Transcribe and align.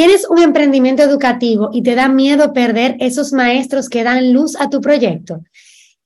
Tienes 0.00 0.26
un 0.30 0.38
emprendimiento 0.38 1.02
educativo 1.02 1.68
y 1.74 1.82
te 1.82 1.94
da 1.94 2.08
miedo 2.08 2.54
perder 2.54 2.96
esos 3.00 3.34
maestros 3.34 3.90
que 3.90 4.02
dan 4.02 4.32
luz 4.32 4.58
a 4.58 4.70
tu 4.70 4.80
proyecto. 4.80 5.42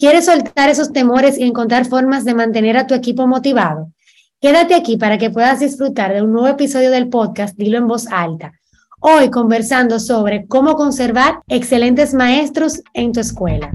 ¿Quieres 0.00 0.24
soltar 0.24 0.68
esos 0.68 0.92
temores 0.92 1.38
y 1.38 1.44
encontrar 1.44 1.86
formas 1.86 2.24
de 2.24 2.34
mantener 2.34 2.76
a 2.76 2.88
tu 2.88 2.94
equipo 2.94 3.28
motivado? 3.28 3.92
Quédate 4.40 4.74
aquí 4.74 4.96
para 4.96 5.16
que 5.16 5.30
puedas 5.30 5.60
disfrutar 5.60 6.12
de 6.12 6.22
un 6.22 6.32
nuevo 6.32 6.48
episodio 6.48 6.90
del 6.90 7.08
podcast 7.08 7.56
Dilo 7.56 7.78
en 7.78 7.86
voz 7.86 8.08
alta. 8.10 8.54
Hoy 8.98 9.30
conversando 9.30 10.00
sobre 10.00 10.44
cómo 10.48 10.74
conservar 10.74 11.38
excelentes 11.46 12.14
maestros 12.14 12.82
en 12.94 13.12
tu 13.12 13.20
escuela. 13.20 13.70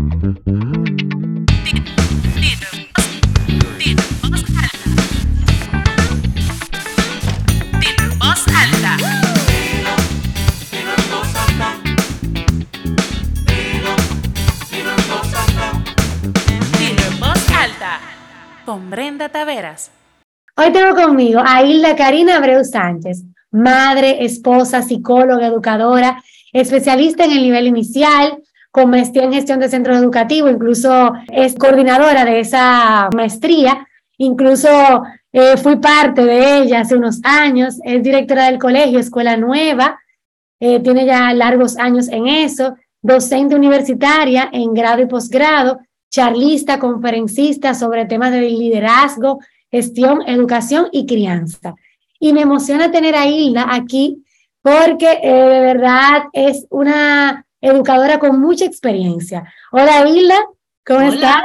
Con 18.70 18.91
Brenda 18.91 19.30
Taveras. 19.30 19.90
Hoy 20.55 20.72
tengo 20.72 20.94
conmigo 20.94 21.41
a 21.44 21.64
Hilda 21.64 21.96
Karina 21.96 22.38
Abreu 22.38 22.64
Sánchez, 22.64 23.23
madre, 23.50 24.23
esposa, 24.23 24.84
psicóloga, 24.84 25.48
educadora, 25.48 26.23
especialista 26.54 27.26
en 27.26 27.32
el 27.32 27.42
nivel 27.42 27.66
inicial, 27.66 28.38
con 28.70 28.92
maestría 28.92 29.23
en 29.23 29.34
gestión 29.34 29.59
de 29.59 29.70
centros 29.70 29.98
educativos, 29.98 30.52
incluso 30.52 31.14
es 31.34 31.55
coordinadora 31.55 32.26
de 32.26 32.42
esa 32.42 33.09
maestría, 33.16 33.88
incluso 34.20 34.70
eh, 35.34 35.58
fui 35.58 35.78
parte 35.78 36.23
de 36.23 36.59
ella 36.59 36.81
hace 36.81 36.95
unos 36.95 37.22
años, 37.23 37.80
es 37.84 38.04
directora 38.04 38.52
del 38.52 38.59
colegio 38.59 39.00
Escuela 39.00 39.36
Nueva, 39.36 40.00
eh, 40.59 40.80
tiene 40.80 41.08
ya 41.08 41.34
largos 41.34 41.76
años 41.80 42.08
en 42.08 42.28
eso, 42.28 42.76
docente 43.02 43.56
universitaria 43.56 44.48
en 44.54 44.76
grado 44.76 45.02
y 45.02 45.08
posgrado, 45.08 45.80
charlista, 46.09 46.79
conferencista 46.79 47.73
sobre 47.73 48.05
temas 48.05 48.31
de 48.31 48.41
liderazgo, 48.41 49.39
gestión, 49.71 50.27
educación 50.27 50.88
y 50.91 51.05
crianza. 51.05 51.75
Y 52.19 52.33
me 52.33 52.41
emociona 52.41 52.91
tener 52.91 53.15
a 53.15 53.27
Hilda 53.27 53.67
aquí 53.69 54.23
porque 54.61 55.19
eh, 55.23 55.31
de 55.31 55.59
verdad 55.61 56.23
es 56.33 56.65
una 56.69 57.45
educadora 57.61 58.19
con 58.19 58.39
mucha 58.41 58.65
experiencia. 58.65 59.52
Hola 59.71 60.07
Hilda, 60.07 60.45
¿cómo 60.85 61.02
estás? 61.02 61.43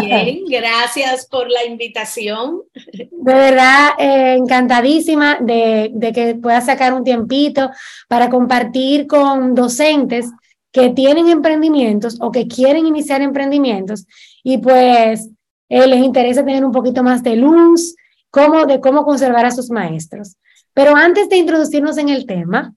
Bien, 0.00 0.44
gracias 0.48 1.26
por 1.26 1.50
la 1.50 1.64
invitación. 1.64 2.62
De 2.74 3.34
verdad, 3.34 3.90
eh, 3.98 4.34
encantadísima 4.34 5.38
de, 5.40 5.90
de 5.94 6.12
que 6.12 6.34
puedas 6.34 6.66
sacar 6.66 6.92
un 6.92 7.04
tiempito 7.04 7.70
para 8.08 8.28
compartir 8.28 9.06
con 9.06 9.54
docentes 9.54 10.30
que 10.74 10.90
tienen 10.90 11.28
emprendimientos 11.28 12.18
o 12.20 12.32
que 12.32 12.48
quieren 12.48 12.84
iniciar 12.84 13.22
emprendimientos 13.22 14.06
y 14.42 14.58
pues 14.58 15.30
eh, 15.68 15.86
les 15.86 16.02
interesa 16.02 16.44
tener 16.44 16.64
un 16.64 16.72
poquito 16.72 17.04
más 17.04 17.22
de 17.22 17.36
luz 17.36 17.94
cómo, 18.28 18.66
de 18.66 18.80
cómo 18.80 19.04
conservar 19.04 19.46
a 19.46 19.52
sus 19.52 19.70
maestros. 19.70 20.36
Pero 20.74 20.96
antes 20.96 21.28
de 21.28 21.36
introducirnos 21.36 21.96
en 21.96 22.08
el 22.08 22.26
tema, 22.26 22.74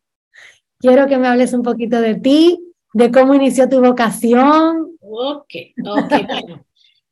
quiero 0.78 1.08
que 1.08 1.18
me 1.18 1.28
hables 1.28 1.54
un 1.54 1.64
poquito 1.64 2.00
de 2.00 2.14
ti, 2.14 2.60
de 2.94 3.12
cómo 3.12 3.34
inició 3.34 3.68
tu 3.68 3.82
vocación. 3.82 4.92
Ok, 5.02 5.56
ok, 5.84 6.10
bueno. 6.28 6.64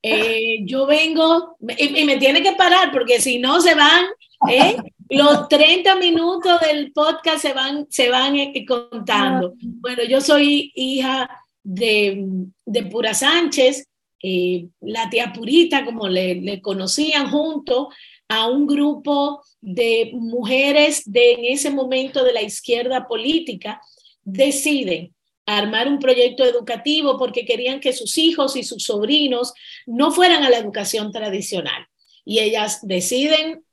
Eh, 0.03 0.59
yo 0.65 0.85
vengo, 0.85 1.57
y, 1.79 2.01
y, 2.01 2.05
me 2.05 2.17
tiene 2.17 2.43
que 2.43 2.51
parar 2.51 2.91
porque 2.91 3.19
si 3.19 3.39
no 3.39 3.59
se 3.59 3.73
van, 3.73 4.05
¿eh? 4.51 4.77
Los 5.09 5.47
30 5.49 5.95
minutos 5.97 6.59
del 6.61 6.91
podcast 6.91 7.39
se 7.39 7.53
van, 7.53 7.85
se 7.89 8.09
van 8.09 8.35
eh, 8.35 8.65
contando. 8.67 9.53
Bueno, 9.61 10.03
yo 10.03 10.19
soy 10.19 10.71
hija 10.73 11.29
de, 11.61 12.25
de 12.65 12.83
Pura 12.83 13.13
Sánchez, 13.13 13.87
eh, 14.23 14.67
la 14.81 15.09
tía 15.09 15.31
Purita, 15.31 15.85
como 15.85 16.07
le, 16.07 16.35
le, 16.35 16.61
conocían, 16.61 17.29
junto 17.29 17.89
a 18.27 18.47
un 18.47 18.65
grupo 18.65 19.43
de 19.61 20.11
mujeres 20.13 21.03
de 21.05 21.33
en 21.33 21.45
ese 21.45 21.69
momento 21.69 22.23
de 22.23 22.33
la 22.33 22.41
izquierda 22.41 23.07
política, 23.07 23.79
deciden 24.23 25.13
armar 25.45 25.87
un 25.87 25.99
proyecto 25.99 26.43
educativo 26.43 27.19
porque 27.19 27.45
querían 27.45 27.79
que 27.79 27.93
sus 27.93 28.17
hijos 28.17 28.55
y 28.55 28.63
sus 28.63 28.85
sobrinos 28.85 29.53
no 29.85 30.11
fueran 30.11 30.43
a 30.43 30.49
la 30.49 30.57
educación 30.57 31.11
tradicional. 31.11 31.85
Y 32.23 32.39
ellas 32.39 32.79
deciden 32.81 33.64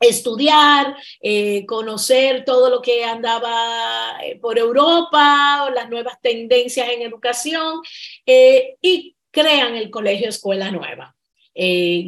estudiar, 0.00 0.96
eh, 1.20 1.64
conocer 1.66 2.44
todo 2.44 2.70
lo 2.70 2.82
que 2.82 3.04
andaba 3.04 4.18
eh, 4.22 4.38
por 4.38 4.58
Europa, 4.58 5.70
las 5.74 5.88
nuevas 5.88 6.20
tendencias 6.20 6.88
en 6.88 7.02
educación 7.02 7.80
eh, 8.24 8.76
y 8.80 9.16
crean 9.30 9.74
el 9.74 9.90
Colegio 9.90 10.28
Escuela 10.28 10.70
Nueva. 10.70 11.14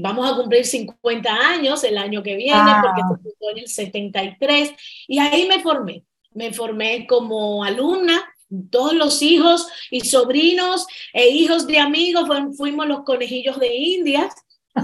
vamos 0.01 0.31
a 0.31 0.37
cumplir 0.37 0.65
50 0.65 1.31
años 1.31 1.83
el 1.85 1.97
año 1.97 2.23
que 2.23 2.37
viene 2.37 2.71
porque 2.83 3.03
se 3.03 3.17
fundó 3.17 3.51
en 3.51 3.59
el 3.59 3.69
73 3.69 4.73
y 5.07 5.19
ahí 5.19 5.47
me 5.47 5.61
formé. 5.61 6.05
Me 6.33 6.53
formé 6.53 7.07
como 7.07 7.65
alumna 7.65 8.23
todos 8.71 8.95
los 8.95 9.21
hijos 9.23 9.67
y 9.91 10.01
sobrinos 10.01 10.87
e 11.13 11.29
hijos 11.29 11.67
de 11.67 11.79
amigos 11.79 12.29
fuimos 12.57 12.87
los 12.87 13.03
conejillos 13.03 13.59
de 13.59 13.75
Indias 13.75 14.35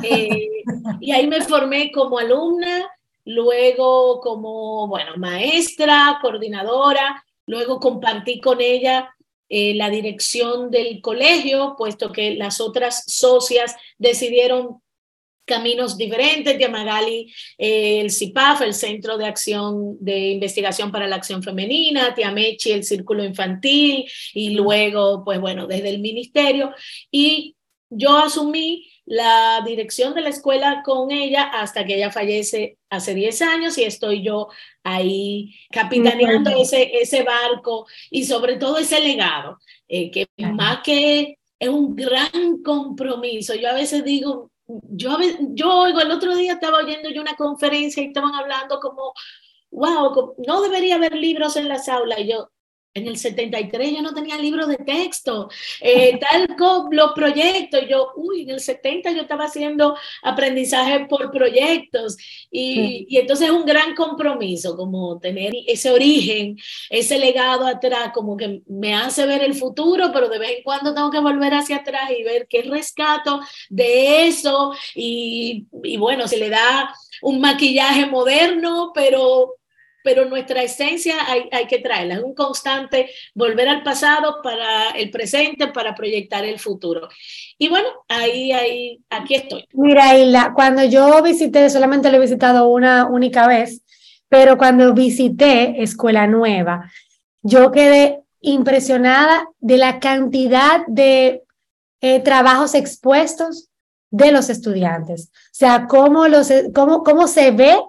eh, 0.03 0.49
y 1.01 1.13
ahí 1.13 1.27
me 1.27 1.43
formé 1.43 1.93
como 1.93 2.19
alumna, 2.19 2.89
luego 3.25 4.21
como, 4.21 4.89
bueno, 4.89 5.13
maestra, 5.17 6.19
coordinadora, 6.21 7.25
luego 7.47 7.81
compartí 7.81 8.41
con 8.41 8.61
ella 8.61 9.15
eh, 9.49 9.75
la 9.75 9.91
dirección 9.91 10.71
del 10.71 11.01
colegio, 11.01 11.75
puesto 11.77 12.13
que 12.13 12.35
las 12.35 12.61
otras 12.61 13.05
socias 13.07 13.77
decidieron 13.99 14.81
caminos 15.45 15.99
diferentes, 15.99 16.59
de 16.59 16.69
Magali, 16.69 17.33
eh, 17.59 18.01
el 18.01 18.11
CIPAF, 18.11 18.63
el 18.63 18.75
Centro 18.75 19.19
de 19.19 19.27
Acción 19.27 19.97
de 20.01 20.31
Investigación 20.31 20.91
para 20.91 21.07
la 21.07 21.17
Acción 21.17 21.43
Femenina, 21.43 22.15
Tiamechi, 22.15 22.73
el 22.73 22.85
Círculo 22.85 23.25
Infantil, 23.25 24.07
y 24.33 24.51
luego, 24.51 25.23
pues 25.25 25.39
bueno, 25.41 25.67
desde 25.67 25.91
el 25.91 26.01
Ministerio. 26.01 26.73
Y 27.11 27.57
yo 27.91 28.17
asumí 28.17 28.87
la 29.07 29.63
dirección 29.65 30.15
de 30.15 30.23
la 30.23 30.31
escuela 30.31 30.83
con 30.85 31.11
ella 31.11 31.45
hasta 31.45 31.85
que 31.85 31.97
ella 31.97 32.11
fallece 32.11 32.79
hace 32.89 33.15
10 33.15 33.43
años 33.43 33.77
y 33.79 33.85
estoy 33.85 34.23
yo 34.23 34.49
ahí 34.83 35.55
capitaneando 35.71 36.51
ese, 36.51 36.97
ese 36.97 37.23
barco 37.23 37.87
y 38.11 38.25
sobre 38.25 38.57
todo 38.57 38.79
ese 38.79 39.01
legado, 39.01 39.59
eh, 39.89 40.11
que 40.11 40.27
más 40.39 40.81
que 40.83 41.39
es 41.59 41.69
un 41.69 41.95
gran 41.95 42.63
compromiso. 42.65 43.55
Yo 43.55 43.69
a 43.69 43.75
veces 43.75 44.05
digo, 44.05 44.51
yo, 44.67 45.19
yo 45.51 45.81
oigo, 45.81 46.01
el 46.01 46.11
otro 46.11 46.35
día 46.35 46.55
estaba 46.55 46.79
oyendo 46.79 47.11
yo 47.11 47.21
una 47.21 47.37
conferencia 47.37 48.03
y 48.03 48.07
estaban 48.07 48.35
hablando 48.35 48.81
como, 48.81 49.13
wow, 49.71 50.35
no 50.47 50.63
debería 50.63 50.97
haber 50.97 51.15
libros 51.15 51.57
en 51.57 51.69
las 51.69 51.89
aulas. 51.89 52.21
Y 52.21 52.29
yo, 52.29 52.51
en 52.95 53.09
el 53.09 53.17
73 53.17 53.93
yo 53.93 54.03
no 54.03 54.15
tenía 54.15 54.39
libros 54.39 54.69
de 54.69 54.77
texto, 54.77 55.49
eh, 55.81 56.19
tal 56.31 56.57
como 56.57 56.89
los 56.93 57.13
proyectos. 57.13 57.83
Yo, 57.89 58.13
uy, 58.17 58.43
en 58.43 58.51
el 58.51 58.61
70 58.61 59.11
yo 59.11 59.23
estaba 59.23 59.45
haciendo 59.45 59.97
aprendizaje 60.23 61.07
por 61.07 61.31
proyectos. 61.33 62.17
Y, 62.51 63.07
y, 63.09 63.19
entonces 63.19 63.49
es 63.49 63.53
un 63.53 63.65
gran 63.65 63.95
compromiso, 63.95 64.77
como 64.77 65.19
tener 65.19 65.53
ese 65.67 65.91
origen, 65.91 66.57
ese 66.89 67.19
legado 67.19 67.67
atrás, 67.67 68.13
como 68.15 68.37
que 68.37 68.63
me 68.69 68.95
hace 68.95 69.27
ver 69.27 69.43
el 69.43 69.55
futuro, 69.55 70.11
pero 70.13 70.29
de 70.29 70.39
vez 70.39 70.59
en 70.59 70.63
cuando 70.63 70.95
tengo 70.95 71.11
que 71.11 71.21
volver 71.21 71.53
hacia 71.55 71.77
atrás 71.77 72.11
y 72.17 72.23
ver 72.23 72.47
qué 72.49 72.63
rescato 72.63 73.41
de 73.69 74.29
eso. 74.29 74.73
Y, 74.95 75.67
y 75.83 75.97
bueno, 75.97 76.29
se 76.29 76.37
le 76.37 76.49
da 76.49 76.95
un 77.23 77.41
maquillaje 77.41 78.07
moderno, 78.07 78.93
pero 78.95 79.57
pero 80.05 80.27
nuestra 80.27 80.63
esencia 80.63 81.15
hay, 81.27 81.49
hay, 81.51 81.67
que 81.67 81.79
traerla, 81.79 82.17
es 82.17 82.23
un 82.23 82.35
constante 82.35 83.09
volver 83.35 83.67
al 83.69 83.83
pasado 83.83 84.41
para 84.43 84.91
el 84.91 85.11
presente, 85.11 85.69
para 85.69 85.95
proyectar 85.95 86.45
el 86.45 86.59
futuro. 86.59 87.09
Y 87.57 87.71
bueno, 87.71 87.89
ahí, 88.09 88.53
ahí, 88.53 89.01
aquí 89.09 89.35
estoy. 89.35 89.65
Mira, 89.73 90.17
Isla, 90.17 90.53
cuando 90.55 90.85
yo 90.85 91.23
visité, 91.23 91.71
solamente 91.71 92.11
lo 92.11 92.19
he 92.19 92.21
visitado 92.21 92.69
una 92.69 93.07
única 93.07 93.49
vez, 93.49 93.81
pero 94.29 94.59
cuando 94.59 94.93
visité 94.93 95.83
Escuela 95.83 96.27
Nueva, 96.27 96.91
yo 97.41 97.73
quedé 97.73 98.21
impresionada 98.43 99.49
de 99.59 99.79
la 99.79 100.01
cantidad 100.01 100.87
de 100.87 101.45
eh, 102.03 102.21
trabajos 102.21 102.75
expuestos 102.75 103.71
de 104.11 104.33
los 104.33 104.51
estudiantes. 104.51 105.31
O 105.33 105.55
sea, 105.55 105.87
cómo, 105.87 106.29
los, 106.29 106.53
cómo, 106.75 107.03
cómo 107.03 107.27
se 107.27 107.53
ve 107.53 107.81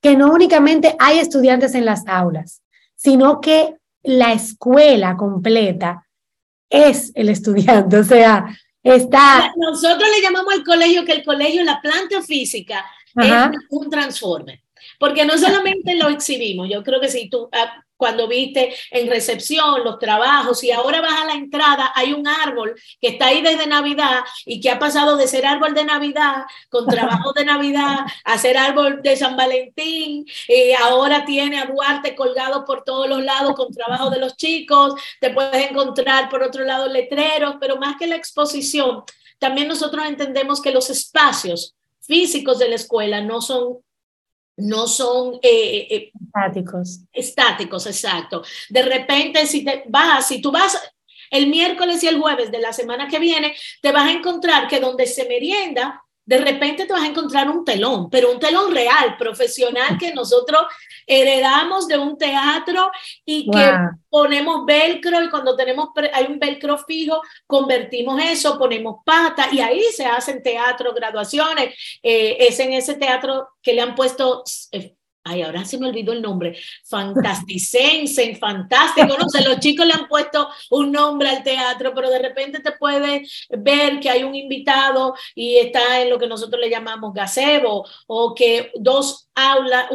que 0.00 0.16
no 0.16 0.32
únicamente 0.32 0.94
hay 0.98 1.18
estudiantes 1.18 1.74
en 1.74 1.84
las 1.84 2.06
aulas, 2.06 2.62
sino 2.94 3.40
que 3.40 3.74
la 4.02 4.32
escuela 4.32 5.16
completa 5.16 6.06
es 6.70 7.12
el 7.14 7.28
estudiante, 7.28 7.98
o 7.98 8.04
sea, 8.04 8.46
está... 8.82 9.52
Nosotros 9.56 10.08
le 10.14 10.22
llamamos 10.22 10.54
al 10.54 10.64
colegio 10.64 11.04
que 11.04 11.12
el 11.12 11.24
colegio, 11.24 11.64
la 11.64 11.80
planta 11.80 12.22
física, 12.22 12.84
es 13.16 13.32
un 13.70 13.90
transformer, 13.90 14.60
porque 14.98 15.24
no 15.24 15.36
solamente 15.36 15.96
lo 15.96 16.08
exhibimos, 16.08 16.68
yo 16.70 16.82
creo 16.82 17.00
que 17.00 17.08
si 17.08 17.28
tú, 17.28 17.48
ah, 17.52 17.84
cuando 17.98 18.28
viste 18.28 18.74
en 18.92 19.10
recepción 19.10 19.84
los 19.84 19.98
trabajos 19.98 20.62
y 20.64 20.70
ahora 20.70 21.02
vas 21.02 21.20
a 21.20 21.26
la 21.26 21.34
entrada, 21.34 21.92
hay 21.94 22.14
un 22.14 22.26
árbol 22.26 22.74
que 23.00 23.08
está 23.08 23.26
ahí 23.26 23.42
desde 23.42 23.66
Navidad 23.66 24.20
y 24.46 24.60
que 24.60 24.70
ha 24.70 24.78
pasado 24.78 25.16
de 25.16 25.26
ser 25.26 25.44
árbol 25.44 25.74
de 25.74 25.84
Navidad 25.84 26.44
con 26.70 26.86
trabajo 26.88 27.32
de 27.32 27.44
Navidad 27.44 28.06
a 28.24 28.38
ser 28.38 28.56
árbol 28.56 29.02
de 29.02 29.16
San 29.16 29.36
Valentín, 29.36 30.24
y 30.46 30.72
ahora 30.72 31.24
tiene 31.24 31.58
a 31.58 31.66
Duarte 31.66 32.14
colgado 32.14 32.64
por 32.64 32.84
todos 32.84 33.08
los 33.08 33.22
lados 33.22 33.54
con 33.54 33.72
trabajo 33.72 34.10
de 34.10 34.20
los 34.20 34.36
chicos, 34.36 34.94
te 35.20 35.30
puedes 35.30 35.70
encontrar 35.70 36.28
por 36.28 36.42
otro 36.42 36.64
lado 36.64 36.88
letreros, 36.88 37.56
pero 37.60 37.76
más 37.76 37.96
que 37.96 38.06
la 38.06 38.16
exposición, 38.16 39.02
también 39.40 39.66
nosotros 39.66 40.04
entendemos 40.06 40.62
que 40.62 40.70
los 40.70 40.88
espacios 40.88 41.74
físicos 42.00 42.58
de 42.58 42.68
la 42.68 42.76
escuela 42.76 43.20
no 43.20 43.40
son 43.40 43.78
no 44.58 44.86
son 44.86 45.34
eh, 45.36 45.40
eh, 45.42 45.86
eh, 45.90 46.12
estáticos. 46.24 47.00
Estáticos, 47.12 47.86
exacto. 47.86 48.42
De 48.68 48.82
repente, 48.82 49.46
si 49.46 49.64
te 49.64 49.84
vas, 49.88 50.26
si 50.26 50.40
tú 50.40 50.50
vas 50.50 50.78
el 51.30 51.46
miércoles 51.46 52.02
y 52.02 52.08
el 52.08 52.20
jueves 52.20 52.50
de 52.50 52.58
la 52.58 52.72
semana 52.72 53.08
que 53.08 53.18
viene, 53.18 53.54
te 53.80 53.92
vas 53.92 54.08
a 54.08 54.12
encontrar 54.12 54.66
que 54.68 54.80
donde 54.80 55.06
se 55.06 55.26
merienda 55.26 56.02
de 56.28 56.36
repente 56.36 56.84
te 56.84 56.92
vas 56.92 57.04
a 57.04 57.06
encontrar 57.06 57.48
un 57.48 57.64
telón, 57.64 58.10
pero 58.10 58.30
un 58.30 58.38
telón 58.38 58.70
real, 58.70 59.16
profesional, 59.16 59.96
que 59.98 60.12
nosotros 60.12 60.60
heredamos 61.06 61.88
de 61.88 61.96
un 61.96 62.18
teatro 62.18 62.90
y 63.24 63.50
que 63.50 63.72
ponemos 64.10 64.66
velcro 64.66 65.22
y 65.22 65.30
cuando 65.30 65.56
tenemos, 65.56 65.88
hay 66.12 66.26
un 66.26 66.38
velcro 66.38 66.76
fijo, 66.76 67.22
convertimos 67.46 68.20
eso, 68.22 68.58
ponemos 68.58 68.96
pata 69.06 69.48
y 69.50 69.60
ahí 69.60 69.82
se 69.84 70.04
hacen 70.04 70.42
teatro, 70.42 70.92
graduaciones. 70.92 71.74
Eh, 72.02 72.36
es 72.40 72.60
en 72.60 72.74
ese 72.74 72.96
teatro 72.96 73.48
que 73.62 73.72
le 73.72 73.80
han 73.80 73.94
puesto 73.94 74.44
eh, 74.72 74.97
ay, 75.24 75.42
ahora 75.42 75.64
se 75.64 75.78
me 75.78 75.88
olvidó 75.88 76.12
el 76.12 76.22
nombre, 76.22 76.58
fantasticense, 76.84 78.36
fantástico, 78.40 79.16
no 79.18 79.28
sé, 79.28 79.42
los 79.44 79.58
chicos 79.60 79.86
le 79.86 79.92
han 79.92 80.08
puesto 80.08 80.48
un 80.70 80.92
nombre 80.92 81.28
al 81.28 81.42
teatro, 81.42 81.92
pero 81.94 82.10
de 82.10 82.18
repente 82.18 82.60
te 82.60 82.72
puedes 82.72 83.46
ver 83.50 84.00
que 84.00 84.10
hay 84.10 84.24
un 84.24 84.34
invitado 84.34 85.14
y 85.34 85.56
está 85.56 86.00
en 86.00 86.10
lo 86.10 86.18
que 86.18 86.26
nosotros 86.26 86.60
le 86.60 86.70
llamamos 86.70 87.12
gazebo, 87.12 87.86
o 88.06 88.34
que 88.34 88.72
dos 88.74 89.28
aulas, 89.34 89.86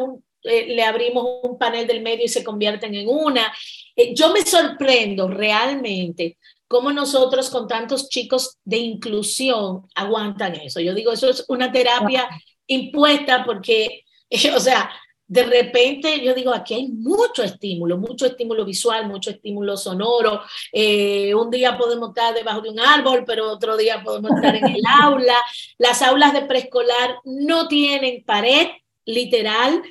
eh, 0.43 0.75
le 0.75 0.83
abrimos 0.83 1.39
un 1.43 1.57
panel 1.57 1.87
del 1.87 2.01
medio 2.01 2.25
y 2.25 2.29
se 2.29 2.43
convierten 2.43 2.93
en 2.95 3.07
una. 3.07 3.53
Eh, 3.95 4.13
yo 4.13 4.31
me 4.33 4.41
sorprendo 4.41 5.27
realmente 5.27 6.37
cómo 6.67 6.91
nosotros 6.91 7.49
con 7.49 7.67
tantos 7.67 8.09
chicos 8.09 8.57
de 8.63 8.77
inclusión 8.77 9.87
aguantan 9.95 10.55
eso. 10.55 10.79
Yo 10.79 10.93
digo, 10.93 11.11
eso 11.11 11.29
es 11.29 11.45
una 11.47 11.71
terapia 11.71 12.27
impuesta 12.67 13.43
porque, 13.45 14.05
o 14.55 14.59
sea, 14.59 14.91
de 15.33 15.43
repente 15.45 16.23
yo 16.23 16.35
digo, 16.35 16.53
aquí 16.53 16.75
hay 16.75 16.87
mucho 16.89 17.41
estímulo, 17.41 17.97
mucho 17.97 18.27
estímulo 18.27 18.63
visual, 18.63 19.07
mucho 19.07 19.31
estímulo 19.31 19.75
sonoro. 19.75 20.41
Eh, 20.71 21.33
un 21.33 21.49
día 21.49 21.75
podemos 21.75 22.09
estar 22.09 22.35
debajo 22.35 22.61
de 22.61 22.69
un 22.69 22.79
árbol, 22.79 23.23
pero 23.25 23.49
otro 23.49 23.75
día 23.75 24.03
podemos 24.03 24.29
estar 24.35 24.55
en 24.55 24.67
el 24.67 24.81
aula. 25.01 25.33
Las 25.79 26.03
aulas 26.03 26.33
de 26.33 26.43
preescolar 26.43 27.15
no 27.23 27.67
tienen 27.67 28.23
pared, 28.23 28.67
literal. 29.05 29.81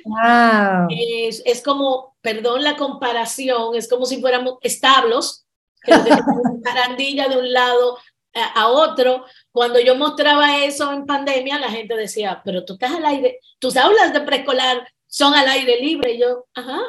Es, 0.89 1.43
es, 1.45 1.61
como, 1.61 2.15
perdón 2.21 2.63
la 2.63 2.77
comparación, 2.77 3.75
es 3.75 3.89
como 3.89 4.05
si 4.05 4.21
fuéramos 4.21 4.59
establos, 4.61 5.45
que 5.81 5.91
barandilla 6.63 7.27
de 7.27 7.37
un 7.37 7.51
lado 7.51 7.97
a, 8.33 8.61
a 8.61 8.67
otro. 8.69 9.25
Cuando 9.51 9.81
yo 9.81 9.95
mostraba 9.95 10.63
eso 10.63 10.93
en 10.93 11.05
pandemia, 11.05 11.59
la 11.59 11.69
gente 11.69 11.97
decía, 11.97 12.41
pero 12.45 12.63
tú 12.63 12.73
estás 12.75 12.93
al 12.93 13.05
aire, 13.05 13.39
tus 13.59 13.75
aulas 13.75 14.13
de 14.13 14.21
preescolar 14.21 14.87
son 15.13 15.35
al 15.35 15.47
aire 15.47 15.79
libre. 15.79 16.17
Yo, 16.17 16.45
ajá. 16.55 16.81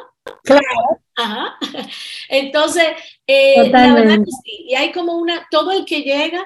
Claro. 0.43 0.63
Ajá. 1.15 1.57
Entonces, 2.29 2.87
eh, 3.27 3.69
la 3.69 3.93
verdad 3.93 4.17
que 4.17 4.31
sí. 4.43 4.65
Y 4.67 4.75
hay 4.75 4.91
como 4.91 5.15
una, 5.17 5.47
todo 5.51 5.71
el 5.71 5.85
que 5.85 6.01
llega 6.01 6.43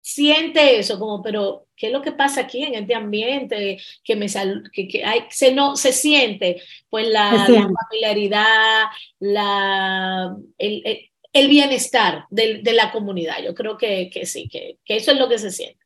siente 0.00 0.78
eso, 0.78 0.98
como, 0.98 1.20
pero, 1.20 1.66
¿qué 1.76 1.88
es 1.88 1.92
lo 1.92 2.00
que 2.00 2.12
pasa 2.12 2.42
aquí 2.42 2.62
en 2.62 2.74
este 2.74 2.94
ambiente? 2.94 3.80
Que 4.04 4.14
me 4.14 4.26
que, 4.72 4.86
que 4.86 5.04
hay, 5.04 5.22
se, 5.30 5.52
no, 5.52 5.74
se 5.74 5.92
siente, 5.92 6.62
pues, 6.90 7.08
la, 7.08 7.32
la 7.48 7.68
familiaridad, 7.68 8.84
la, 9.18 10.36
el, 10.58 11.10
el, 11.32 11.48
bienestar 11.48 12.26
de, 12.30 12.60
de, 12.62 12.72
la 12.72 12.92
comunidad. 12.92 13.42
Yo 13.42 13.54
creo 13.54 13.76
que, 13.76 14.10
que 14.10 14.26
sí, 14.26 14.46
que, 14.48 14.78
que 14.84 14.96
eso 14.96 15.10
es 15.10 15.18
lo 15.18 15.28
que 15.28 15.38
se 15.38 15.50
siente. 15.50 15.83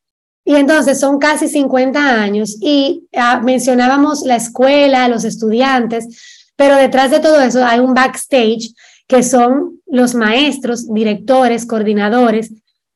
Y 0.49 0.57
entonces 0.57 0.99
son 0.99 1.19
casi 1.19 1.47
50 1.47 2.23
años 2.23 2.57
y 2.63 3.07
ah, 3.15 3.39
mencionábamos 3.45 4.23
la 4.23 4.37
escuela, 4.37 5.07
los 5.07 5.25
estudiantes, 5.25 6.49
pero 6.57 6.77
detrás 6.77 7.11
de 7.11 7.21
todo 7.21 7.39
eso 7.43 7.63
hay 7.63 7.81
un 7.81 7.93
backstage 7.93 8.73
que 9.07 9.23
son 9.23 9.83
los 9.85 10.15
maestros, 10.15 10.91
directores, 10.91 11.67
coordinadores. 11.67 12.51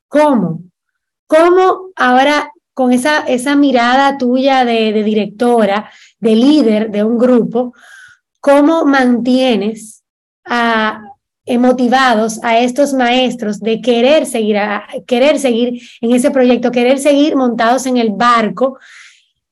¿Cómo? 0.09 0.63
¿Cómo 1.27 1.91
ahora 1.95 2.51
con 2.73 2.91
esa, 2.91 3.19
esa 3.27 3.55
mirada 3.55 4.17
tuya 4.17 4.65
de, 4.65 4.95
de 4.95 5.03
directora, 5.03 5.91
de 6.21 6.35
líder 6.35 6.91
de 6.91 7.05
un 7.05 7.19
grupo, 7.19 7.75
cómo 8.41 8.87
mantienes 8.87 10.03
a 10.47 11.03
eh, 11.45 11.59
motivados 11.59 12.39
a 12.45 12.59
estos 12.61 12.95
maestros 12.95 13.59
de 13.59 13.81
querer 13.81 14.27
seguir, 14.27 14.59
a, 14.59 14.87
querer 15.07 15.41
seguir 15.41 15.83
en 16.01 16.13
ese 16.13 16.31
proyecto, 16.31 16.71
querer 16.71 16.99
seguir 17.01 17.35
montados 17.35 17.87
en 17.87 17.97
el 17.97 18.11
barco, 18.11 18.79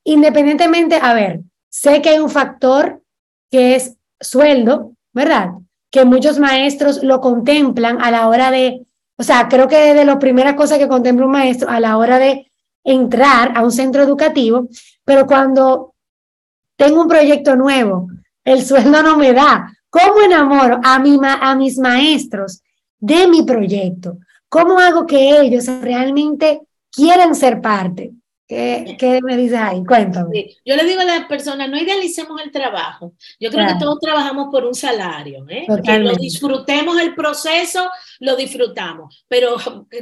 independientemente, 0.05 0.99
a 1.03 1.15
ver, 1.15 1.41
sé 1.69 2.01
que 2.01 2.11
hay 2.11 2.19
un 2.19 2.31
factor 2.31 3.03
que 3.51 3.75
es 3.75 3.97
sueldo, 4.21 4.93
¿verdad? 5.13 5.51
Que 5.91 6.05
muchos 6.05 6.39
maestros 6.39 7.03
lo 7.03 7.21
contemplan 7.21 8.01
a 8.01 8.13
la 8.13 8.29
hora 8.29 8.53
de, 8.53 8.87
o 9.17 9.23
sea, 9.25 9.49
creo 9.49 9.67
que 9.67 9.93
de 9.93 10.05
las 10.05 10.17
primeras 10.19 10.55
cosas 10.55 10.79
que 10.79 10.89
contempla 10.89 11.27
un 11.27 11.33
maestro 11.33 11.69
a 11.69 11.81
la 11.81 11.97
hora 11.97 12.19
de 12.19 12.51
entrar 12.85 13.53
a 13.57 13.63
un 13.63 13.73
centro 13.73 14.03
educativo, 14.03 14.69
pero 15.05 15.27
cuando 15.27 15.95
tengo 16.77 17.03
un 17.03 17.09
proyecto 17.09 17.57
nuevo, 17.57 18.09
el 18.45 18.65
sueldo 18.65 19.03
no 19.03 19.17
me 19.17 19.33
da, 19.33 19.73
¿Cómo 19.91 20.21
enamoro 20.23 20.81
a, 20.83 20.99
mi, 20.99 21.19
a 21.23 21.55
mis 21.57 21.77
maestros 21.79 22.63
de 22.99 23.27
mi 23.27 23.43
proyecto? 23.43 24.19
¿Cómo 24.49 24.79
hago 24.79 25.07
que 25.07 25.41
ellos 25.41 25.67
realmente 25.67 26.61
quieran 26.91 27.35
ser 27.35 27.61
parte? 27.61 28.13
¿Qué, 28.51 28.97
¿Qué, 28.99 29.21
me 29.23 29.37
dices 29.37 29.59
ahí? 29.59 29.85
Cuéntame. 29.85 30.57
Yo 30.65 30.75
le 30.75 30.85
digo 30.85 31.01
a 31.01 31.05
las 31.05 31.27
personas, 31.27 31.71
no 31.71 31.79
idealicemos 31.79 32.41
el 32.43 32.51
trabajo. 32.51 33.13
Yo 33.39 33.49
creo 33.49 33.65
que 33.65 33.79
todos 33.79 34.01
trabajamos 34.01 34.49
por 34.51 34.65
un 34.65 34.75
salario. 34.75 35.47
¿eh? 35.49 35.67
Que 35.85 36.01
lo 36.01 36.17
disfrutemos 36.17 37.01
el 37.01 37.15
proceso, 37.15 37.88
lo 38.19 38.35
disfrutamos, 38.35 39.25
pero 39.29 39.55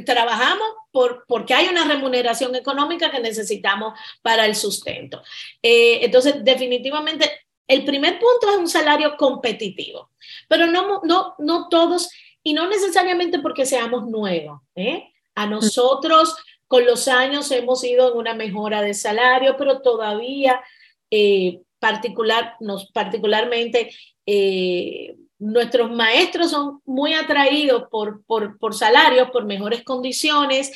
trabajamos 0.03 0.67
por, 0.91 1.25
porque 1.27 1.53
hay 1.53 1.67
una 1.67 1.85
remuneración 1.85 2.55
económica 2.55 3.11
que 3.11 3.19
necesitamos 3.19 3.93
para 4.23 4.47
el 4.47 4.55
sustento. 4.55 5.21
Eh, 5.61 5.99
entonces, 6.01 6.43
definitivamente 6.43 7.29
el 7.69 7.85
primer 7.85 8.19
punto 8.19 8.49
es 8.49 8.57
un 8.57 8.67
salario 8.67 9.15
competitivo, 9.15 10.09
pero 10.49 10.65
no, 10.65 11.01
no, 11.03 11.35
no 11.37 11.69
todos, 11.69 12.09
y 12.43 12.53
no 12.53 12.67
necesariamente 12.67 13.39
porque 13.39 13.65
seamos 13.65 14.07
nuevos. 14.07 14.61
¿eh? 14.75 15.13
A 15.35 15.45
nosotros 15.45 16.35
con 16.67 16.85
los 16.85 17.07
años 17.07 17.49
hemos 17.51 17.83
ido 17.83 18.11
en 18.11 18.17
una 18.17 18.33
mejora 18.33 18.81
de 18.81 18.95
salario, 18.95 19.55
pero 19.55 19.81
todavía 19.81 20.61
eh, 21.11 21.61
particular, 21.77 22.55
nos, 22.59 22.91
particularmente 22.91 23.91
eh, 24.25 25.15
nuestros 25.37 25.91
maestros 25.91 26.49
son 26.49 26.81
muy 26.85 27.13
atraídos 27.13 27.83
por, 27.91 28.23
por, 28.25 28.57
por 28.57 28.73
salarios, 28.73 29.29
por 29.29 29.45
mejores 29.45 29.83
condiciones, 29.83 30.71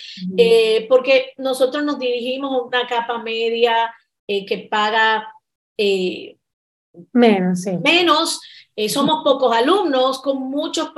porque 0.87 1.33
nosotros 1.37 1.83
nos 1.83 1.97
dirigimos 1.97 2.51
a 2.51 2.61
una 2.61 2.87
capa 2.87 3.17
media 3.17 3.93
que 4.27 4.67
paga 4.71 5.27
Menos, 7.11 7.61
sí. 7.61 7.71
Menos, 7.83 8.39
eh, 8.75 8.89
somos 8.89 9.23
pocos 9.23 9.55
alumnos, 9.55 10.21
con 10.21 10.49
muchos 10.49 10.91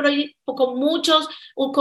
con 0.46 0.80
muchos, 0.80 1.28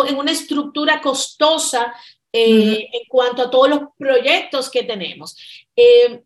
en 0.08 0.16
una 0.16 0.32
estructura 0.32 1.00
costosa 1.00 1.94
eh, 2.32 2.88
en 2.92 3.08
cuanto 3.08 3.42
a 3.42 3.50
todos 3.50 3.68
los 3.68 3.80
proyectos 3.96 4.70
que 4.70 4.82
tenemos. 4.82 5.36
Eh, 5.76 6.22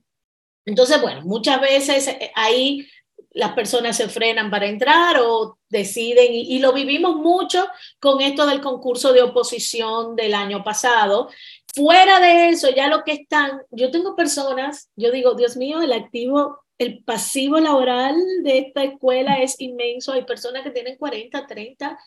entonces, 0.65 1.01
bueno, 1.01 1.23
muchas 1.23 1.61
veces 1.61 2.17
ahí 2.35 2.87
las 3.33 3.53
personas 3.53 3.97
se 3.97 4.09
frenan 4.09 4.51
para 4.51 4.67
entrar 4.67 5.21
o 5.21 5.59
deciden, 5.69 6.33
y, 6.33 6.57
y, 6.57 6.59
lo 6.61 6.73
vivimos 6.73 7.17
mucho 7.17 7.67
con 8.01 8.21
esto 8.23 8.47
del 8.47 8.61
concurso 8.61 9.13
de 9.13 9.23
oposición 9.23 10.17
del 10.17 10.35
año 10.35 10.65
pasado. 10.65 11.29
Fuera 11.75 12.21
de 12.21 12.49
eso, 12.49 12.71
ya 12.71 12.89
lo 12.89 13.05
que 13.05 13.13
están, 13.13 13.63
yo 13.71 13.91
tengo 13.91 14.17
personas, 14.17 14.91
yo 14.97 15.11
digo, 15.11 15.35
Dios 15.35 15.57
mío, 15.57 15.83
el 15.83 15.93
activo 15.93 16.59
el 16.79 17.03
pasivo 17.05 17.59
laboral 17.59 18.17
de 18.43 18.59
esta 18.59 18.85
escuela 18.85 19.39
es 19.43 19.61
inmenso. 19.61 20.13
Hay 20.13 20.25
personas 20.25 20.63
que 20.63 20.71
tienen 20.71 20.97
40, 20.97 21.47
30. 21.47 21.99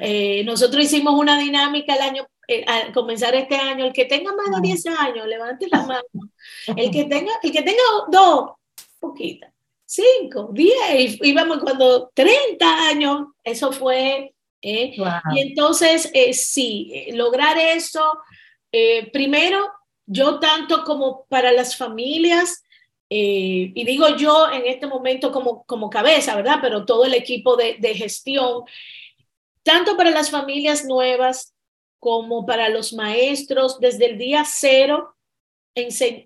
Eh, 0.00 0.42
nosotros 0.44 0.84
hicimos 0.84 1.14
una 1.14 1.38
dinámica 1.38 1.94
el 1.94 2.02
año, 2.02 2.26
eh, 2.48 2.64
al 2.66 2.92
comenzar 2.92 3.34
este 3.34 3.56
año. 3.56 3.86
El 3.86 3.92
que 3.92 4.04
tenga 4.04 4.34
más 4.34 4.50
de 4.50 4.68
10 4.68 4.86
años, 4.86 5.26
levante 5.26 5.68
la 5.70 5.82
mano. 5.86 6.02
El 6.76 6.90
que 6.90 7.04
tenga, 7.04 7.32
el 7.42 7.52
que 7.52 7.62
tenga 7.62 7.82
dos, 8.10 8.50
poquita. 8.98 9.52
5, 9.92 10.48
10, 10.52 11.18
íbamos 11.22 11.58
cuando 11.58 12.10
30 12.14 12.88
años, 12.88 13.26
eso 13.44 13.72
fue. 13.72 14.34
¿eh? 14.62 14.94
Y 15.34 15.40
entonces, 15.40 16.10
eh, 16.14 16.32
sí, 16.32 16.90
eh, 16.94 17.14
lograr 17.14 17.58
eso, 17.58 18.18
primero, 19.12 19.70
yo 20.06 20.38
tanto 20.38 20.82
como 20.84 21.26
para 21.28 21.52
las 21.52 21.76
familias, 21.76 22.64
y 23.14 23.84
digo 23.84 24.16
yo 24.16 24.50
en 24.52 24.66
este 24.66 24.86
momento 24.86 25.32
como, 25.32 25.64
como 25.64 25.90
cabeza, 25.90 26.34
¿verdad? 26.36 26.58
Pero 26.62 26.84
todo 26.84 27.04
el 27.04 27.14
equipo 27.14 27.56
de, 27.56 27.76
de 27.78 27.94
gestión, 27.94 28.64
tanto 29.62 29.96
para 29.96 30.10
las 30.10 30.30
familias 30.30 30.84
nuevas 30.84 31.54
como 31.98 32.44
para 32.46 32.68
los 32.68 32.92
maestros, 32.92 33.78
desde 33.78 34.06
el 34.06 34.18
día 34.18 34.44
cero, 34.44 35.14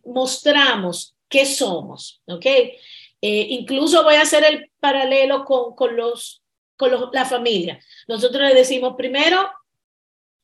mostramos 0.05 1.15
qué 1.29 1.45
somos, 1.45 2.23
¿ok? 2.27 2.47
Eh, 2.47 3.47
incluso 3.51 4.03
voy 4.03 4.15
a 4.15 4.23
hacer 4.23 4.45
el 4.45 4.71
paralelo 4.81 5.45
con, 5.45 5.75
con, 5.75 5.97
los, 5.97 6.43
con 6.77 6.91
los, 6.91 7.11
la 7.13 7.25
familia. 7.25 7.81
Nosotros 8.09 8.49
le 8.49 8.55
decimos 8.55 8.95
primero, 8.97 9.51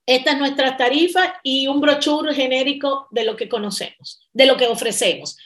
esta 0.07 0.33
es 0.33 0.39
nuestra 0.39 0.77
tarifa 0.77 1.41
y 1.43 1.67
un 1.67 1.81
brochure 1.81 2.35
genérico 2.35 3.07
de 3.11 3.25
lo 3.25 3.37
que 3.37 3.49
conocemos, 3.49 4.29
de 4.33 4.47
lo 4.47 4.57
que 4.57 4.67
ofrecemos. 4.67 5.37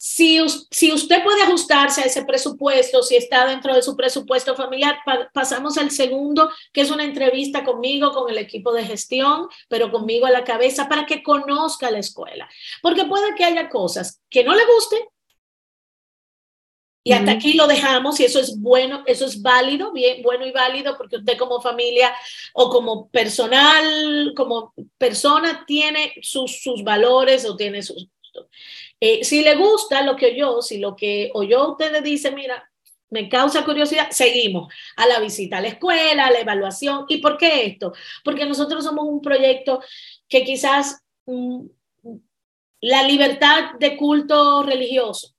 Si, 0.00 0.38
si, 0.70 0.92
usted 0.92 1.24
puede 1.24 1.42
ajustarse 1.42 2.02
a 2.02 2.04
ese 2.04 2.24
presupuesto, 2.24 3.02
si 3.02 3.16
está 3.16 3.46
dentro 3.46 3.74
de 3.74 3.82
su 3.82 3.96
presupuesto 3.96 4.54
familiar, 4.54 5.00
pasamos 5.34 5.76
al 5.76 5.90
segundo, 5.90 6.50
que 6.72 6.82
es 6.82 6.90
una 6.92 7.04
entrevista 7.04 7.64
conmigo, 7.64 8.12
con 8.12 8.30
el 8.30 8.38
equipo 8.38 8.72
de 8.72 8.84
gestión, 8.84 9.48
pero 9.68 9.90
conmigo 9.90 10.26
a 10.26 10.30
la 10.30 10.44
cabeza 10.44 10.88
para 10.88 11.04
que 11.04 11.22
conozca 11.22 11.90
la 11.90 11.98
escuela. 11.98 12.48
Porque 12.80 13.06
puede 13.06 13.34
que 13.34 13.44
haya 13.44 13.68
cosas 13.68 14.22
que 14.30 14.44
no 14.44 14.54
le 14.54 14.64
gusten 14.66 15.00
y 17.08 17.12
hasta 17.12 17.30
aquí 17.30 17.54
lo 17.54 17.66
dejamos 17.66 18.20
y 18.20 18.24
eso 18.24 18.38
es 18.38 18.60
bueno, 18.60 19.02
eso 19.06 19.24
es 19.24 19.40
válido, 19.40 19.92
bien, 19.92 20.22
bueno 20.22 20.44
y 20.46 20.52
válido 20.52 20.94
porque 20.98 21.16
usted 21.16 21.38
como 21.38 21.62
familia 21.62 22.14
o 22.52 22.68
como 22.68 23.08
personal, 23.08 24.34
como 24.36 24.74
persona 24.98 25.64
tiene 25.66 26.12
sus, 26.20 26.62
sus 26.62 26.84
valores 26.84 27.46
o 27.46 27.56
tiene 27.56 27.82
sus... 27.82 28.08
Eh, 29.00 29.24
si 29.24 29.42
le 29.42 29.54
gusta 29.56 30.02
lo 30.02 30.16
que 30.16 30.26
oyó, 30.32 30.60
si 30.62 30.78
lo 30.78 30.96
que 30.96 31.30
oyó 31.34 31.72
usted 31.72 31.92
le 31.92 32.00
dice, 32.02 32.32
mira, 32.32 32.68
me 33.10 33.28
causa 33.28 33.64
curiosidad, 33.64 34.08
seguimos 34.10 34.72
a 34.96 35.06
la 35.06 35.20
visita 35.20 35.58
a 35.58 35.60
la 35.60 35.68
escuela, 35.68 36.26
a 36.26 36.30
la 36.30 36.40
evaluación. 36.40 37.06
¿Y 37.08 37.18
por 37.18 37.38
qué 37.38 37.66
esto? 37.66 37.92
Porque 38.24 38.44
nosotros 38.46 38.84
somos 38.84 39.06
un 39.06 39.20
proyecto 39.20 39.80
que 40.28 40.44
quizás 40.44 41.02
mm, 41.26 41.66
la 42.82 43.02
libertad 43.04 43.74
de 43.78 43.96
culto 43.96 44.62
religioso 44.62 45.34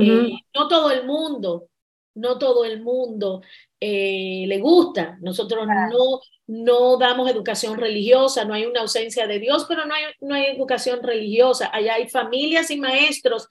eh, 0.00 0.32
no 0.54 0.68
todo 0.68 0.90
el 0.90 1.06
mundo, 1.06 1.68
no 2.14 2.38
todo 2.38 2.64
el 2.64 2.82
mundo 2.82 3.42
eh, 3.80 4.44
le 4.46 4.58
gusta. 4.58 5.18
Nosotros 5.20 5.66
no, 5.66 6.20
no 6.46 6.96
damos 6.96 7.30
educación 7.30 7.76
religiosa, 7.78 8.44
no 8.44 8.54
hay 8.54 8.64
una 8.64 8.80
ausencia 8.80 9.26
de 9.26 9.38
Dios, 9.38 9.66
pero 9.68 9.84
no 9.84 9.94
hay, 9.94 10.04
no 10.20 10.34
hay 10.34 10.46
educación 10.46 11.02
religiosa. 11.02 11.70
Allá 11.72 11.94
hay 11.94 12.08
familias 12.08 12.70
y 12.70 12.78
maestros 12.78 13.48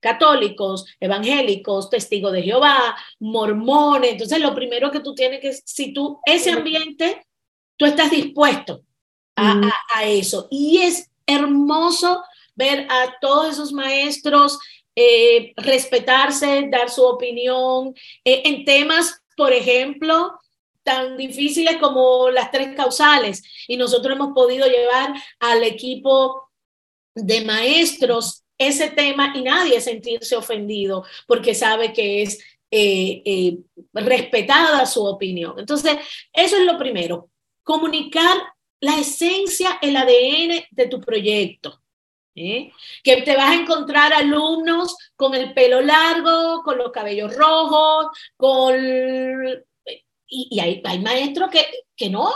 católicos, 0.00 0.84
evangélicos, 1.00 1.88
testigos 1.88 2.32
de 2.32 2.42
Jehová, 2.42 2.94
mormones. 3.20 4.12
Entonces, 4.12 4.40
lo 4.40 4.54
primero 4.54 4.90
que 4.90 5.00
tú 5.00 5.14
tienes 5.14 5.40
que, 5.40 5.52
si 5.52 5.94
tú, 5.94 6.20
ese 6.26 6.50
ambiente, 6.50 7.26
tú 7.76 7.86
estás 7.86 8.10
dispuesto 8.10 8.82
a, 9.34 9.60
a 9.94 10.04
eso. 10.04 10.46
Y 10.50 10.82
es 10.82 11.10
hermoso 11.26 12.22
ver 12.54 12.86
a 12.90 13.16
todos 13.20 13.54
esos 13.54 13.72
maestros 13.72 14.58
eh, 14.96 15.52
respetarse, 15.56 16.68
dar 16.70 16.88
su 16.88 17.02
opinión 17.02 17.94
eh, 18.24 18.42
en 18.44 18.64
temas, 18.64 19.23
por 19.36 19.52
ejemplo, 19.52 20.38
tan 20.82 21.16
difíciles 21.16 21.76
como 21.78 22.30
las 22.30 22.50
tres 22.50 22.74
causales. 22.76 23.42
Y 23.66 23.76
nosotros 23.76 24.14
hemos 24.14 24.34
podido 24.34 24.66
llevar 24.66 25.14
al 25.40 25.62
equipo 25.64 26.50
de 27.14 27.44
maestros 27.44 28.44
ese 28.58 28.90
tema 28.90 29.32
y 29.34 29.42
nadie 29.42 29.80
sentirse 29.80 30.36
ofendido 30.36 31.04
porque 31.26 31.54
sabe 31.54 31.92
que 31.92 32.22
es 32.22 32.40
eh, 32.70 33.58
respetada 33.92 34.84
su 34.86 35.04
opinión. 35.04 35.58
Entonces, 35.58 35.96
eso 36.32 36.56
es 36.56 36.64
lo 36.64 36.78
primero, 36.78 37.30
comunicar 37.62 38.36
la 38.80 38.98
esencia, 38.98 39.78
el 39.80 39.96
ADN 39.96 40.64
de 40.70 40.86
tu 40.88 41.00
proyecto. 41.00 41.83
¿Eh? 42.34 42.72
Que 43.02 43.22
te 43.22 43.36
vas 43.36 43.50
a 43.50 43.54
encontrar 43.54 44.12
alumnos 44.12 44.96
con 45.16 45.34
el 45.34 45.52
pelo 45.54 45.80
largo, 45.80 46.62
con 46.62 46.78
los 46.78 46.90
cabellos 46.92 47.34
rojos, 47.36 48.08
con... 48.36 48.74
Y, 50.26 50.58
hay, 50.58 50.82
hay, 50.84 50.98
maestros 50.98 51.50
que, 51.50 51.66
que 51.94 52.10
no, 52.10 52.32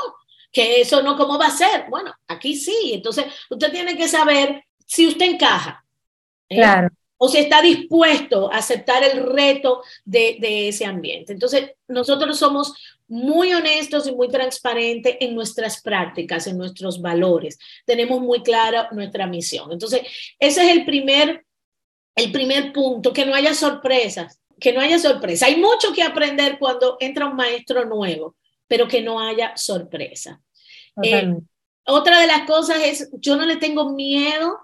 que 0.53 0.83
eso 0.83 1.03
no, 1.03 1.17
¿cómo 1.17 1.39
va 1.39 1.47
a 1.47 1.51
ser? 1.51 1.87
Bueno, 1.89 2.15
aquí 2.29 2.55
sí. 2.55 2.93
Entonces, 2.93 3.25
usted 3.51 3.73
tiene 3.73 3.97
que 3.97 4.07
saber 4.09 4.65
si 4.87 5.09
usted 5.09 5.27
encaja. 5.27 5.85
¿eh? 6.49 6.57
Claro 6.57 6.91
o 7.19 7.29
si 7.29 7.39
está 7.39 7.61
dispuesto 7.61 8.51
a 8.51 8.59
aceptar 8.59 9.03
el 9.03 9.27
reto 9.27 9.83
de, 10.05 10.39
de, 10.41 10.69
ese 10.69 10.87
ambiente. 10.87 11.33
Entonces, 11.33 11.73
nosotros 11.89 12.39
somos 12.39 12.75
muy 13.09 13.53
honestos 13.55 14.07
y 14.07 14.13
muy 14.13 14.29
transparentes 14.29 15.17
en 15.21 15.35
nuestras 15.35 15.83
prácticas, 15.83 16.47
en 16.47 16.59
nuestros 16.59 17.01
valores. 17.01 17.59
Tenemos 17.87 18.21
muy 18.21 18.43
clara 18.43 18.89
nuestra 18.93 19.27
misión. 19.27 19.73
Entonces, 19.73 20.03
ese 20.39 20.63
es 20.63 20.77
el 20.77 20.85
primer, 20.85 21.45
el 22.15 22.31
primer 22.31 22.73
punto, 22.73 23.13
que 23.13 23.25
no 23.25 23.35
haya 23.35 23.55
sorpresas, 23.55 24.41
que 24.61 24.73
no 24.73 24.81
haya 24.81 24.99
sorpresa. 24.99 25.47
Hay 25.47 25.57
mucho 25.57 25.93
que 25.95 26.03
aprender 26.03 26.59
cuando 26.59 26.99
entra 27.01 27.27
un 27.27 27.37
maestro 27.37 27.85
nuevo, 27.87 28.37
pero 28.67 28.87
que 28.87 29.01
no 29.01 29.19
haya 29.19 29.57
sorpresa. 29.57 30.41
Eh, 31.03 31.35
otra 31.87 32.21
de 32.21 32.27
las 32.27 32.43
cosas 32.47 32.79
es, 32.85 33.11
yo 33.15 33.37
no 33.37 33.47
le 33.47 33.57
tengo 33.57 33.93
miedo 33.93 34.59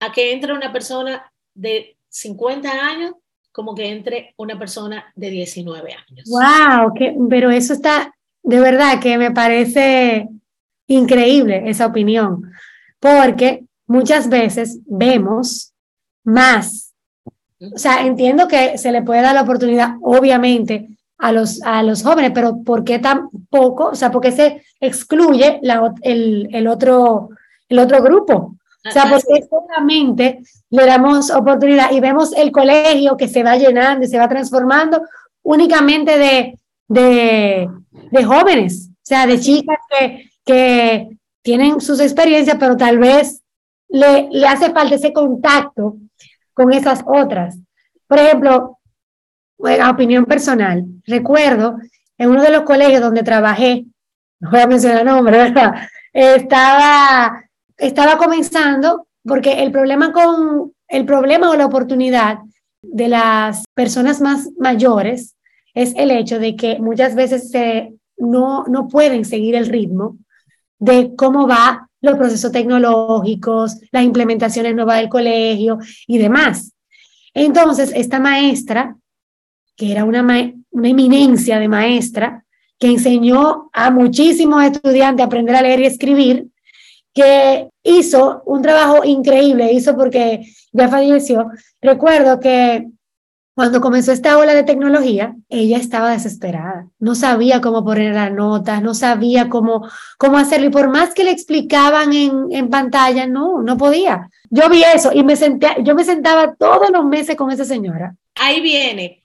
a 0.00 0.10
que 0.10 0.32
entre 0.32 0.52
una 0.52 0.72
persona 0.72 1.32
de 1.54 1.96
50 2.08 2.68
años 2.68 3.14
como 3.52 3.74
que 3.74 3.88
entre 3.88 4.34
una 4.36 4.58
persona 4.58 5.12
de 5.14 5.30
19 5.30 5.92
años. 5.92 6.28
¡Wow! 6.28 6.94
Que, 6.94 7.16
pero 7.28 7.50
eso 7.50 7.72
está, 7.72 8.14
de 8.42 8.60
verdad 8.60 9.00
que 9.00 9.18
me 9.18 9.30
parece 9.30 10.28
increíble 10.86 11.62
esa 11.66 11.86
opinión, 11.86 12.50
porque 12.98 13.64
muchas 13.86 14.28
veces 14.28 14.80
vemos 14.86 15.72
más. 16.24 16.94
O 17.60 17.78
sea, 17.78 18.06
entiendo 18.06 18.48
que 18.48 18.78
se 18.78 18.92
le 18.92 19.02
puede 19.02 19.22
dar 19.22 19.34
la 19.34 19.42
oportunidad, 19.42 19.96
obviamente, 20.00 20.88
a 21.18 21.32
los, 21.32 21.62
a 21.62 21.82
los 21.82 22.02
jóvenes, 22.02 22.32
pero 22.34 22.62
¿por 22.64 22.82
qué 22.82 22.98
tan 22.98 23.28
poco? 23.50 23.88
O 23.88 23.94
sea, 23.94 24.10
¿por 24.10 24.22
qué 24.22 24.32
se 24.32 24.62
excluye 24.80 25.60
el, 26.02 26.48
el, 26.50 26.66
otro, 26.66 27.30
el 27.68 27.78
otro 27.78 28.02
grupo? 28.02 28.56
O 28.86 28.90
sea, 28.90 29.10
porque 29.10 29.46
solamente 29.48 30.40
le 30.70 30.86
damos 30.86 31.30
oportunidad 31.30 31.90
y 31.92 32.00
vemos 32.00 32.32
el 32.32 32.50
colegio 32.50 33.16
que 33.16 33.28
se 33.28 33.42
va 33.42 33.56
llenando 33.56 34.04
y 34.04 34.08
se 34.08 34.18
va 34.18 34.28
transformando 34.28 35.02
únicamente 35.42 36.16
de, 36.18 36.58
de, 36.88 37.68
de 38.10 38.24
jóvenes, 38.24 38.88
o 38.90 39.02
sea, 39.02 39.26
de 39.26 39.38
chicas 39.38 39.78
que, 39.88 40.30
que 40.44 41.18
tienen 41.42 41.80
sus 41.80 42.00
experiencias, 42.00 42.56
pero 42.58 42.76
tal 42.76 42.98
vez 42.98 43.42
le, 43.88 44.28
le 44.30 44.46
hace 44.46 44.70
falta 44.70 44.94
ese 44.94 45.12
contacto 45.12 45.96
con 46.54 46.72
esas 46.72 47.02
otras. 47.06 47.58
Por 48.06 48.18
ejemplo, 48.18 48.78
a 49.80 49.90
opinión 49.90 50.24
personal, 50.24 50.84
recuerdo 51.06 51.76
en 52.16 52.30
uno 52.30 52.42
de 52.42 52.50
los 52.50 52.62
colegios 52.62 53.00
donde 53.00 53.22
trabajé, 53.22 53.84
no 54.40 54.50
voy 54.50 54.60
a 54.60 54.66
mencionar 54.66 55.04
nombre, 55.04 55.36
¿verdad? 55.36 55.74
Estaba 56.12 57.44
estaba 57.80 58.16
comenzando 58.18 59.08
porque 59.24 59.62
el 59.62 59.72
problema 59.72 60.12
con 60.12 60.72
el 60.88 61.04
problema 61.04 61.50
o 61.50 61.56
la 61.56 61.66
oportunidad 61.66 62.38
de 62.82 63.08
las 63.08 63.64
personas 63.74 64.20
más 64.20 64.48
mayores 64.58 65.36
es 65.74 65.94
el 65.96 66.10
hecho 66.10 66.38
de 66.38 66.56
que 66.56 66.78
muchas 66.78 67.14
veces 67.14 67.52
no, 68.16 68.64
no 68.64 68.88
pueden 68.88 69.24
seguir 69.24 69.54
el 69.54 69.66
ritmo 69.66 70.18
de 70.78 71.14
cómo 71.16 71.46
va 71.46 71.88
los 72.00 72.16
procesos 72.16 72.50
tecnológicos, 72.50 73.76
las 73.92 74.04
implementaciones 74.04 74.74
nuevas 74.74 74.98
del 74.98 75.08
colegio 75.08 75.78
y 76.06 76.18
demás. 76.18 76.72
Entonces, 77.34 77.92
esta 77.94 78.18
maestra, 78.18 78.96
que 79.76 79.92
era 79.92 80.04
una, 80.04 80.22
una 80.70 80.88
eminencia 80.88 81.58
de 81.58 81.68
maestra, 81.68 82.44
que 82.78 82.88
enseñó 82.88 83.68
a 83.72 83.90
muchísimos 83.90 84.64
estudiantes 84.64 85.22
a 85.22 85.26
aprender 85.26 85.54
a 85.54 85.62
leer 85.62 85.80
y 85.80 85.86
escribir, 85.86 86.46
que 87.14 87.68
hizo 87.82 88.42
un 88.46 88.62
trabajo 88.62 89.04
increíble, 89.04 89.72
hizo 89.72 89.96
porque 89.96 90.46
ya 90.72 90.88
falleció. 90.88 91.48
Recuerdo 91.80 92.38
que 92.40 92.86
Cuando 93.54 93.82
comenzó 93.82 94.12
esta 94.12 94.38
ola 94.38 94.54
de 94.54 94.62
tecnología, 94.62 95.34
ella 95.50 95.76
estaba 95.76 96.12
desesperada. 96.12 96.88
No 96.98 97.14
sabía 97.14 97.60
cómo 97.60 97.84
poner 97.84 98.14
las 98.14 98.32
notas, 98.32 98.80
no 98.80 98.94
sabía 98.94 99.50
cómo, 99.50 99.86
cómo 100.16 100.38
hacerlo. 100.38 100.68
Y 100.68 100.70
por 100.70 100.88
más 100.88 101.12
que 101.12 101.24
le 101.24 101.30
explicaban 101.30 102.14
en, 102.14 102.46
en 102.52 102.70
pantalla, 102.70 103.26
no, 103.26 103.60
no 103.60 103.76
podía. 103.76 104.30
Yo 104.48 104.70
vi 104.70 104.82
eso 104.82 105.10
y 105.12 105.24
me 105.24 105.36
senté, 105.36 105.68
yo 105.82 105.94
me 105.94 106.04
sentaba 106.04 106.54
todos 106.54 106.88
los 106.90 107.04
meses 107.04 107.36
con 107.36 107.50
esa 107.50 107.66
señora. 107.66 108.16
Ahí 108.36 108.62
viene. 108.62 109.22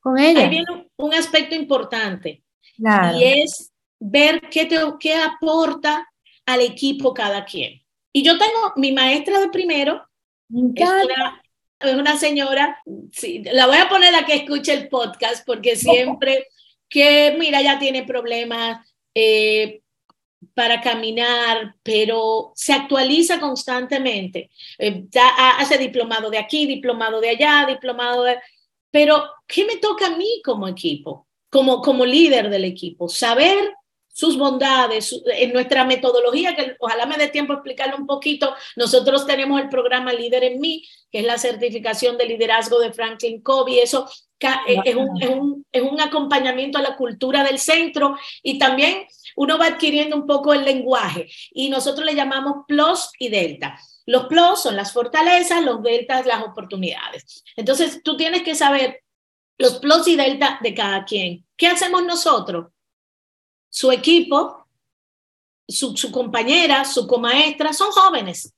Con 0.00 0.18
ella. 0.18 0.40
Ahí 0.40 0.50
viene 0.50 0.90
un 0.96 1.14
aspecto 1.14 1.54
importante. 1.54 2.42
Claro. 2.76 3.16
Y 3.16 3.24
es 3.24 3.72
ver 3.98 4.42
qué, 4.50 4.66
te, 4.66 4.76
qué 5.00 5.14
aporta 5.14 6.06
al 6.46 6.60
equipo 6.60 7.14
cada 7.14 7.44
quien. 7.44 7.82
Y 8.12 8.22
yo 8.22 8.38
tengo 8.38 8.72
mi 8.76 8.92
maestra 8.92 9.40
de 9.40 9.48
primero, 9.48 10.06
es 10.50 10.88
una, 10.88 11.42
es 11.80 11.94
una, 11.94 12.18
señora, 12.18 12.82
sí, 13.10 13.42
la 13.44 13.66
voy 13.66 13.78
a 13.78 13.88
poner 13.88 14.14
a 14.14 14.26
que 14.26 14.34
escuche 14.34 14.72
el 14.74 14.88
podcast 14.88 15.46
porque 15.46 15.76
siempre 15.76 16.48
que, 16.88 17.34
mira, 17.38 17.62
ya 17.62 17.78
tiene 17.78 18.02
problemas 18.02 18.86
eh, 19.14 19.80
para 20.54 20.80
caminar, 20.80 21.74
pero 21.82 22.52
se 22.54 22.74
actualiza 22.74 23.40
constantemente. 23.40 24.50
Eh, 24.78 25.06
hace 25.58 25.78
diplomado 25.78 26.28
de 26.30 26.38
aquí, 26.38 26.66
diplomado 26.66 27.20
de 27.20 27.30
allá, 27.30 27.64
diplomado 27.66 28.24
de... 28.24 28.38
Pero, 28.90 29.24
¿qué 29.46 29.64
me 29.64 29.76
toca 29.76 30.08
a 30.08 30.16
mí 30.16 30.42
como 30.44 30.68
equipo, 30.68 31.26
como, 31.48 31.80
como 31.80 32.04
líder 32.04 32.50
del 32.50 32.64
equipo? 32.64 33.08
Saber 33.08 33.72
sus 34.12 34.36
bondades, 34.36 35.20
en 35.26 35.52
nuestra 35.52 35.84
metodología, 35.84 36.54
que 36.54 36.76
ojalá 36.78 37.06
me 37.06 37.16
dé 37.16 37.28
tiempo 37.28 37.52
a 37.52 37.56
explicarlo 37.56 37.96
un 37.96 38.06
poquito, 38.06 38.54
nosotros 38.76 39.26
tenemos 39.26 39.60
el 39.60 39.68
programa 39.68 40.12
Líder 40.12 40.44
en 40.44 40.60
mí, 40.60 40.86
que 41.10 41.20
es 41.20 41.24
la 41.24 41.38
certificación 41.38 42.18
de 42.18 42.26
liderazgo 42.26 42.78
de 42.78 42.92
Franklin 42.92 43.42
Covey, 43.42 43.78
eso 43.78 44.08
es 44.66 44.96
un, 44.96 45.22
es, 45.22 45.30
un, 45.30 45.66
es 45.70 45.82
un 45.82 46.00
acompañamiento 46.00 46.78
a 46.78 46.82
la 46.82 46.96
cultura 46.96 47.44
del 47.44 47.58
centro 47.58 48.16
y 48.42 48.58
también 48.58 49.06
uno 49.36 49.58
va 49.58 49.66
adquiriendo 49.66 50.16
un 50.16 50.26
poco 50.26 50.52
el 50.52 50.64
lenguaje 50.64 51.28
y 51.52 51.68
nosotros 51.68 52.04
le 52.04 52.14
llamamos 52.14 52.64
plus 52.66 53.10
y 53.18 53.28
delta. 53.28 53.78
Los 54.04 54.26
plus 54.26 54.62
son 54.62 54.76
las 54.76 54.92
fortalezas, 54.92 55.62
los 55.62 55.82
deltas 55.82 56.26
las 56.26 56.42
oportunidades. 56.42 57.44
Entonces, 57.56 58.02
tú 58.02 58.16
tienes 58.16 58.42
que 58.42 58.54
saber 58.54 59.02
los 59.58 59.78
plus 59.78 60.08
y 60.08 60.16
delta 60.16 60.58
de 60.60 60.74
cada 60.74 61.04
quien. 61.04 61.46
¿Qué 61.56 61.68
hacemos 61.68 62.04
nosotros? 62.04 62.71
Su 63.72 63.90
equipo, 63.90 64.66
su, 65.66 66.12
compañera, 66.12 66.84
su 66.84 67.06
comaestra, 67.06 67.72
son 67.72 67.90
jóvenes. 67.90 68.54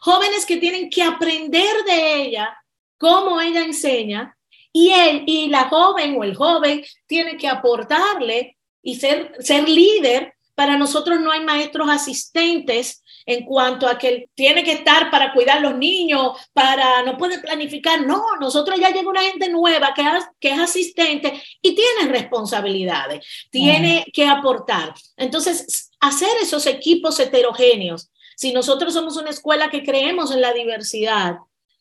Jóvenes 0.00 0.44
que 0.44 0.56
tienen 0.56 0.90
que 0.90 1.04
aprender 1.04 1.84
de 1.84 2.22
ella 2.22 2.58
cómo 2.98 3.40
ella 3.40 3.60
enseña 3.60 4.36
y 4.72 4.90
él 4.90 5.22
y 5.26 5.48
la 5.48 5.68
joven 5.68 6.16
o 6.18 6.24
el 6.24 6.34
joven 6.34 6.84
tiene 7.06 7.36
que 7.36 7.46
aportarle 7.46 8.58
y 8.82 8.96
ser, 8.96 9.36
ser 9.38 9.68
líder. 9.68 10.34
Para 10.56 10.76
nosotros 10.76 11.20
no 11.20 11.30
hay 11.30 11.44
maestros 11.44 11.88
asistentes 11.88 13.04
en 13.26 13.44
cuanto 13.44 13.88
a 13.88 13.98
que 13.98 14.30
tiene 14.34 14.62
que 14.62 14.72
estar 14.72 15.10
para 15.10 15.32
cuidar 15.32 15.60
los 15.60 15.76
niños, 15.76 16.38
para 16.52 17.02
no 17.02 17.18
puede 17.18 17.40
planificar. 17.40 18.06
No, 18.06 18.22
nosotros 18.40 18.78
ya 18.78 18.90
llega 18.90 19.10
una 19.10 19.22
gente 19.22 19.48
nueva 19.48 19.92
que, 19.94 20.04
que 20.38 20.52
es 20.52 20.58
asistente 20.60 21.42
y 21.60 21.74
tiene 21.74 22.12
responsabilidades, 22.12 23.26
tiene 23.50 24.06
que 24.12 24.26
aportar. 24.26 24.94
Entonces, 25.16 25.90
hacer 26.00 26.30
esos 26.40 26.66
equipos 26.66 27.18
heterogéneos. 27.18 28.10
Si 28.36 28.52
nosotros 28.52 28.94
somos 28.94 29.16
una 29.16 29.30
escuela 29.30 29.70
que 29.70 29.82
creemos 29.82 30.30
en 30.30 30.40
la 30.40 30.52
diversidad, 30.52 31.36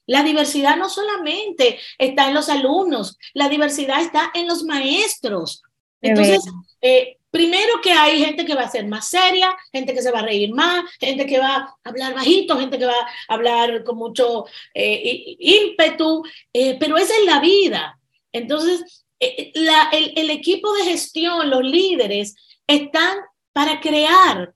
la 0.08 0.24
diversidad 0.24 0.78
no 0.78 0.90
solamente 0.90 1.80
está 1.98 2.28
en 2.28 2.34
los 2.34 2.50
alumnos, 2.50 3.18
la 3.34 3.50
diversidad 3.50 4.02
está 4.02 4.32
en 4.34 4.48
los 4.48 4.64
maestros. 4.64 5.64
Entonces, 6.02 6.44
eh, 6.82 7.18
Primero 7.36 7.82
que 7.84 7.92
hay 7.92 8.24
gente 8.24 8.46
que 8.46 8.56
va 8.56 8.62
a 8.62 8.72
ser 8.72 8.88
más 8.88 9.10
seria, 9.10 9.54
gente 9.74 9.94
que 9.94 10.02
se 10.02 10.10
va 10.10 10.20
a 10.20 10.26
reír 10.26 10.54
más, 10.54 10.86
gente 11.02 11.26
que 11.26 11.38
va 11.38 11.56
a 11.56 11.76
hablar 11.84 12.14
bajito, 12.14 12.58
gente 12.58 12.80
que 12.80 12.86
va 12.86 12.94
a 12.94 13.34
hablar 13.34 13.84
con 13.84 13.98
mucho 13.98 14.46
eh, 14.74 15.36
ímpetu, 15.38 16.24
eh, 16.54 16.78
pero 16.80 16.96
esa 16.96 17.14
es 17.14 17.26
la 17.26 17.42
vida. 17.42 18.00
Entonces, 18.32 19.06
eh, 19.20 19.52
el, 19.54 20.14
el 20.16 20.30
equipo 20.30 20.74
de 20.76 20.86
gestión, 20.86 21.50
los 21.50 21.62
líderes, 21.62 22.38
están 22.68 23.18
para 23.52 23.82
crear 23.82 24.54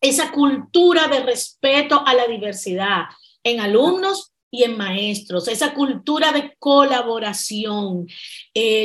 esa 0.00 0.30
cultura 0.30 1.08
de 1.08 1.24
respeto 1.24 2.04
a 2.06 2.14
la 2.14 2.28
diversidad 2.28 3.06
en 3.42 3.58
alumnos 3.58 4.30
y 4.48 4.62
en 4.62 4.76
maestros, 4.76 5.48
esa 5.48 5.74
cultura 5.74 6.30
de 6.30 6.54
colaboración. 6.60 8.06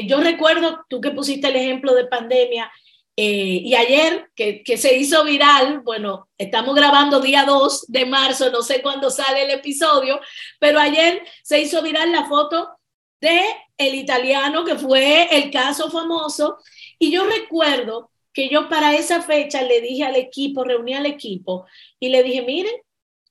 yo 0.07 0.21
recuerdo, 0.21 0.85
tú 0.89 1.01
que 1.01 1.11
pusiste 1.11 1.49
el 1.49 1.57
ejemplo 1.57 1.93
de 1.93 2.07
pandemia, 2.07 2.71
eh, 3.19 3.61
y 3.63 3.73
ayer, 3.73 4.29
que, 4.35 4.63
que, 4.63 4.77
se 4.77 4.95
hizo 4.95 5.23
viral, 5.23 5.79
bueno, 5.79 6.29
estamos 6.37 6.75
grabando 6.75 7.19
día 7.19 7.45
2 7.45 7.87
de 7.87 8.05
marzo, 8.05 8.51
no 8.51 8.61
sé 8.61 8.83
cuándo 8.83 9.09
sale 9.09 9.41
el 9.41 9.49
episodio, 9.49 10.19
pero 10.59 10.79
ayer 10.79 11.23
se 11.41 11.59
hizo 11.59 11.81
viral 11.81 12.11
la 12.11 12.25
foto 12.25 12.77
de 13.19 13.41
el 13.75 13.95
italiano 13.95 14.63
que 14.63 14.75
fue 14.75 15.35
el 15.35 15.49
caso 15.49 15.89
famoso. 15.89 16.59
Y 16.99 17.11
yo 17.11 17.25
recuerdo 17.25 18.11
que 18.31 18.49
yo 18.49 18.69
para 18.69 18.95
esa 18.95 19.23
fecha 19.23 19.63
le 19.63 19.81
dije 19.81 20.03
al 20.03 20.15
equipo, 20.15 20.63
reuní 20.63 20.93
al 20.93 21.07
equipo 21.07 21.65
y 21.99 22.09
le 22.09 22.21
dije, 22.21 22.43
miren, 22.43 22.75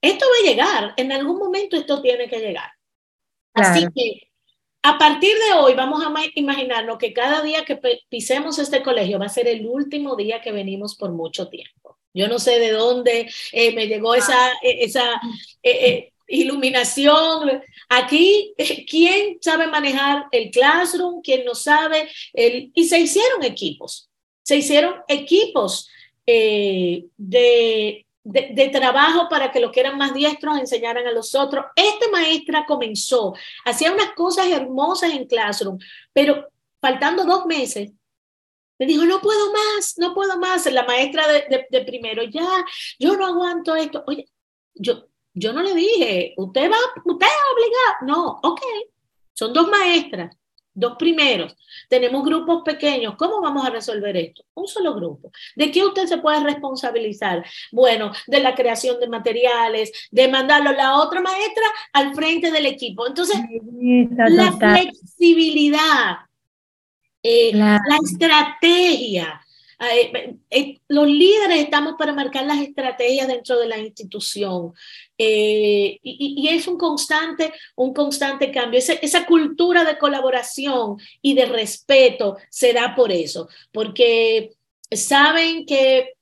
esto 0.01 0.27
va 0.27 0.49
a 0.49 0.51
llegar, 0.51 0.95
en 0.97 1.13
algún 1.13 1.39
momento 1.39 1.77
esto 1.77 2.03
tiene 2.03 2.29
que 2.29 2.41
llegar. 2.41 2.71
Así 3.55 3.87
que 3.95 4.31
a 4.89 4.99
partir 4.99 5.37
de 5.37 5.59
hoy 5.59 5.75
vamos 5.75 6.01
a 6.05 6.13
imaginarnos 6.37 6.99
que 6.99 7.13
cada 7.13 7.43
día 7.43 7.65
que 7.65 7.77
pisemos 8.09 8.57
este 8.61 8.85
colegio 8.85 9.19
va 9.19 9.27
a 9.27 9.29
ser 9.31 9.49
el 9.49 9.67
último 9.67 10.15
día 10.15 10.41
que 10.41 10.53
venimos 10.53 10.95
por 10.95 11.11
mucho 11.11 11.49
tiempo. 11.49 11.99
Yo 12.15 12.29
no 12.29 12.39
sé 12.39 12.61
de 12.61 12.71
dónde 12.71 13.29
eh, 13.51 13.75
me 13.75 13.89
llegó 13.89 14.15
esa, 14.15 14.53
eh, 14.63 14.79
esa 14.83 15.21
eh, 15.61 16.13
iluminación. 16.29 17.61
Aquí, 17.89 18.55
¿quién 18.89 19.39
sabe 19.41 19.67
manejar 19.67 20.27
el 20.31 20.53
classroom? 20.53 21.21
¿Quién 21.21 21.45
no 21.45 21.57
sabe? 21.57 22.09
El, 22.33 22.71
y 22.73 22.85
se 22.85 23.01
hicieron 23.01 23.43
equipos. 23.43 24.09
Se 24.45 24.57
hicieron 24.57 24.95
equipos 25.09 25.91
de 26.25 28.06
de, 28.27 28.69
trabajo 28.71 29.29
para 29.29 29.53
que 29.53 29.61
los 29.61 29.71
que 29.71 29.81
eran 29.81 29.97
más 29.97 30.13
diestros 30.13 30.59
enseñaran 30.59 31.07
a 31.07 31.13
los 31.13 31.35
otros. 31.35 31.67
Esta 31.77 32.11
maestra 32.11 32.65
comenzó, 32.67 33.35
hacía 33.65 33.93
unas 33.93 34.13
cosas 34.15 34.49
hermosas 34.49 35.13
en 35.13 35.27
Classroom, 35.27 35.79
pero 36.13 36.49
faltando 36.81 37.25
dos 37.25 37.47
meses, 37.47 37.93
me 38.79 38.87
dijo, 38.87 39.05
no 39.05 39.21
puedo 39.21 39.53
más, 39.53 39.95
no 39.99 40.13
puedo 40.13 40.39
más. 40.39 40.71
La 40.71 40.85
maestra 40.85 41.27
de, 41.29 41.67
de, 41.71 41.81
primero, 41.85 42.25
ya, 42.25 42.65
yo 42.99 43.17
no 43.17 43.27
aguanto 43.27 43.75
esto. 43.75 44.05
Oye, 44.07 44.29
yo, 44.75 45.07
yo 45.33 45.53
no 45.53 45.63
le 45.63 45.75
dije, 45.75 46.35
usted 46.37 46.71
va, 46.71 46.77
usted 47.05 47.27
es 47.27 47.33
obligado. 47.53 47.97
No, 48.03 48.41
ok, 48.43 48.61
son 49.33 49.53
dos 49.55 49.69
maestras 49.69 50.37
dos 50.77 50.97
primeros, 50.99 51.57
tenemos 51.89 52.23
grupos 52.23 52.63
pequeños, 52.63 53.17
¿cómo 53.17 53.41
vamos 53.41 53.67
a 53.67 53.71
resolver 53.71 54.17
esto? 54.17 54.45
Un 54.55 54.69
solo 54.69 54.95
grupo. 54.95 55.33
¿De 55.57 55.71
qué 55.71 55.85
usted 55.85 56.07
se 56.07 56.19
puede 56.19 56.41
responsabilizar? 56.41 57.45
Bueno, 57.73 58.13
de 58.27 58.41
la 58.41 58.55
creación 58.55 59.01
de 59.01 59.09
materiales, 59.09 59.91
de 60.11 60.29
mandarlo 60.29 60.71
a 60.71 60.75
la 60.75 60.97
otra 60.97 61.21
maestra 61.21 61.65
al 61.95 62.15
frente 62.15 62.51
del 62.51 62.67
equipo. 62.67 63.07
Entonces, 63.07 63.41
la 63.81 64.53
flexibilidad, 64.53 66.19
eh, 67.23 67.53
la 67.55 67.81
estrategia, 68.05 69.41
eh, 69.79 70.39
eh, 70.49 70.81
los 70.89 71.07
líderes 71.07 71.59
estamos 71.59 71.97
para 71.99 72.15
marcar 72.15 72.47
las 72.47 72.61
estrategias 72.61 73.29
dentro 73.29 73.59
de 73.59 73.67
la 73.67 73.77
institución 73.77 74.73
eh, 75.19 75.99
y, 76.03 76.49
es 76.49 76.67
un 76.67 76.79
constante, 76.79 77.53
un 77.75 77.93
constante 77.93 78.51
cambio. 78.51 78.79
Esa, 78.79 78.95
esa, 78.95 79.27
cultura 79.27 79.85
de 79.85 79.99
colaboración 79.99 80.97
y 81.21 81.35
de 81.35 81.45
respeto 81.45 82.39
se 82.49 82.73
da 82.73 82.95
por 82.95 83.13
eso, 83.13 83.49
porque 83.71 84.55
saben 84.91 85.67
que 85.67 86.15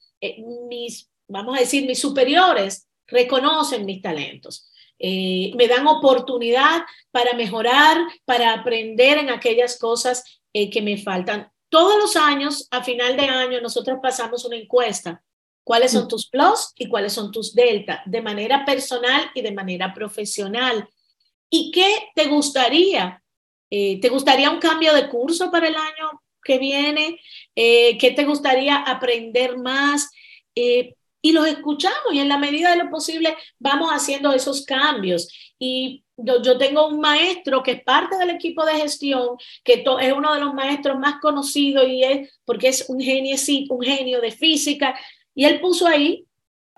mis, 0.69 1.09
vamos 1.29 1.57
a 1.57 1.61
decir, 1.61 1.87
mis 1.87 2.01
superiores 2.01 2.89
reconocen 3.07 3.85
mis 3.87 4.03
talentos. 4.03 4.69
me 4.99 5.69
dan 5.69 5.87
oportunidad 5.87 6.83
para 7.13 7.35
mejorar, 7.35 7.99
para 8.25 8.53
aprender 8.53 9.19
en 9.19 9.31
aquellas 9.31 9.79
cosas 9.79 10.25
que 10.53 10.83
me 10.83 10.97
faltan 10.97 11.53
todos 11.75 11.99
los 11.99 12.15
años, 12.15 12.69
a 12.71 12.85
final 12.85 13.17
de 13.17 13.25
año, 13.25 13.61
nosotros 13.61 13.99
pasamos 14.01 14.45
una 14.45 14.55
encuesta. 14.55 15.21
¿Cuáles 15.65 15.91
son 15.91 16.07
tus 16.07 16.31
plus 16.31 16.73
y 16.77 16.89
cuáles 16.89 17.13
son 17.13 17.33
tus 17.33 17.53
delta? 17.53 18.01
De 18.07 18.23
manera 18.23 18.65
personal 18.65 19.29
y 19.35 19.43
de 19.43 19.51
manera 19.51 19.93
profesional. 19.93 20.89
¿Y 21.51 21.73
qué 21.73 22.11
te 22.15 22.27
gustaría? 22.27 23.21
Eh, 23.69 24.01
¿Te 24.01 24.09
gustaría 24.09 24.51
un 24.51 24.61
cambio 24.61 24.95
de 24.95 25.09
curso 25.09 25.51
para 25.51 25.67
el 25.67 25.75
año 25.75 26.23
que 26.45 26.59
viene? 26.59 27.19
Eh, 27.57 27.99
¿Qué 27.99 28.13
te 28.13 28.25
gustaría 28.25 28.77
aprender 28.77 29.59
más? 29.59 30.13
Eh, 30.55 30.95
y 31.25 31.33
los 31.33 31.47
escuchamos 31.47 32.13
y 32.13 32.21
en 32.21 32.29
la 32.29 32.37
medida 32.37 32.71
de 32.71 32.85
lo 32.85 32.91
posible 32.91 33.35
vamos 33.59 33.89
haciendo 33.91 34.31
esos 34.35 34.63
cambios. 34.67 35.27
Y 35.59 36.05
yo, 36.19 36.59
tengo 36.59 36.87
un 36.87 37.01
maestro 37.01 37.63
que 37.63 37.71
es 37.71 37.83
parte 37.83 38.19
del 38.19 38.29
equipo 38.29 38.63
de 38.67 38.75
gestión, 38.75 39.39
que 39.65 39.83
es 40.03 40.13
uno 40.13 40.35
de 40.35 40.41
los 40.41 40.53
maestros 40.53 40.99
más 40.99 41.23
conocidos 41.23 41.89
y 41.89 42.05
es 42.05 42.39
porque 42.45 42.69
es 42.69 42.85
un 42.91 43.01
genio, 43.01 43.37
un 43.71 43.81
genio 43.81 44.21
de 44.21 44.33
física, 44.33 45.01
y 45.35 45.47
él 45.47 45.61
puso 45.61 45.87
ahí 45.87 46.27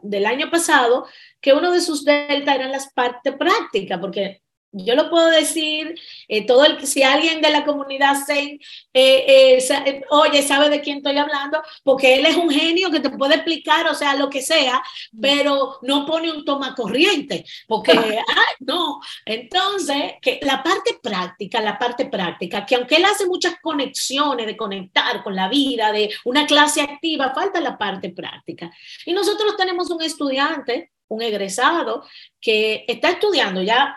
del 0.01 0.25
año 0.27 0.49
pasado 0.49 1.09
que 1.41 1.53
uno 1.53 1.73
de 1.73 1.81
sus 1.81 2.05
delta 2.05 2.55
eran 2.55 2.71
las 2.71 2.93
partes 2.93 3.35
prácticas, 3.37 3.99
porque 3.99 4.43
yo 4.85 4.95
lo 4.95 5.09
puedo 5.09 5.29
decir, 5.29 5.99
eh, 6.29 6.47
todo 6.47 6.65
el, 6.65 6.87
si 6.87 7.03
alguien 7.03 7.41
de 7.41 7.51
la 7.51 7.65
comunidad 7.65 8.17
Zen, 8.27 8.61
eh, 8.93 9.59
eh, 9.59 10.03
oye, 10.11 10.43
sabe 10.43 10.69
de 10.69 10.81
quién 10.81 10.99
estoy 10.99 11.17
hablando, 11.17 11.63
porque 11.83 12.17
él 12.17 12.27
es 12.27 12.37
un 12.37 12.51
genio 12.51 12.91
que 12.91 13.01
te 13.01 13.11
puede 13.11 13.37
explicar, 13.37 13.87
o 13.87 13.95
sea, 13.95 14.15
lo 14.15 14.29
que 14.29 14.43
sea, 14.43 14.83
pero 15.21 15.79
no 15.83 16.05
pone 16.05 16.31
un 16.31 16.45
toma 16.45 16.75
corriente, 16.75 17.45
porque, 17.67 17.93
ay, 17.93 18.55
no. 18.61 19.01
Entonces, 19.25 20.15
que 20.21 20.41
la 20.43 20.63
parte 20.63 20.99
práctica, 21.03 21.61
la 21.61 21.79
parte 21.79 22.07
práctica, 22.07 22.67
que 22.67 22.77
aunque 22.77 22.97
él 22.97 23.05
hace 23.05 23.27
muchas 23.27 23.57
conexiones 23.61 24.47
de 24.47 24.57
conectar 24.57 25.23
con 25.23 25.35
la 25.35 25.49
vida, 25.49 25.93
de 25.93 26.11
una 26.25 26.47
clase 26.47 26.83
activa, 26.83 27.33
falta 27.35 27.61
la 27.61 27.79
parte 27.79 28.11
práctica. 28.11 28.71
Y 29.05 29.13
nosotros 29.13 29.57
tenemos 29.57 29.91
un 29.91 30.03
estudiante, 30.03 30.93
un 31.09 31.23
egresado, 31.23 32.05
que 32.41 32.85
está 32.89 33.11
estudiando 33.11 33.63
ya 33.63 33.97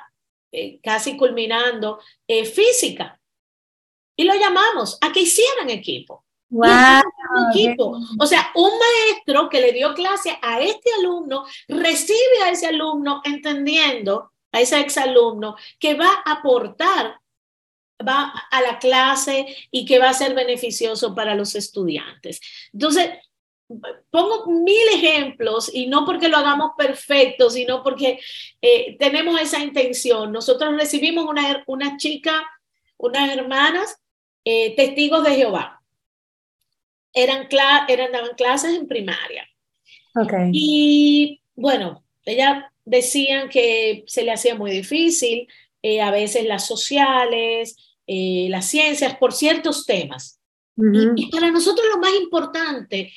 eh, 0.51 0.79
casi 0.81 1.15
culminando, 1.17 1.99
eh, 2.27 2.45
física. 2.45 3.19
Y 4.15 4.23
lo 4.23 4.33
llamamos 4.35 4.97
a 5.01 5.11
que 5.11 5.21
hicieran 5.21 5.69
equipo. 5.69 6.25
equipo. 7.51 7.99
O 8.19 8.25
sea, 8.25 8.51
un 8.55 8.71
maestro 8.77 9.49
que 9.49 9.61
le 9.61 9.71
dio 9.71 9.93
clase 9.93 10.37
a 10.41 10.59
este 10.59 10.91
alumno 10.99 11.45
recibe 11.67 12.43
a 12.43 12.51
ese 12.51 12.67
alumno 12.67 13.21
entendiendo, 13.23 14.31
a 14.51 14.61
ese 14.61 14.79
exalumno, 14.79 15.55
que 15.79 15.93
va 15.93 16.21
a 16.25 16.33
aportar 16.33 17.19
va 18.05 18.31
a 18.49 18.61
la 18.61 18.79
clase 18.79 19.45
y 19.71 19.85
que 19.85 19.99
va 19.99 20.09
a 20.09 20.13
ser 20.13 20.33
beneficioso 20.33 21.13
para 21.13 21.35
los 21.35 21.55
estudiantes. 21.55 22.39
Entonces, 22.73 23.09
pongo 24.09 24.47
mil 24.47 24.87
ejemplos 24.93 25.69
y 25.73 25.87
no 25.87 26.05
porque 26.05 26.27
lo 26.27 26.37
hagamos 26.37 26.71
perfecto, 26.77 27.49
sino 27.49 27.83
porque 27.83 28.19
eh, 28.61 28.97
tenemos 28.97 29.39
esa 29.39 29.59
intención. 29.59 30.31
Nosotros 30.31 30.75
recibimos 30.75 31.25
una, 31.25 31.63
una 31.67 31.97
chica, 31.97 32.47
unas 32.97 33.29
hermanas, 33.31 33.97
eh, 34.43 34.75
testigos 34.75 35.23
de 35.23 35.35
Jehová. 35.35 35.81
Eran, 37.13 37.47
eran 37.87 38.11
daban 38.11 38.35
clases 38.35 38.75
en 38.75 38.87
primaria. 38.87 39.47
Okay. 40.15 40.49
Y 40.51 41.41
bueno, 41.55 42.03
ellas 42.25 42.63
decían 42.85 43.49
que 43.49 44.03
se 44.07 44.23
le 44.23 44.31
hacía 44.31 44.55
muy 44.55 44.71
difícil, 44.71 45.47
eh, 45.81 46.01
a 46.01 46.11
veces 46.11 46.45
las 46.45 46.65
sociales, 46.65 47.75
las 48.07 48.65
ciencias, 48.65 49.15
por 49.17 49.33
ciertos 49.33 49.85
temas. 49.85 50.39
y 51.15 51.29
para 51.29 51.51
nosotros 51.51 51.85
lo 51.93 51.99
más 51.99 52.13
importante 52.19 53.11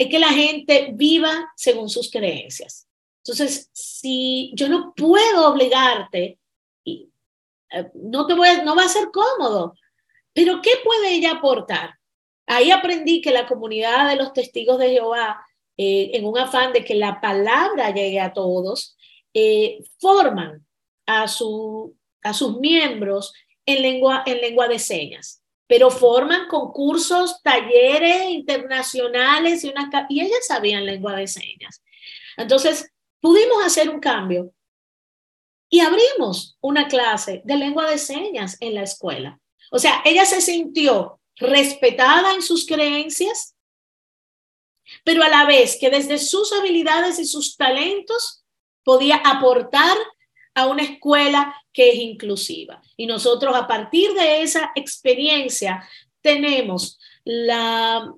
es 0.00 0.08
que 0.08 0.18
la 0.18 0.30
gente 0.30 0.92
viva 0.94 1.52
según 1.56 1.90
sus 1.90 2.10
creencias. 2.10 2.88
Entonces, 3.22 3.68
si 3.74 4.50
yo 4.54 4.66
no 4.66 4.94
puedo 4.96 5.50
obligarte, 5.50 6.38
eh, 6.86 7.06
no, 7.92 8.26
te 8.26 8.32
voy 8.32 8.48
no 8.64 8.74
va 8.74 8.84
a 8.84 8.88
ser 8.88 9.10
cómodo, 9.12 9.74
pero 10.32 10.62
¿qué 10.62 10.70
puede 10.82 11.16
ella 11.16 11.32
aportar? 11.32 11.96
Ahí 12.46 12.70
aprendí 12.70 13.20
que 13.20 13.30
la 13.30 13.46
comunidad 13.46 14.08
de 14.08 14.16
los 14.16 14.32
testigos 14.32 14.78
de 14.78 14.88
Jehová, 14.88 15.44
eh, 15.76 16.12
en 16.14 16.24
un 16.24 16.38
afán 16.38 16.72
de 16.72 16.82
que 16.82 16.94
la 16.94 17.20
palabra 17.20 17.92
llegue 17.92 18.20
a 18.20 18.32
todos, 18.32 18.96
eh, 19.34 19.80
forman 19.98 20.66
a, 21.04 21.28
su, 21.28 21.94
a 22.22 22.32
sus 22.32 22.58
miembros 22.58 23.34
en 23.66 23.82
lengua, 23.82 24.22
en 24.24 24.40
lengua 24.40 24.66
de 24.66 24.78
señas 24.78 25.39
pero 25.70 25.88
forman 25.88 26.48
concursos, 26.48 27.40
talleres 27.44 28.24
internacionales 28.24 29.62
y, 29.62 29.68
una, 29.68 29.88
y 30.08 30.20
ellas 30.20 30.44
sabían 30.48 30.84
lengua 30.84 31.14
de 31.14 31.28
señas. 31.28 31.80
Entonces, 32.36 32.90
pudimos 33.20 33.64
hacer 33.64 33.88
un 33.88 34.00
cambio 34.00 34.52
y 35.68 35.78
abrimos 35.78 36.58
una 36.60 36.88
clase 36.88 37.42
de 37.44 37.56
lengua 37.56 37.88
de 37.88 37.98
señas 37.98 38.56
en 38.58 38.74
la 38.74 38.82
escuela. 38.82 39.38
O 39.70 39.78
sea, 39.78 40.02
ella 40.04 40.24
se 40.24 40.40
sintió 40.40 41.20
respetada 41.36 42.34
en 42.34 42.42
sus 42.42 42.66
creencias, 42.66 43.54
pero 45.04 45.22
a 45.22 45.28
la 45.28 45.46
vez 45.46 45.78
que 45.80 45.88
desde 45.88 46.18
sus 46.18 46.52
habilidades 46.52 47.20
y 47.20 47.26
sus 47.26 47.56
talentos 47.56 48.44
podía 48.82 49.22
aportar 49.24 49.96
a 50.54 50.66
una 50.66 50.82
escuela 50.82 51.54
que 51.72 51.90
es 51.90 51.96
inclusiva. 51.96 52.82
Y 52.96 53.06
nosotros 53.06 53.54
a 53.54 53.66
partir 53.66 54.12
de 54.12 54.42
esa 54.42 54.72
experiencia 54.74 55.88
tenemos 56.20 56.98
la, 57.24 58.12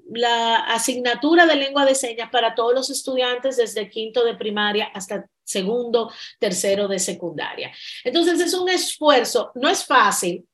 asignatura 0.69 1.47
de 1.47 1.57
lengua 1.57 1.85
de 1.85 1.95
señas 1.95 2.31
para 2.31 2.55
todos 2.55 2.75
los 2.75 2.91
estudiantes 2.91 3.57
desde 3.57 3.91
quinto 3.91 4.25
de 4.25 4.37
primaria 4.37 4.87
hasta 4.95 5.27
segundo, 5.45 6.11
tercero 6.39 6.89
de 6.89 6.99
secundaria. 6.99 7.73
Entonces 8.05 8.41
es 8.41 8.55
un 8.55 8.69
esfuerzo, 8.69 9.51
no 9.55 9.69
es 9.69 9.85
fácil, 9.85 10.47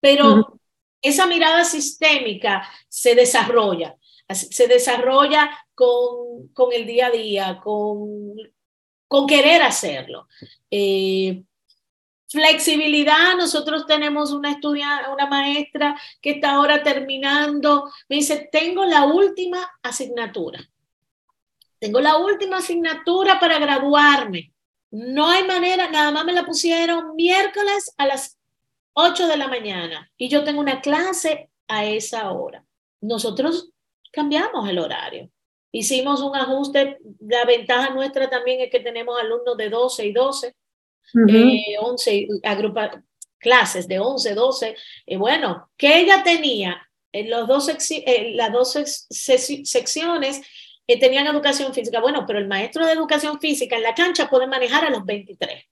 pero 0.00 0.60
esa 1.00 1.26
mirada 1.26 1.64
sistémica 1.64 2.68
se 2.88 3.14
desarrolla, 3.14 3.96
se 4.28 4.66
desarrolla 4.66 5.50
con, 5.74 6.48
con 6.52 6.72
el 6.72 6.86
día 6.86 7.06
a 7.06 7.10
día, 7.10 7.60
con 7.62 8.34
con 9.08 9.26
querer 9.26 9.62
hacerlo. 9.62 10.28
Eh, 10.70 11.42
flexibilidad, 12.28 13.34
nosotros 13.36 13.86
tenemos 13.86 14.32
una 14.32 14.52
estudiante, 14.52 15.10
una 15.10 15.26
maestra 15.26 15.98
que 16.20 16.32
está 16.32 16.52
ahora 16.52 16.82
terminando, 16.82 17.90
me 18.08 18.16
dice, 18.16 18.48
tengo 18.52 18.84
la 18.84 19.06
última 19.06 19.66
asignatura. 19.82 20.60
Tengo 21.78 22.00
la 22.00 22.16
última 22.18 22.58
asignatura 22.58 23.40
para 23.40 23.58
graduarme. 23.58 24.52
No 24.90 25.28
hay 25.28 25.44
manera, 25.44 25.90
nada 25.90 26.10
más 26.10 26.24
me 26.24 26.32
la 26.32 26.44
pusieron 26.44 27.14
miércoles 27.14 27.94
a 27.96 28.06
las 28.06 28.38
8 28.94 29.28
de 29.28 29.36
la 29.36 29.48
mañana 29.48 30.10
y 30.16 30.28
yo 30.28 30.44
tengo 30.44 30.60
una 30.60 30.80
clase 30.80 31.50
a 31.68 31.84
esa 31.84 32.30
hora.Nosotros 32.32 33.70
cambiamos 34.12 34.68
el 34.68 34.78
horario. 34.78 35.30
Hicimos 35.72 36.22
un 36.22 36.34
ajuste, 36.34 36.98
la 37.20 37.44
ventaja 37.44 37.90
nuestra 37.90 38.30
también 38.30 38.60
es 38.60 38.70
que 38.70 38.80
tenemos 38.80 39.20
alumnos 39.20 39.56
de 39.56 39.68
12 39.68 40.06
y 40.06 40.12
12, 40.12 40.54
11 41.80 42.28
agrupa, 42.42 43.02
clases 43.38 43.86
de 43.86 43.98
11, 43.98 44.34
12. 44.34 44.76
y 45.06 45.16
bueno, 45.16 45.70
que 45.76 46.00
ella 46.00 46.22
tenía 46.22 46.82
en 47.12 47.30
los 47.30 47.46
dos 47.46 47.70
las 48.34 48.52
dos 48.52 48.78
secciones 49.12 50.42
eh, 50.86 50.98
tenían 50.98 51.26
educación 51.26 51.74
física. 51.74 52.00
Bueno, 52.00 52.24
pero 52.26 52.38
el 52.38 52.48
maestro 52.48 52.84
de 52.86 52.92
educación 52.92 53.38
física 53.38 53.76
en 53.76 53.82
la 53.82 53.94
cancha 53.94 54.28
puede 54.28 54.46
manejar 54.46 54.86
a 54.86 54.90
los 54.90 55.04
23. 55.04 55.64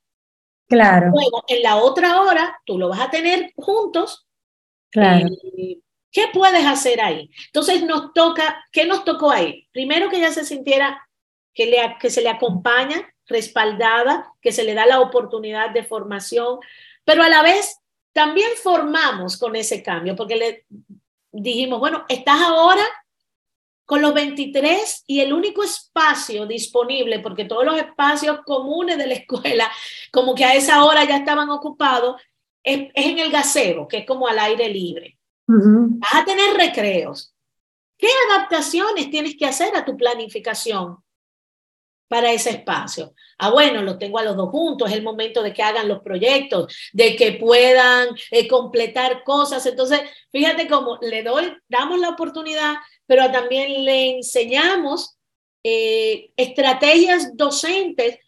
Claro. 0.68 1.11
Luego, 1.11 1.42
en 1.48 1.62
la 1.62 1.76
otra 1.76 2.20
hora, 2.20 2.61
tú 2.66 2.78
lo 2.78 2.90
vas 2.90 3.00
a 3.00 3.11
tener 3.11 3.52
juntos. 3.56 4.26
Claro. 4.90 5.28
¿Qué 6.16 6.29
puedes 6.33 6.64
hacer 6.64 7.02
ahí? 7.02 7.31
Entonces 7.48 7.83
nos 7.83 8.14
toca, 8.14 8.64
¿qué 8.72 8.87
nos 8.87 9.05
tocó 9.05 9.31
ahí? 9.31 9.68
Primero 9.70 10.09
que 10.09 10.16
ella 10.16 10.33
se 10.33 10.46
sintiera 10.46 11.07
que, 11.52 11.66
le, 11.66 11.76
que 12.00 12.09
se 12.09 12.22
le 12.22 12.31
acompaña, 12.31 13.07
respaldada, 13.26 14.33
que 14.40 14.50
se 14.50 14.64
le 14.64 14.72
da 14.72 14.87
la 14.87 15.00
oportunidad 15.00 15.72
de 15.72 15.85
formación, 15.85 16.59
pero 17.05 17.22
a 17.22 17.29
la 17.29 17.42
vez 17.42 17.81
también 18.14 18.48
formamos 18.62 19.37
con 19.37 19.57
ese 19.57 19.83
cambio, 19.83 20.16
porque 20.16 20.37
le 20.37 20.64
dijimos, 21.33 21.81
bueno, 21.81 22.07
estás 22.09 22.40
ahora 22.40 22.87
con 23.85 24.00
los 24.00 24.14
23 24.14 25.05
y 25.07 25.20
el 25.20 25.35
único 25.35 25.62
espacio 25.64 26.46
disponible, 26.46 27.18
porque 27.18 27.44
todos 27.44 27.66
los 27.66 27.76
espacios 27.76 28.38
comunes 28.46 28.96
de 28.96 29.07
la 29.07 29.14
escuela, 29.16 29.70
como 30.11 30.35
que 30.35 30.46
a 30.46 30.55
esa 30.55 30.83
hora 30.83 31.05
ya 31.05 31.18
estaban 31.18 31.50
ocupados, 31.50 32.18
es, 32.62 32.88
es 32.94 33.05
en 33.05 33.18
el 33.18 33.31
gasero, 33.31 33.87
que 33.87 33.98
es 33.98 34.07
como 34.07 34.26
al 34.26 34.38
aire 34.38 34.70
libre. 34.70 35.15
Vas 35.46 36.14
a 36.14 36.24
tener 36.24 36.54
recreos. 36.56 37.35
¿Qué 37.98 38.09
adaptaciones 38.30 39.11
tienes 39.11 39.37
que 39.37 39.46
hacer 39.46 39.74
a 39.74 39.85
tu 39.85 39.96
planificación 39.96 40.98
para 42.09 42.32
ese 42.32 42.50
espacio? 42.50 43.14
Ah, 43.38 43.50
bueno, 43.50 43.82
lo 43.82 43.98
tengo 43.98 44.18
a 44.18 44.24
los 44.24 44.37
dos 44.37 44.50
juntos, 44.50 44.90
es 44.90 44.96
el 44.96 45.02
momento 45.02 45.42
de 45.42 45.52
que 45.52 45.62
hagan 45.62 45.88
los 45.88 46.00
proyectos, 46.00 46.74
de 46.92 47.16
que 47.16 47.32
puedan 47.32 48.09
eh, 48.30 48.48
completar 48.48 49.24
cosas. 49.24 49.64
Entonces, 49.66 50.00
fíjate 50.30 50.68
cómo 50.68 50.98
le 51.00 51.22
doy, 51.22 51.52
damos 51.68 51.98
la 52.00 52.11
oportunidad, 52.11 52.74
pero 53.06 53.30
también 53.30 53.85
le 53.85 54.16
enseñamos 54.16 55.16
eh, 55.62 56.30
estrategias 56.37 57.37
docentes 57.37 58.18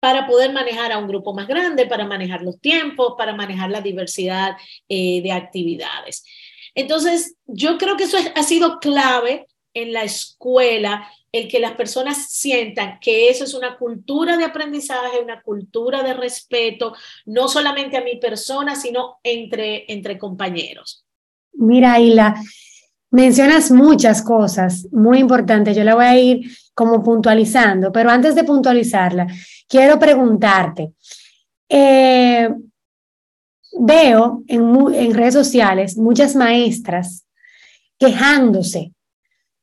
para 0.00 0.26
poder 0.26 0.52
manejar 0.52 0.92
a 0.92 0.98
un 0.98 1.08
grupo 1.08 1.32
más 1.32 1.48
grande, 1.48 1.86
para 1.86 2.04
manejar 2.04 2.42
los 2.42 2.60
tiempos, 2.60 3.14
para 3.16 3.34
manejar 3.34 3.70
la 3.70 3.80
diversidad 3.80 4.56
eh, 4.86 5.22
de 5.22 5.32
actividades. 5.32 6.24
Entonces, 6.74 7.36
yo 7.46 7.78
creo 7.78 7.96
que 7.96 8.04
eso 8.04 8.16
ha 8.34 8.42
sido 8.42 8.78
clave 8.80 9.46
en 9.74 9.92
la 9.92 10.04
escuela 10.04 11.08
el 11.32 11.48
que 11.48 11.58
las 11.58 11.72
personas 11.72 12.30
sientan 12.30 13.00
que 13.00 13.28
eso 13.28 13.42
es 13.42 13.54
una 13.54 13.76
cultura 13.76 14.36
de 14.36 14.44
aprendizaje, 14.44 15.20
una 15.20 15.42
cultura 15.42 16.04
de 16.04 16.14
respeto, 16.14 16.94
no 17.26 17.48
solamente 17.48 17.96
a 17.96 18.04
mi 18.04 18.16
persona, 18.16 18.76
sino 18.76 19.18
entre, 19.24 19.92
entre 19.92 20.16
compañeros. 20.16 21.04
Mira, 21.54 21.98
Hila, 21.98 22.36
mencionas 23.10 23.72
muchas 23.72 24.22
cosas 24.22 24.86
muy 24.92 25.18
importantes. 25.18 25.76
Yo 25.76 25.82
la 25.82 25.96
voy 25.96 26.04
a 26.04 26.16
ir 26.16 26.50
como 26.72 27.02
puntualizando, 27.02 27.90
pero 27.90 28.10
antes 28.10 28.36
de 28.36 28.44
puntualizarla, 28.44 29.26
quiero 29.68 29.98
preguntarte. 29.98 30.92
Eh, 31.68 32.48
veo 33.78 34.42
en, 34.46 35.14
redes 35.14 35.34
sociales 35.34 35.96
muchas 35.96 36.36
maestras 36.36 37.24
quejándose 37.98 38.92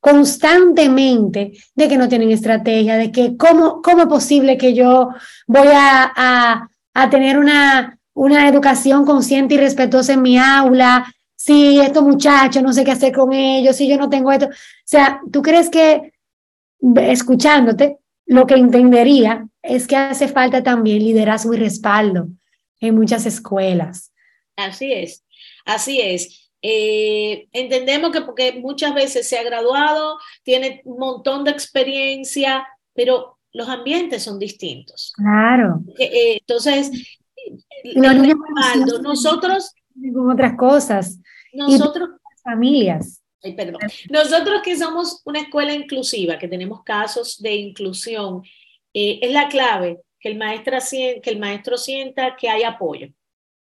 constantemente 0.00 1.52
de 1.74 1.88
que 1.88 1.96
no 1.96 2.08
tienen 2.08 2.30
estrategia, 2.30 2.96
de 2.96 3.12
que 3.12 3.36
cómo, 3.36 3.82
cómo 3.82 4.02
es 4.02 4.08
posible 4.08 4.58
que 4.58 4.74
yo 4.74 5.10
voy 5.46 5.68
a, 5.72 6.68
a, 6.94 7.10
tener 7.10 7.38
una, 7.38 7.98
una 8.12 8.48
educación 8.48 9.04
consciente 9.04 9.54
y 9.54 9.58
respetuosa 9.58 10.14
en 10.14 10.22
mi 10.22 10.38
aula, 10.38 11.06
si 11.36 11.80
estos 11.80 12.02
muchachos 12.02 12.62
no 12.62 12.72
sé 12.72 12.84
qué 12.84 12.90
hacer 12.90 13.12
con 13.12 13.32
ellos, 13.32 13.76
si 13.76 13.88
yo 13.88 13.96
no 13.96 14.10
tengo 14.10 14.32
esto. 14.32 14.46
O 14.46 14.50
sea, 14.84 15.20
¿tú 15.30 15.40
crees 15.40 15.70
que 15.70 16.12
escuchándote, 16.96 17.98
lo 18.26 18.46
que 18.46 18.54
entendería 18.54 19.46
es 19.62 19.86
que 19.86 19.96
hace 19.96 20.28
falta 20.28 20.62
también 20.62 20.98
liderazgo 20.98 21.54
y 21.54 21.58
respaldo 21.58 22.28
en 22.82 22.96
muchas 22.96 23.24
escuelas? 23.26 24.12
Así 24.56 24.92
es, 24.92 25.24
así 25.64 26.00
es. 26.00 26.50
Eh, 26.60 27.48
entendemos 27.52 28.12
que 28.12 28.20
porque 28.20 28.52
muchas 28.52 28.94
veces 28.94 29.28
se 29.28 29.38
ha 29.38 29.42
graduado, 29.42 30.18
tiene 30.44 30.82
un 30.84 30.98
montón 30.98 31.44
de 31.44 31.50
experiencia, 31.50 32.66
pero 32.94 33.38
los 33.52 33.68
ambientes 33.68 34.22
son 34.22 34.38
distintos. 34.38 35.12
Claro. 35.16 35.80
Eh, 35.98 36.38
entonces, 36.40 36.90
nosotros... 39.02 39.72
Con 40.12 40.30
otras 40.30 40.56
cosas. 40.56 41.18
Nosotros... 41.52 42.10
familias. 42.42 43.22
perdón. 43.56 43.80
Nosotros 44.10 44.62
que 44.62 44.76
somos 44.76 45.20
una 45.24 45.40
escuela 45.40 45.74
inclusiva, 45.74 46.38
que 46.38 46.48
tenemos 46.48 46.82
casos 46.84 47.40
de 47.40 47.54
inclusión, 47.54 48.42
eh, 48.94 49.18
es 49.20 49.32
la 49.32 49.48
clave 49.48 50.00
que 50.22 50.30
el, 50.30 50.38
maestro, 50.38 50.78
que 50.90 51.30
el 51.30 51.38
maestro 51.38 51.76
sienta 51.76 52.36
que 52.36 52.48
hay 52.48 52.62
apoyo 52.62 53.08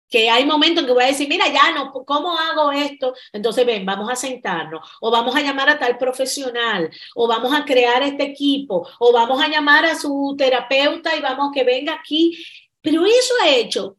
que 0.10 0.30
hay 0.30 0.46
momentos 0.46 0.82
en 0.82 0.88
que 0.88 0.94
voy 0.94 1.04
a 1.04 1.08
decir, 1.08 1.28
mira, 1.28 1.48
ya 1.48 1.72
no, 1.72 1.92
¿cómo 1.92 2.38
hago 2.38 2.72
esto? 2.72 3.14
Entonces, 3.34 3.66
ven, 3.66 3.86
vamos 3.86 4.10
a 4.10 4.16
sentarnos, 4.16 4.88
o 5.02 5.12
vamos 5.12 5.36
a 5.36 5.42
llamar 5.42 5.70
a 5.70 5.80
tal 5.80 5.98
profesional, 5.98 6.90
o 7.16 7.28
vamos 7.28 7.54
a 7.54 7.66
crear 7.66 8.02
este 8.04 8.24
equipo, 8.24 8.88
o 9.00 9.12
vamos 9.12 9.42
a 9.44 9.50
llamar 9.50 9.86
a 9.86 9.96
su 9.96 10.36
terapeuta 10.38 11.16
y 11.16 11.22
vamos 11.22 11.52
que 11.54 11.64
venga 11.64 11.94
aquí. 11.94 12.42
Pero 12.82 13.06
eso 13.06 13.34
ha 13.44 13.50
hecho 13.50 13.98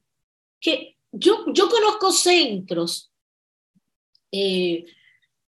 que 0.61 0.97
yo, 1.13 1.45
yo 1.49 1.69
conozco 1.69 2.11
centros 2.11 3.11
eh, 4.33 4.85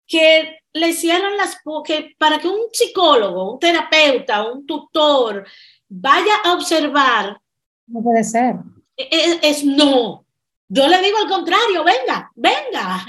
que 0.07 0.59
le 0.73 0.93
cierran 0.93 1.37
las, 1.37 1.61
que 1.85 2.15
para 2.17 2.39
que 2.39 2.47
un 2.47 2.67
psicólogo, 2.71 3.53
un 3.53 3.59
terapeuta, 3.59 4.51
un 4.51 4.65
tutor 4.65 5.45
vaya 5.89 6.35
a 6.43 6.53
observar. 6.53 7.41
No 7.87 8.01
puede 8.01 8.23
ser. 8.23 8.55
es 8.97 9.63
no, 9.63 10.25
yo 10.69 10.87
le 10.87 11.01
digo 11.01 11.17
al 11.17 11.29
contrario, 11.29 11.83
venga, 11.83 12.31
venga. 12.35 13.05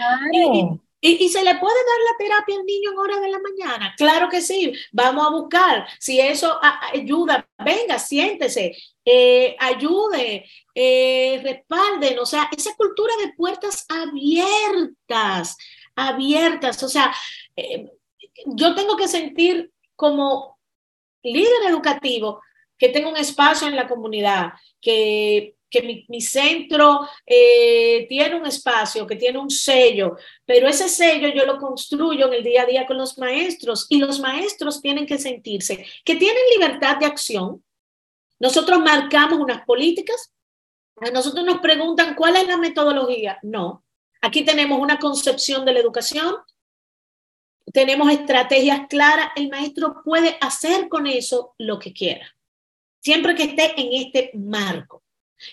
Y, 1.01 1.29
se 1.29 1.45
le 1.45 1.55
puede 1.57 1.77
dar 1.77 2.01
la 2.11 2.19
terapia 2.19 2.57
al 2.57 2.65
niño 2.65 2.91
en 2.91 2.99
horas 2.99 3.21
de 3.21 3.29
la 3.29 3.39
mañana. 3.39 3.95
Claro 3.97 4.29
que 4.29 4.41
sí, 4.41 4.73
vamos 4.93 5.27
a 5.27 5.31
buscar. 5.31 5.87
Si 5.99 6.21
eso 6.21 6.59
ayuda, 6.93 7.49
venga, 7.65 7.99
siéntese, 7.99 8.77
eh, 9.05 9.57
ayude, 9.61 10.45
eh, 10.75 11.41
respalden. 11.43 12.19
O 12.19 12.27
sea, 12.27 12.49
esa 12.57 12.75
cultura 12.77 13.13
de 13.25 13.33
puertas 13.35 13.87
abiertas, 13.89 15.57
abiertas. 15.95 16.83
O 16.83 16.89
sea, 16.89 17.15
eh, 17.55 17.93
yo 18.47 18.75
tengo 18.75 18.97
que 18.97 19.09
sentir 19.09 19.73
como 19.95 20.59
líder 21.23 21.71
educativo 21.71 22.41
que 22.79 22.89
tengo 22.89 23.11
un 23.11 23.17
espacio 23.17 23.67
en 23.67 23.77
la 23.77 23.89
comunidad, 23.89 24.53
que 24.81 25.59
que 25.71 26.05
mi, 26.09 26.21
centro 26.21 27.07
eh, 27.27 28.07
tiene 28.09 28.37
un 28.37 28.47
espacio, 28.47 29.07
que 29.07 29.17
tiene 29.17 29.39
un 29.39 29.51
sello, 29.51 30.17
pero 30.47 30.69
ese 30.69 30.89
sello 30.89 31.29
yo 31.29 31.45
lo 31.45 31.59
construyo 31.59 32.27
en 32.27 32.35
el 32.35 32.45
día 32.45 32.63
a 32.63 32.67
día 32.67 32.87
con 32.87 32.97
los 32.97 33.19
maestros 33.19 33.87
y 33.89 33.99
los 33.99 34.21
maestros 34.21 34.81
tienen 34.81 35.07
que 35.07 35.19
sentirse 35.19 35.85
que 36.05 36.17
tienen 36.17 36.43
libertad 36.55 36.97
de 36.97 37.07
acción. 37.07 37.63
Nosotros 38.39 38.79
marcamos 38.79 39.39
unas 39.39 39.65
políticas, 39.65 40.33
a 41.01 41.11
nosotros 41.11 41.45
nos 41.45 41.59
preguntan 41.59 42.15
cuál 42.15 42.37
es 42.37 42.47
la 42.47 42.57
metodología. 42.57 43.39
No, 43.43 43.85
aquí 44.21 44.45
tenemos 44.45 44.81
una 44.81 44.99
concepción 44.99 45.65
de 45.65 45.73
la 45.73 45.81
educación, 45.81 46.35
tenemos 47.73 48.11
estrategias 48.11 48.87
claras, 48.89 49.33
el 49.37 49.49
maestro 49.51 50.03
puede 50.03 50.39
hacer 50.41 50.89
con 50.89 51.07
eso 51.07 51.55
lo 51.59 51.79
que 51.79 51.93
quiera, 51.93 52.35
siempre 53.09 53.35
que 53.35 53.45
esté 53.45 53.73
en 53.81 53.89
este 54.07 54.33
marco. 54.35 55.03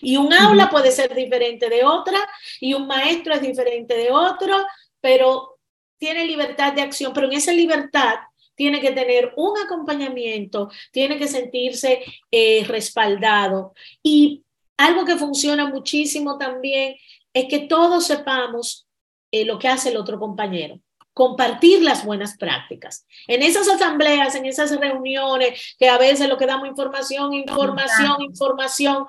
Y 0.01 0.17
un 0.17 0.33
aula 0.33 0.69
puede 0.69 0.91
ser 0.91 1.15
diferente 1.15 1.69
de 1.69 1.85
otra 1.85 2.17
y 2.59 2.73
un 2.73 2.85
maestro 2.85 3.33
es 3.33 3.41
diferente 3.41 3.95
de 3.95 4.11
otro, 4.11 4.57
pero 4.99 5.57
tiene 5.97 6.25
libertad 6.25 6.73
de 6.73 6.81
acción, 6.81 7.13
pero 7.13 7.27
en 7.27 7.33
esa 7.37 7.53
libertad 7.53 8.15
tiene 8.55 8.81
que 8.81 8.91
tener 8.91 9.31
un 9.37 9.57
acompañamiento, 9.57 10.69
tiene 10.91 11.17
que 11.17 11.29
sentirse 11.29 12.03
eh, 12.29 12.65
respaldado. 12.67 13.73
Y 14.03 14.43
algo 14.75 15.05
que 15.05 15.15
funciona 15.15 15.65
muchísimo 15.65 16.37
también 16.37 16.97
es 17.31 17.45
que 17.45 17.59
todos 17.59 18.05
sepamos 18.05 18.85
eh, 19.31 19.45
lo 19.45 19.59
que 19.59 19.69
hace 19.69 19.91
el 19.91 19.97
otro 19.97 20.19
compañero 20.19 20.81
compartir 21.15 21.81
las 21.81 22.03
buenas 22.03 22.37
prácticas. 22.37 23.07
En 23.25 23.41
esas 23.41 23.69
asambleas, 23.69 24.35
en 24.35 24.45
esas 24.45 24.77
reuniones, 24.77 25.75
que 25.79 25.87
a 25.87 25.97
veces 25.97 26.27
lo 26.27 26.37
que 26.37 26.45
damos 26.45 26.67
información, 26.67 27.33
información, 27.33 28.21
información, 28.21 29.05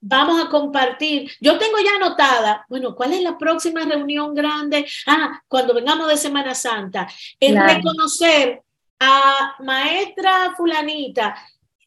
vamos 0.00 0.40
a 0.40 0.48
compartir. 0.48 1.28
Yo 1.40 1.58
tengo 1.58 1.78
ya 1.84 1.96
anotada, 1.96 2.64
bueno, 2.68 2.94
¿cuál 2.94 3.12
es 3.12 3.22
la 3.22 3.36
próxima 3.36 3.84
reunión 3.84 4.34
grande? 4.34 4.86
Ah, 5.08 5.42
cuando 5.48 5.74
vengamos 5.74 6.06
de 6.06 6.16
Semana 6.16 6.54
Santa, 6.54 7.08
es 7.40 7.52
reconocer 7.60 8.62
a 9.00 9.56
maestra 9.58 10.54
fulanita. 10.56 11.36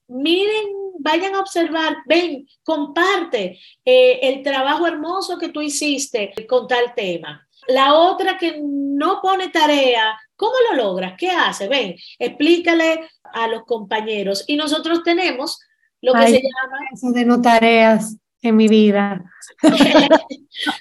Miren, 0.09 0.65
vayan 0.99 1.33
a 1.35 1.39
observar, 1.39 1.99
ven, 2.05 2.45
comparte 2.61 3.57
eh, 3.85 4.19
el 4.21 4.43
trabajo 4.43 4.85
hermoso 4.85 5.37
que 5.37 5.47
tú 5.47 5.61
hiciste 5.61 6.33
con 6.45 6.67
tal 6.67 6.93
tema. 6.93 7.47
La 7.67 7.93
otra 7.93 8.37
que 8.37 8.59
no 8.61 9.19
pone 9.21 9.49
tarea, 9.49 10.19
¿cómo 10.35 10.53
lo 10.69 10.77
logras? 10.77 11.13
¿Qué 11.17 11.29
hace? 11.29 11.67
Ven, 11.67 11.95
explícale 12.19 13.09
a 13.23 13.47
los 13.47 13.63
compañeros. 13.65 14.43
Y 14.47 14.55
nosotros 14.55 15.03
tenemos 15.03 15.59
lo 16.01 16.13
que 16.13 16.27
se 16.27 16.41
llama... 16.41 16.77
Eso 16.93 17.11
de 17.11 17.25
no 17.25 17.41
tareas 17.41 18.17
en 18.41 18.55
mi 18.55 18.67
vida. 18.67 19.23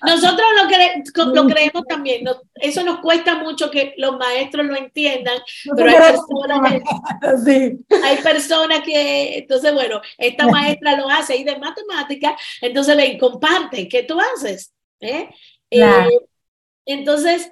Nosotros 0.06 0.46
lo, 1.14 1.34
lo 1.34 1.46
creemos 1.46 1.84
también, 1.88 2.24
eso 2.54 2.82
nos 2.82 3.00
cuesta 3.00 3.36
mucho 3.36 3.70
que 3.70 3.94
los 3.98 4.16
maestros 4.18 4.66
lo 4.66 4.76
entiendan, 4.76 5.38
pero 5.76 5.90
hay 5.90 5.96
personas, 5.96 6.72
que, 7.44 7.76
hay 8.02 8.16
personas 8.18 8.80
que, 8.80 9.38
entonces 9.38 9.72
bueno, 9.72 10.00
esta 10.18 10.48
maestra 10.48 10.96
lo 10.96 11.08
hace 11.08 11.36
y 11.36 11.44
de 11.44 11.58
matemática, 11.58 12.36
entonces 12.60 12.96
ven, 12.96 13.18
comparte, 13.18 13.88
¿qué 13.88 14.02
tú 14.02 14.18
haces? 14.20 14.72
¿Eh? 15.00 15.28
Eh, 15.70 16.08
entonces, 16.92 17.50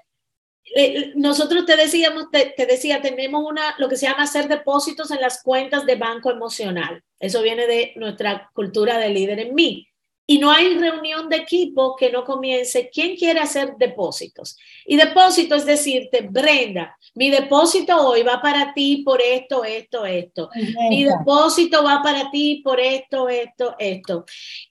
nosotros 1.14 1.66
te 1.66 1.77
decíamos, 1.77 2.31
te, 2.31 2.55
decía, 2.66 3.01
tenemos 3.01 3.42
una, 3.44 3.74
lo 3.79 3.88
que 3.88 3.96
se 3.96 4.07
llama 4.07 4.24
hacer 4.24 4.48
depósitos 4.48 5.11
en 5.11 5.20
las 5.20 5.42
cuentas 5.42 5.87
de 5.87 5.96
banco 5.96 6.31
emocional. 6.31 7.03
Eso 7.18 7.42
viene 7.42 7.66
de 7.66 7.92
nuestra 7.96 8.51
cultura 8.55 8.98
de 8.98 9.11
líder 9.11 9.40
en 9.40 9.55
mí. 9.55 9.88
Y 10.31 10.37
no 10.37 10.51
hay 10.53 10.77
reunión 10.77 11.31
de 11.31 11.37
equipo 11.37 11.96
que 11.96 12.12
no 12.12 12.22
comience. 12.22 12.90
¿Quién 12.92 13.16
quiere 13.16 13.40
hacer 13.40 13.77
depósitos? 13.79 14.59
Y 14.85 14.96
depósito 14.96 15.55
es 15.55 15.64
decirte, 15.64 16.20
Brenda, 16.20 16.94
mi 17.14 17.31
depósito 17.31 17.96
hoy 18.07 18.22
va 18.22 18.42
para 18.42 18.74
ti 18.74 19.03
por 19.07 19.22
esto, 19.22 19.64
esto, 19.64 20.05
esto. 20.05 20.51
Mi 20.90 21.05
depósito 21.05 21.83
va 21.83 22.03
para 22.03 22.31
ti 22.31 22.61
por 22.62 22.79
esto, 22.79 23.27
esto, 23.31 23.74
esto. 23.79 24.27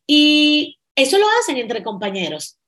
Y 0.06 0.78
eso 0.96 1.18
lo 1.18 1.26
hacen 1.40 1.58
entre 1.58 1.82
compañeros. 1.82 2.60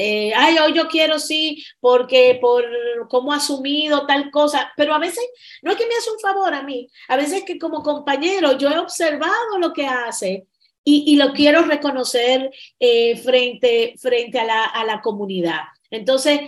Eh, 0.00 0.32
ay, 0.32 0.56
hoy 0.58 0.74
yo 0.74 0.86
quiero 0.86 1.18
sí, 1.18 1.64
porque 1.80 2.38
por 2.40 2.64
cómo 3.08 3.32
ha 3.32 3.38
asumido 3.38 4.06
tal 4.06 4.30
cosa, 4.30 4.72
pero 4.76 4.94
a 4.94 4.98
veces 5.00 5.28
no 5.60 5.72
es 5.72 5.76
que 5.76 5.88
me 5.88 5.94
hace 5.96 6.12
un 6.12 6.20
favor 6.20 6.54
a 6.54 6.62
mí, 6.62 6.88
a 7.08 7.16
veces 7.16 7.42
que 7.42 7.58
como 7.58 7.82
compañero 7.82 8.56
yo 8.56 8.70
he 8.70 8.78
observado 8.78 9.58
lo 9.58 9.72
que 9.72 9.86
hace 9.86 10.46
y, 10.84 11.16
lo 11.16 11.32
quiero 11.32 11.62
reconocer 11.62 12.48
eh, 12.78 13.16
frente, 13.16 13.94
frente 13.98 14.38
a, 14.38 14.44
la, 14.44 14.64
a 14.66 14.84
la 14.84 15.02
comunidad. 15.02 15.62
Entonces, 15.90 16.40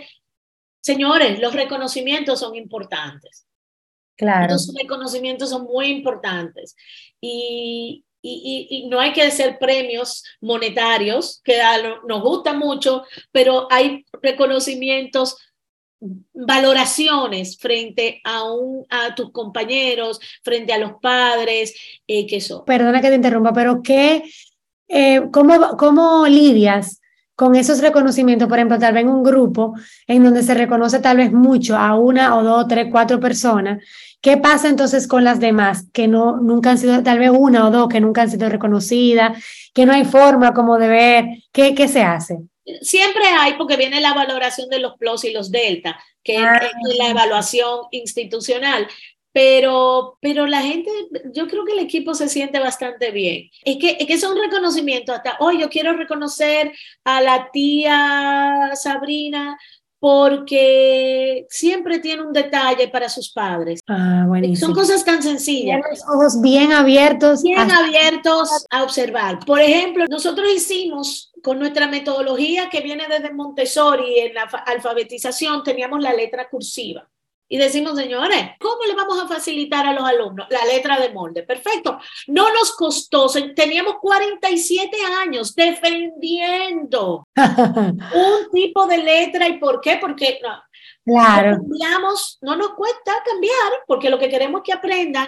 señores, 0.79 1.39
los 1.39 1.53
reconocimientos 1.53 2.39
son 2.39 2.55
importantes. 2.55 3.45
Claro. 4.15 4.53
Los 4.53 4.73
reconocimientos 4.73 5.49
son 5.49 5.65
muy 5.65 5.87
importantes. 5.87 6.75
Y, 7.19 8.05
y, 8.21 8.67
y, 8.69 8.87
no 8.87 8.99
hay 8.99 9.13
que 9.13 9.23
hacer 9.23 9.57
premios 9.59 10.23
monetarios, 10.41 11.41
que 11.43 11.59
nos 12.07 12.21
gusta 12.21 12.53
mucho, 12.53 13.03
pero 13.31 13.67
hay 13.71 14.05
reconocimientos 14.21 15.37
valoraciones 16.33 17.57
frente 17.57 18.21
a, 18.23 18.43
un, 18.51 18.85
a 18.89 19.13
tus 19.15 19.31
compañeros, 19.31 20.19
frente 20.43 20.73
a 20.73 20.77
los 20.77 20.93
padres, 21.01 21.75
eh, 22.07 22.25
que 22.25 22.41
son. 22.41 22.65
Perdona 22.65 23.01
que 23.01 23.09
te 23.09 23.15
interrumpa, 23.15 23.53
pero 23.53 23.81
¿qué, 23.83 24.23
eh, 24.87 25.21
cómo, 25.31 25.77
¿cómo 25.77 26.27
lidias 26.27 27.00
con 27.41 27.55
esos 27.55 27.81
reconocimientos? 27.81 28.47
Por 28.47 28.59
ejemplo, 28.59 28.77
tal 28.77 28.93
vez 28.93 29.01
en 29.01 29.09
un 29.09 29.23
grupo 29.23 29.73
en 30.05 30.23
donde 30.23 30.43
se 30.43 30.53
reconoce 30.53 30.99
tal 30.99 31.17
vez 31.17 31.31
mucho 31.31 31.75
a 31.75 31.95
una 31.95 32.37
o 32.37 32.43
dos, 32.43 32.67
tres, 32.67 32.89
cuatro 32.91 33.19
personas. 33.19 33.83
¿Qué 34.21 34.37
pasa 34.37 34.69
entonces 34.69 35.07
con 35.07 35.23
las 35.23 35.39
demás 35.39 35.87
que 35.91 36.07
no, 36.07 36.37
nunca 36.37 36.69
han 36.69 36.77
sido, 36.77 37.01
tal 37.01 37.17
vez 37.17 37.31
una 37.33 37.67
o 37.67 37.71
dos 37.71 37.89
que 37.89 37.99
nunca 37.99 38.21
han 38.21 38.29
sido 38.29 38.47
reconocidas, 38.47 39.43
que 39.73 39.87
no 39.87 39.93
hay 39.93 40.05
forma 40.05 40.53
como 40.53 40.77
de 40.77 40.87
ver? 40.87 41.25
¿Qué, 41.51 41.73
qué 41.73 41.87
se 41.87 42.03
hace? 42.03 42.37
Siempre 42.81 43.23
hay, 43.25 43.53
porque 43.53 43.75
viene 43.75 44.01
la 44.01 44.13
valoración 44.13 44.69
de 44.69 44.77
los 44.77 44.95
plus 44.99 45.23
y 45.23 45.33
los 45.33 45.49
delta, 45.49 45.99
que 46.23 46.35
es 46.35 46.43
ah. 46.45 46.61
la 46.99 47.09
evaluación 47.09 47.87
institucional. 47.89 48.87
Pero, 49.33 50.17
pero 50.21 50.45
la 50.45 50.61
gente, 50.61 50.91
yo 51.33 51.47
creo 51.47 51.63
que 51.63 51.73
el 51.73 51.79
equipo 51.79 52.13
se 52.13 52.27
siente 52.27 52.59
bastante 52.59 53.11
bien. 53.11 53.49
Es 53.63 53.77
que, 53.77 53.97
es 53.99 54.05
que 54.05 54.13
es 54.13 54.23
un 54.23 54.37
reconocimiento 54.37 55.13
hasta, 55.13 55.37
hoy 55.39 55.61
yo 55.61 55.69
quiero 55.69 55.93
reconocer 55.93 56.73
a 57.05 57.21
la 57.21 57.49
tía 57.51 58.71
Sabrina 58.75 59.57
porque 60.01 61.45
siempre 61.47 61.99
tiene 61.99 62.23
un 62.23 62.33
detalle 62.33 62.87
para 62.87 63.07
sus 63.07 63.31
padres. 63.31 63.81
Ah, 63.87 64.25
Son 64.59 64.73
cosas 64.73 65.05
tan 65.05 65.21
sencillas. 65.21 65.79
los 65.87 66.01
ojos 66.09 66.41
bien 66.41 66.73
abiertos. 66.73 67.43
Bien 67.43 67.69
abiertos 67.69 68.65
a 68.71 68.81
observar. 68.81 69.45
Por 69.45 69.61
ejemplo, 69.61 70.05
nosotros 70.09 70.49
hicimos 70.55 71.31
con 71.43 71.59
nuestra 71.59 71.87
metodología 71.87 72.67
que 72.67 72.81
viene 72.81 73.05
desde 73.07 73.31
Montessori 73.31 74.19
en 74.21 74.33
la 74.33 74.49
alfabetización, 74.65 75.63
teníamos 75.63 76.01
la 76.01 76.13
letra 76.13 76.49
cursiva. 76.49 77.07
Y 77.51 77.57
decimos, 77.57 77.97
señores, 77.97 78.51
¿cómo 78.61 78.85
le 78.87 78.95
vamos 78.95 79.19
a 79.19 79.27
facilitar 79.27 79.85
a 79.85 79.91
los 79.91 80.05
alumnos 80.05 80.47
la 80.49 80.63
letra 80.63 80.97
de 80.97 81.09
molde? 81.09 81.43
Perfecto. 81.43 81.99
No 82.27 82.49
nos 82.53 82.71
costó, 82.71 83.27
teníamos 83.53 83.95
47 83.99 84.97
años 85.19 85.53
defendiendo 85.53 87.27
un 87.35 88.51
tipo 88.53 88.87
de 88.87 88.99
letra. 88.99 89.49
¿Y 89.49 89.57
por 89.57 89.81
qué? 89.81 89.97
Porque 89.97 90.39
no, 90.41 90.63
claro. 91.03 91.57
cambiamos, 91.57 92.37
no 92.39 92.55
nos 92.55 92.69
cuesta 92.69 93.21
cambiar, 93.25 93.83
porque 93.85 94.09
lo 94.09 94.17
que 94.17 94.29
queremos 94.29 94.61
es 94.61 94.65
que 94.67 94.73
aprendan. 94.73 95.27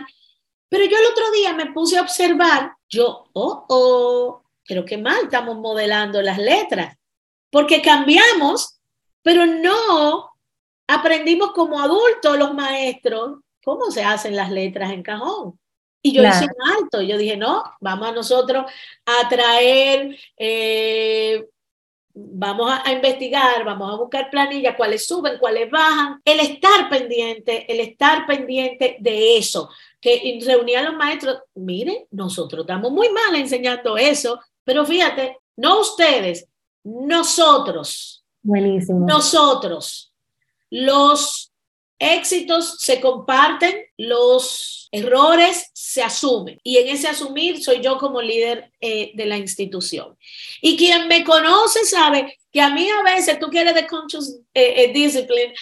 Pero 0.70 0.86
yo 0.86 0.98
el 0.98 1.08
otro 1.08 1.30
día 1.32 1.52
me 1.52 1.74
puse 1.74 1.98
a 1.98 2.04
observar, 2.04 2.72
yo, 2.88 3.26
oh, 3.34 3.66
oh, 3.68 4.44
creo 4.64 4.86
que 4.86 4.98
mal 4.98 5.26
estamos 5.26 5.58
modelando 5.58 6.22
las 6.22 6.38
letras, 6.38 6.96
porque 7.52 7.82
cambiamos, 7.82 8.80
pero 9.22 9.46
no 9.46 10.33
aprendimos 10.94 11.52
como 11.52 11.80
adultos 11.80 12.38
los 12.38 12.54
maestros 12.54 13.40
cómo 13.64 13.90
se 13.90 14.04
hacen 14.04 14.36
las 14.36 14.52
letras 14.52 14.92
en 14.92 15.04
cajón. 15.04 15.60
Y 16.06 16.12
yo 16.12 16.22
hice 16.22 16.44
un 16.46 16.72
alto, 16.78 17.02
yo 17.02 17.18
dije, 17.18 17.38
no, 17.38 17.64
vamos 17.80 18.10
a 18.10 18.12
nosotros 18.12 18.66
a 19.06 19.30
traer, 19.30 20.18
eh, 20.36 21.48
vamos 22.14 22.70
a, 22.84 22.92
investigar, 22.92 23.64
vamos 23.64 23.90
a 23.90 23.96
buscar 23.96 24.30
planillas, 24.30 24.76
cuáles 24.76 25.08
suben, 25.08 25.38
cuáles 25.40 25.72
bajan, 25.72 26.22
el 26.26 26.42
estar 26.42 26.90
pendiente, 26.90 27.72
el 27.72 27.80
estar 27.80 28.28
pendiente 28.28 28.98
de 29.00 29.38
eso, 29.38 29.70
que 30.02 30.42
reunía 30.46 30.82
a 30.82 30.84
los 30.84 30.96
maestros, 30.96 31.40
miren, 31.56 32.06
nosotros 32.12 32.64
estamos 32.64 32.92
muy 32.92 33.08
mal 33.10 33.34
enseñando 33.36 33.96
eso, 33.96 34.42
pero 34.66 34.86
fíjate, 34.86 35.38
no 35.56 35.80
ustedes, 35.80 36.50
nosotros. 36.84 38.26
Buenísimo. 38.42 39.06
Nosotros 39.08 40.13
los 40.74 41.54
éxitos 42.00 42.78
se 42.80 43.00
comparten, 43.00 43.86
los 43.98 44.90
errores 44.92 45.70
se 45.74 46.02
asumen. 46.02 46.60
Y 46.64 46.78
en 46.78 46.88
ese 46.88 47.08
asumir 47.08 47.64
soy 47.64 47.82
yo 47.82 47.98
como 47.98 48.22
líder 48.22 48.72
eh, 48.82 49.12
de 49.14 49.26
la 49.26 49.38
institución. 49.38 50.18
Y 50.62 50.78
quien 50.78 51.08
me 51.08 51.24
conoce 51.24 51.86
sabe 51.86 52.38
que 52.52 52.62
a 52.62 52.70
mí 52.70 52.88
a 52.90 53.02
veces, 53.02 53.40
tú 53.40 53.48
quieres 53.48 53.74
de 53.74 53.88
conscious 53.88 54.40
eh, 54.54 54.84
eh, 54.84 54.94
discipline, 54.94 55.54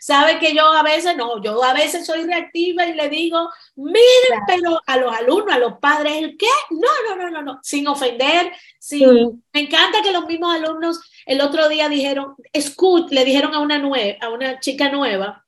sabe 0.00 0.40
que 0.40 0.52
yo 0.52 0.66
a 0.66 0.82
veces 0.82 1.16
no, 1.16 1.40
yo 1.42 1.62
a 1.62 1.72
veces 1.72 2.04
soy 2.04 2.24
reactiva 2.24 2.86
y 2.86 2.94
le 2.94 3.08
digo, 3.08 3.48
miren, 3.76 4.40
pero 4.46 4.80
a 4.86 4.96
los 4.96 5.14
alumnos, 5.14 5.54
a 5.54 5.58
los 5.58 5.78
padres, 5.78 6.16
¿el 6.16 6.36
qué? 6.36 6.48
No, 6.70 6.88
no, 7.08 7.16
no, 7.16 7.30
no, 7.30 7.42
no, 7.42 7.60
sin 7.62 7.86
ofender, 7.86 8.52
sin, 8.80 9.44
me 9.52 9.60
encanta 9.60 10.02
que 10.02 10.10
los 10.10 10.26
mismos 10.26 10.54
alumnos 10.54 10.98
el 11.26 11.40
otro 11.40 11.68
día 11.68 11.88
dijeron, 11.88 12.34
escuch, 12.52 13.10
le 13.12 13.24
dijeron 13.24 13.54
a 13.54 13.60
una, 13.60 13.78
nueva, 13.78 14.18
a 14.20 14.30
una 14.30 14.58
chica 14.58 14.90
nueva, 14.90 15.44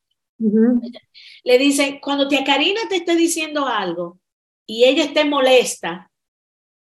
le 1.46 1.59
dicen, 1.59 2.00
cuando 2.00 2.26
tía 2.26 2.42
Karina 2.42 2.80
te 2.88 2.96
esté 2.96 3.14
diciendo 3.14 3.66
algo 3.66 4.18
y 4.66 4.85
ella 4.85 5.04
esté 5.04 5.24
molesta, 5.24 6.11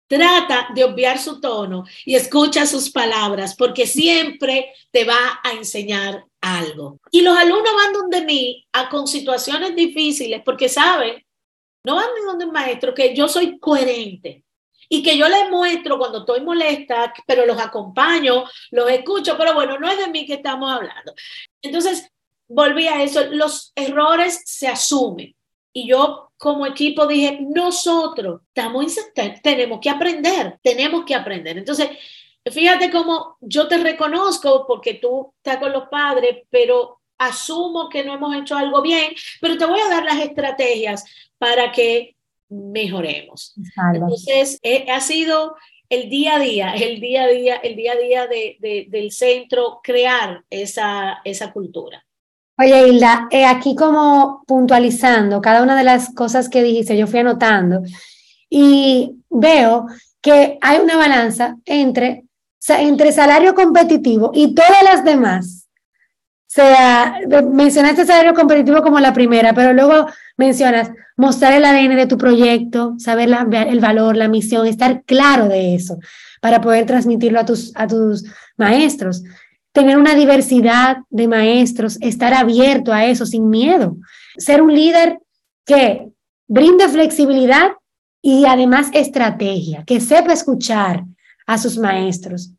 trata 0.07 0.67
de 0.75 0.83
obviar 0.83 1.17
su 1.17 1.41
tono 1.41 1.83
y 2.05 2.15
escucha 2.15 2.67
sus 2.67 2.91
palabras, 2.91 3.55
porque 3.55 3.87
siempre 3.87 4.71
te 4.91 5.03
va 5.03 5.39
a 5.43 5.53
enseñar 5.53 6.25
algo. 6.41 6.99
Y 7.09 7.21
los 7.21 7.35
alumnos 7.35 7.73
van 7.73 7.93
donde 7.93 8.21
mí 8.23 8.63
a, 8.71 8.87
con 8.87 9.07
situaciones 9.07 9.75
difíciles, 9.75 10.43
porque 10.45 10.69
saben, 10.69 11.25
no 11.83 11.95
van 11.95 12.13
de 12.13 12.21
donde 12.21 12.45
un 12.45 12.51
maestro, 12.51 12.93
que 12.93 13.15
yo 13.15 13.27
soy 13.27 13.57
coherente 13.57 14.43
y 14.87 15.01
que 15.01 15.17
yo 15.17 15.27
les 15.27 15.49
muestro 15.49 15.97
cuando 15.97 16.19
estoy 16.19 16.41
molesta, 16.41 17.11
pero 17.25 17.47
los 17.47 17.59
acompaño, 17.59 18.43
los 18.69 18.91
escucho, 18.91 19.35
pero 19.39 19.55
bueno, 19.55 19.79
no 19.79 19.89
es 19.89 19.97
de 19.97 20.09
mí 20.09 20.27
que 20.27 20.35
estamos 20.35 20.69
hablando. 20.69 21.15
Entonces, 21.63 22.11
volví 22.53 22.87
a 22.87 23.03
eso, 23.03 23.25
los 23.31 23.71
errores 23.75 24.41
se 24.45 24.67
asumen. 24.67 25.35
Y 25.73 25.87
yo 25.87 26.31
como 26.37 26.65
equipo 26.65 27.07
dije, 27.07 27.39
nosotros 27.41 28.41
estamos 28.47 28.85
tenemos 29.41 29.79
que 29.79 29.89
aprender, 29.89 30.59
tenemos 30.61 31.05
que 31.05 31.15
aprender. 31.15 31.57
Entonces, 31.57 31.89
fíjate 32.45 32.89
cómo 32.91 33.37
yo 33.39 33.67
te 33.67 33.77
reconozco 33.77 34.65
porque 34.67 34.95
tú 34.95 35.33
estás 35.37 35.57
con 35.57 35.71
los 35.71 35.87
padres, 35.87 36.43
pero 36.49 36.99
asumo 37.17 37.87
que 37.87 38.03
no 38.03 38.15
hemos 38.15 38.35
hecho 38.35 38.57
algo 38.57 38.81
bien, 38.81 39.13
pero 39.39 39.57
te 39.57 39.65
voy 39.65 39.79
a 39.79 39.89
dar 39.89 40.03
las 40.03 40.19
estrategias 40.19 41.05
para 41.37 41.71
que 41.71 42.15
mejoremos. 42.49 43.53
Entonces, 43.93 44.59
eh, 44.63 44.87
ha 44.91 44.99
sido 44.99 45.55
el 45.89 46.09
día 46.09 46.35
a 46.35 46.39
día, 46.39 46.73
el 46.73 46.99
día 46.99 47.23
a 47.23 47.27
día, 47.27 47.55
el 47.57 47.75
día 47.75 47.93
a 47.93 47.97
día 47.97 48.27
de, 48.27 48.87
del 48.89 49.11
centro 49.11 49.79
crear 49.83 50.43
esa, 50.49 51.21
esa 51.23 51.53
cultura. 51.53 52.05
Oye, 52.61 52.89
Hilda, 52.89 53.27
eh, 53.31 53.45
aquí 53.45 53.75
como 53.75 54.43
puntualizando 54.45 55.41
cada 55.41 55.63
una 55.63 55.75
de 55.75 55.83
las 55.83 56.13
cosas 56.13 56.47
que 56.47 56.61
dijiste, 56.61 56.95
yo 56.95 57.07
fui 57.07 57.19
anotando 57.19 57.81
y 58.51 59.15
veo 59.31 59.87
que 60.21 60.59
hay 60.61 60.77
una 60.77 60.95
balanza 60.95 61.57
entre, 61.65 62.25
entre 62.67 63.11
salario 63.13 63.55
competitivo 63.55 64.29
y 64.35 64.53
todas 64.53 64.83
las 64.83 65.03
demás 65.03 65.61
sea, 66.53 67.15
mencionaste 67.49 68.05
salario 68.05 68.33
competitivo 68.33 68.81
como 68.81 68.99
la 68.99 69.13
primera, 69.13 69.53
pero 69.53 69.71
luego 69.71 70.07
mencionas 70.35 70.91
mostrar 71.15 71.53
el 71.53 71.63
ADN 71.63 71.95
de 71.95 72.07
tu 72.07 72.17
proyecto, 72.17 72.95
saber 72.97 73.29
el 73.53 73.79
valor, 73.79 74.17
la 74.17 74.27
misión, 74.27 74.67
estar 74.67 75.03
claro 75.03 75.47
de 75.47 75.75
eso 75.75 75.97
para 76.41 76.59
poder 76.59 76.85
transmitirlo 76.85 77.39
a 77.39 77.45
tus, 77.45 77.71
a 77.75 77.87
tus 77.87 78.25
maestros. 78.57 79.23
Tener 79.71 79.97
una 79.97 80.15
diversidad 80.15 80.97
de 81.09 81.27
maestros, 81.27 81.97
estar 82.01 82.33
abierto 82.33 82.91
a 82.91 83.05
eso 83.05 83.25
sin 83.25 83.49
miedo. 83.49 83.95
Ser 84.37 84.61
un 84.61 84.73
líder 84.73 85.19
que 85.65 86.09
brinde 86.47 86.89
flexibilidad 86.89 87.71
y 88.21 88.45
además 88.45 88.89
estrategia, 88.93 89.83
que 89.85 89.99
sepa 89.99 90.33
escuchar 90.33 91.05
a 91.47 91.57
sus 91.57 91.77
maestros, 91.77 92.51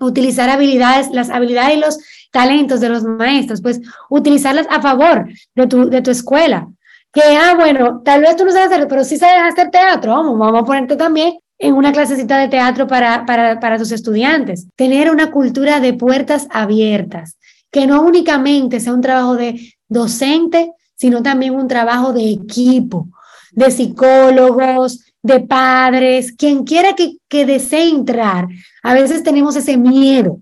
utilizar 0.00 0.48
habilidades, 0.48 1.10
las 1.10 1.30
habilidades 1.30 1.76
y 1.76 1.80
los 1.80 1.98
talentos 2.30 2.80
de 2.80 2.88
los 2.88 3.04
maestros, 3.04 3.60
pues 3.60 3.80
utilizarlas 4.08 4.66
a 4.70 4.80
favor 4.80 5.28
de 5.54 5.66
tu, 5.66 5.90
de 5.90 6.02
tu 6.02 6.10
escuela. 6.10 6.68
Que, 7.12 7.22
ah, 7.22 7.54
bueno, 7.54 8.02
tal 8.04 8.22
vez 8.22 8.34
tú 8.36 8.44
no 8.44 8.50
sabes 8.50 8.72
hacer, 8.72 8.88
pero 8.88 9.04
sí 9.04 9.16
sabes 9.16 9.52
hacer 9.52 9.70
teatro, 9.70 10.12
vamos, 10.12 10.38
vamos 10.38 10.62
a 10.62 10.64
ponerte 10.64 10.96
también 10.96 11.34
en 11.64 11.74
una 11.74 11.92
clasecita 11.92 12.38
de 12.38 12.48
teatro 12.48 12.86
para, 12.86 13.24
para, 13.24 13.58
para 13.58 13.78
tus 13.78 13.90
estudiantes. 13.90 14.68
Tener 14.76 15.10
una 15.10 15.30
cultura 15.30 15.80
de 15.80 15.94
puertas 15.94 16.46
abiertas, 16.50 17.38
que 17.72 17.86
no 17.86 18.02
únicamente 18.02 18.80
sea 18.80 18.92
un 18.92 19.00
trabajo 19.00 19.34
de 19.34 19.72
docente, 19.88 20.72
sino 20.94 21.22
también 21.22 21.54
un 21.54 21.66
trabajo 21.66 22.12
de 22.12 22.30
equipo, 22.30 23.08
de 23.52 23.70
psicólogos, 23.70 25.06
de 25.22 25.40
padres, 25.40 26.32
quien 26.36 26.64
quiera 26.64 26.94
que, 26.94 27.16
que 27.28 27.46
desee 27.46 27.88
entrar. 27.88 28.46
A 28.82 28.92
veces 28.92 29.22
tenemos 29.22 29.56
ese 29.56 29.78
miedo 29.78 30.40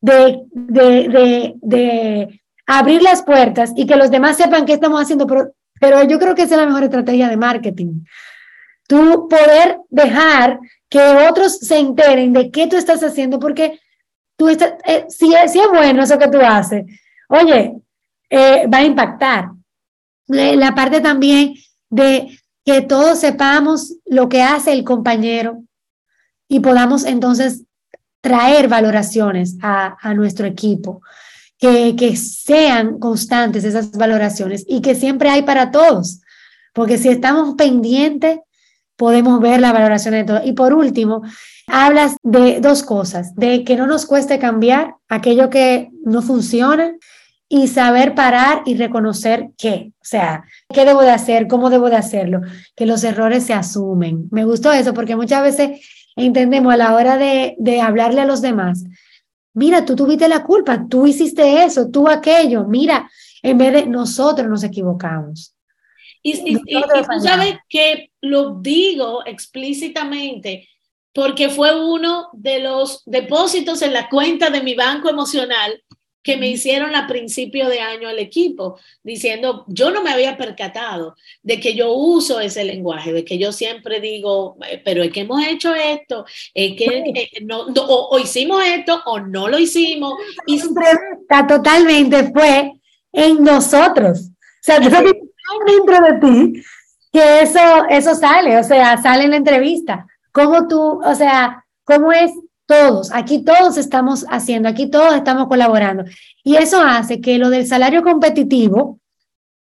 de, 0.00 0.40
de, 0.52 1.54
de, 1.60 2.40
abrir 2.64 3.02
las 3.02 3.22
puertas 3.22 3.72
y 3.74 3.86
que 3.86 3.96
los 3.96 4.12
demás 4.12 4.36
sepan 4.36 4.66
qué 4.66 4.74
estamos 4.74 5.02
haciendo, 5.02 5.26
pero 5.26 5.50
pero 5.80 6.02
yo 6.04 6.18
creo 6.18 6.34
que 6.34 6.42
esa 6.42 6.54
es 6.54 6.60
la 6.60 6.66
mejor 6.66 6.84
estrategia 6.84 7.28
de 7.28 7.36
marketing. 7.36 8.04
Tú 8.86 9.28
poder 9.28 9.78
dejar 9.90 10.58
que 10.88 11.00
otros 11.28 11.58
se 11.58 11.78
enteren 11.78 12.32
de 12.32 12.50
qué 12.50 12.66
tú 12.66 12.76
estás 12.76 13.02
haciendo, 13.02 13.40
porque 13.40 13.80
tú 14.36 14.48
estás, 14.48 14.74
eh, 14.84 15.06
si, 15.08 15.34
es, 15.34 15.52
si, 15.52 15.58
es 15.58 15.68
bueno 15.72 16.02
eso 16.02 16.18
que 16.18 16.28
tú 16.28 16.38
haces, 16.40 16.84
oye, 17.28 17.74
eh, 18.30 18.66
va 18.66 18.78
a 18.78 18.84
impactar. 18.84 19.50
La 20.26 20.74
parte 20.74 21.00
también 21.00 21.54
de 21.90 22.38
que 22.64 22.80
todos 22.80 23.18
sepamos 23.20 23.94
lo 24.06 24.28
que 24.28 24.42
hace 24.42 24.72
el 24.72 24.84
compañero 24.84 25.62
y 26.48 26.60
podamos 26.60 27.04
entonces 27.04 27.64
traer 28.20 28.68
valoraciones 28.68 29.58
a, 29.60 29.96
a 30.00 30.14
nuestro 30.14 30.46
equipo, 30.46 31.02
que, 31.58 31.94
que 31.96 32.16
sean 32.16 32.98
constantes 32.98 33.64
esas 33.64 33.92
valoraciones 33.92 34.64
y 34.66 34.80
que 34.80 34.94
siempre 34.94 35.28
hay 35.28 35.42
para 35.42 35.70
todos, 35.70 36.20
porque 36.72 36.96
si 36.96 37.10
estamos 37.10 37.54
pendientes, 37.54 38.38
podemos 39.04 39.38
ver 39.38 39.60
la 39.60 39.70
valoración 39.70 40.14
de 40.14 40.24
todo. 40.24 40.40
Y 40.42 40.52
por 40.52 40.72
último, 40.72 41.20
hablas 41.66 42.16
de 42.22 42.58
dos 42.60 42.82
cosas, 42.82 43.34
de 43.34 43.62
que 43.62 43.76
no 43.76 43.86
nos 43.86 44.06
cueste 44.06 44.38
cambiar 44.38 44.94
aquello 45.10 45.50
que 45.50 45.90
no 46.06 46.22
funciona 46.22 46.94
y 47.50 47.68
saber 47.68 48.14
parar 48.14 48.62
y 48.64 48.78
reconocer 48.78 49.50
qué, 49.58 49.92
o 50.00 50.04
sea, 50.04 50.44
qué 50.72 50.86
debo 50.86 51.02
de 51.02 51.10
hacer, 51.10 51.48
cómo 51.48 51.68
debo 51.68 51.90
de 51.90 51.96
hacerlo, 51.96 52.40
que 52.74 52.86
los 52.86 53.04
errores 53.04 53.44
se 53.44 53.52
asumen. 53.52 54.26
Me 54.30 54.46
gustó 54.46 54.72
eso 54.72 54.94
porque 54.94 55.16
muchas 55.16 55.42
veces 55.42 55.86
entendemos 56.16 56.72
a 56.72 56.78
la 56.78 56.94
hora 56.94 57.18
de, 57.18 57.80
hablarle 57.82 58.22
a 58.22 58.26
los 58.26 58.40
demás, 58.40 58.84
mira, 59.52 59.84
tú 59.84 59.96
tuviste 59.96 60.28
la 60.28 60.44
culpa, 60.44 60.86
tú 60.88 61.06
hiciste 61.06 61.62
eso, 61.62 61.90
tú 61.90 62.08
aquello, 62.08 62.64
mira, 62.64 63.10
en 63.42 63.58
vez 63.58 63.74
de 63.74 63.86
nosotros 63.86 64.48
nos 64.48 64.64
equivocamos. 64.64 65.53
Y, 66.26 66.52
y, 66.52 66.56
tú 66.56 67.20
sabes 67.22 67.56
que 67.68 68.10
lo 68.22 68.54
digo 68.60 69.22
explícitamente 69.26 70.66
porque 71.12 71.50
fue 71.50 71.78
uno 71.78 72.30
de 72.32 72.60
los 72.60 73.02
depósitos 73.04 73.82
en 73.82 73.92
la 73.92 74.08
cuenta 74.08 74.50
de 74.50 74.62
mi 74.62 74.74
banco 74.74 75.10
emocional 75.10 75.80
que 76.24 76.38
me 76.38 76.48
hicieron 76.48 76.96
a 76.96 77.06
principio 77.06 77.68
de 77.68 77.80
año 77.80 78.08
al 78.08 78.18
equipo, 78.18 78.80
diciendo, 79.02 79.64
yo 79.68 79.90
no 79.90 80.02
me 80.02 80.10
había 80.10 80.38
percatado 80.38 81.14
de 81.42 81.60
que 81.60 81.74
yo 81.74 81.92
uso 81.92 82.40
ese 82.40 82.64
lenguaje, 82.64 83.12
de 83.12 83.26
que 83.26 83.36
yo 83.36 83.52
siempre 83.52 84.00
digo, 84.00 84.56
eh, 84.66 84.80
pero 84.82 85.02
es 85.02 85.12
que 85.12 85.20
hemos 85.20 85.46
hecho 85.46 85.74
esto, 85.74 86.24
es 86.54 86.76
que 86.76 86.86
eh, 86.86 87.30
no, 87.42 87.66
o, 87.66 88.18
hicimos 88.18 88.64
esto 88.66 89.02
o 89.04 89.20
no 89.20 89.48
lo 89.48 89.58
hicimos. 89.58 90.14
Y 90.46 90.56
está 90.56 91.46
totalmente 91.46 92.32
fue 92.32 92.72
en 93.12 93.44
nosotros. 93.44 94.30
O 94.30 94.62
sea, 94.62 94.80
dentro 95.66 96.00
de 96.02 96.12
ti 96.20 96.62
que 97.12 97.42
eso, 97.42 97.60
eso 97.88 98.14
sale, 98.16 98.58
o 98.58 98.64
sea, 98.64 99.00
sale 99.00 99.24
en 99.24 99.30
la 99.30 99.36
entrevista. 99.36 100.06
¿Cómo 100.32 100.66
tú, 100.66 101.00
o 101.04 101.14
sea, 101.14 101.64
cómo 101.84 102.10
es 102.12 102.32
todos, 102.66 103.12
aquí 103.12 103.44
todos 103.44 103.76
estamos 103.76 104.26
haciendo, 104.28 104.68
aquí 104.68 104.90
todos 104.90 105.14
estamos 105.14 105.46
colaborando. 105.46 106.04
Y 106.42 106.56
eso 106.56 106.80
hace 106.82 107.20
que 107.20 107.38
lo 107.38 107.50
del 107.50 107.66
salario 107.66 108.02
competitivo, 108.02 108.98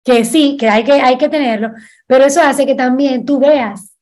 que 0.05 0.25
sí, 0.25 0.57
que 0.59 0.69
hay 0.69 0.85
que, 0.85 0.93
hay 0.93 1.19
que 1.19 1.29
tenerlo, 1.29 1.71
pero 2.07 2.25
eso 2.25 2.41
hace 2.41 2.67
que 2.67 2.75
también 2.75 3.25
tú 3.25 3.39
veas 3.39 3.95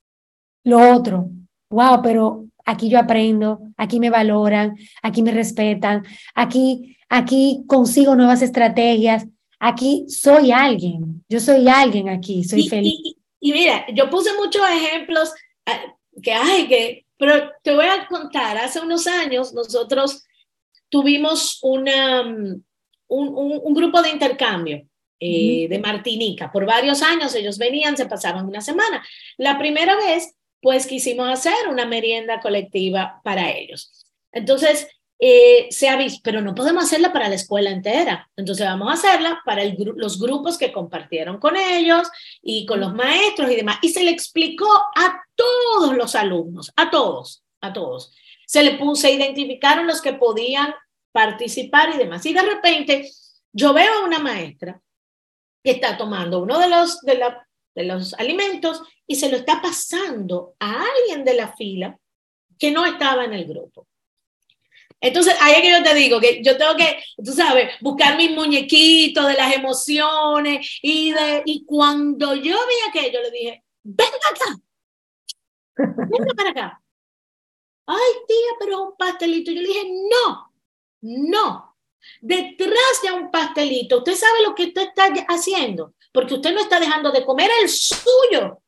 lo 0.65 0.95
otro. 0.95 1.29
Wow, 1.71 2.03
pero 2.03 2.45
aquí 2.65 2.89
yo 2.89 2.99
aprendo, 2.99 3.61
aquí 3.77 3.99
me 3.99 4.11
valoran, 4.11 4.77
aquí 5.03 5.23
me 5.23 5.33
respetan, 5.33 6.05
aquí, 6.35 6.97
aquí 7.09 7.65
consigo 7.67 8.15
nuevas 8.15 8.43
estrategias, 8.43 9.27
aquí 9.63 10.05
soy 10.09 10.51
alguien, 10.51 11.25
yo 11.29 11.41
soy 11.41 11.69
alguien 11.69 12.09
aquí, 12.09 12.45
soy 12.45 12.69
feliz. 12.69 12.95
Y, 13.41 13.53
mira, 13.53 13.87
yo 13.95 14.11
puse 14.11 14.31
muchos 14.35 14.63
ejemplos 14.69 15.33
eh, 15.67 15.93
que 16.21 16.33
hay 16.33 16.69
que 16.69 17.07
pero 17.23 17.53
te 17.63 17.73
voy 17.73 17.87
a 17.87 18.09
contar, 18.09 18.59
hace 18.59 18.81
unos 18.81 19.07
años 19.07 19.55
nosotros 19.55 20.25
tuvimos 20.89 21.61
una, 21.63 22.25
mm, 22.25 22.65
un, 23.07 23.61
un, 23.63 23.75
grupo 23.75 24.03
de 24.03 24.11
intercambio 24.11 24.85
eh, 25.21 25.69
de 25.69 25.79
Martinica. 25.79 26.51
Por 26.51 26.67
varios 26.67 27.01
años 27.01 27.33
ellos 27.37 27.59
venían, 27.59 27.97
se 27.97 28.07
pasaban 28.07 28.45
una 28.45 28.61
semana. 28.61 29.07
La 29.37 29.57
primera 29.57 29.95
vez, 29.95 30.35
pues 30.61 30.85
quisimos 30.89 31.29
hacer 31.29 31.69
una 31.71 31.87
merienda 31.87 32.41
colectiva 32.41 33.21
para 33.23 33.53
ellos. 33.53 34.05
Entonces, 34.33 34.89
eh, 35.25 35.69
se 35.71 35.89
ha 35.89 35.97
visto, 35.97 36.19
pero 36.25 36.41
no 36.41 36.53
podemos 36.53 36.83
hacerla 36.83 37.13
para 37.13 37.29
la 37.29 37.37
escuela 37.37 37.71
entera. 37.71 38.29
Entonces 38.35 38.67
vamos 38.67 38.89
a 38.91 38.95
hacerla 38.95 39.41
para 39.45 39.63
el, 39.63 39.77
los 39.95 40.19
grupos 40.19 40.59
que 40.59 40.73
compartieron 40.73 41.39
con 41.39 41.57
ellos 41.57 42.11
y 42.43 42.67
con 42.67 42.81
los 42.81 42.93
maestros 42.93 43.49
y 43.53 43.55
demás. 43.55 43.79
Y 43.83 43.91
se 43.91 44.03
le 44.03 44.11
explicó 44.11 44.67
a 44.67 45.23
todos 45.37 45.97
los 45.97 46.17
alumnos, 46.17 46.73
a 46.75 46.91
todos, 46.91 47.45
a 47.61 47.73
todos. 47.73 48.13
Se 48.49 48.65
le 48.65 48.73
puso, 48.73 49.03
se 49.03 49.13
identificaron 49.13 49.87
los 49.87 50.03
que 50.03 50.15
podían 50.15 50.75
participar 51.13 51.95
y 51.95 51.99
demás. 51.99 52.27
Y 52.27 52.35
de 52.35 52.43
repente 52.43 53.09
yo 53.53 53.73
veo 53.73 54.01
a 54.01 54.05
una 54.05 54.19
maestra 54.19 54.83
que 55.63 55.71
está 55.71 55.97
tomando 55.97 56.41
uno 56.41 56.59
de 56.59 56.69
los, 56.69 57.01
de, 57.03 57.19
la, 57.19 57.49
de 57.77 57.85
los 57.85 58.15
alimentos 58.15 58.83
y 59.07 59.15
se 59.15 59.31
lo 59.31 59.37
está 59.37 59.63
pasando 59.63 60.57
a 60.59 60.83
alguien 60.83 61.25
de 61.25 61.35
la 61.35 61.55
fila 61.55 61.97
que 62.59 62.73
no 62.73 62.85
estaba 62.85 63.25
en 63.25 63.35
el 63.35 63.45
grupo. 63.45 63.87
Entonces, 65.03 65.35
ahí 65.41 65.55
es 65.55 65.63
que 65.63 65.71
yo 65.71 65.83
te 65.83 65.95
digo 65.95 66.21
que 66.21 66.41
yo 66.45 66.57
tengo 66.57 66.77
que, 66.77 67.03
tú 67.17 67.33
sabes, 67.33 67.75
buscar 67.81 68.17
mis 68.17 68.31
muñequitos 68.31 69.27
de 69.27 69.35
las 69.35 69.53
emociones 69.53 70.79
y 70.81 71.11
de, 71.11 71.43
y 71.45 71.65
cuando 71.65 72.37
yo 72.37 72.57
vi 72.69 72.89
aquello, 72.89 73.21
le 73.21 73.31
dije, 73.33 73.65
venga 73.83 74.11
acá, 74.31 74.61
venga 75.77 76.35
para 76.37 76.51
acá. 76.51 76.83
Ay, 77.85 78.13
tía, 78.29 78.53
pero 78.61 78.83
un 78.85 78.97
pastelito. 78.97 79.51
Yo 79.51 79.61
le 79.61 79.67
dije, 79.69 79.91
no, 80.09 80.53
no. 81.01 81.77
Detrás 82.21 83.03
de 83.03 83.11
un 83.11 83.29
pastelito, 83.33 83.99
usted 83.99 84.15
sabe 84.15 84.43
lo 84.45 84.55
que 84.55 84.67
usted 84.67 84.83
está 84.83 85.07
haciendo, 85.29 85.95
porque 86.13 86.35
usted 86.35 86.55
no 86.55 86.61
está 86.61 86.79
dejando 86.79 87.11
de 87.11 87.25
comer 87.25 87.51
el 87.61 87.69
suyo 87.69 88.63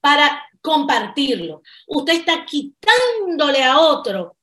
para 0.00 0.48
compartirlo. 0.62 1.62
Usted 1.88 2.14
está 2.14 2.46
quitándole 2.46 3.62
a 3.62 3.78
otro 3.80 4.38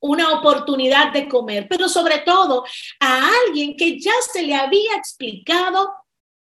una 0.00 0.32
oportunidad 0.38 1.12
de 1.12 1.28
comer, 1.28 1.66
pero 1.68 1.88
sobre 1.88 2.18
todo 2.18 2.64
a 3.00 3.30
alguien 3.46 3.76
que 3.76 3.98
ya 3.98 4.12
se 4.32 4.42
le 4.42 4.54
había 4.54 4.94
explicado 4.96 5.92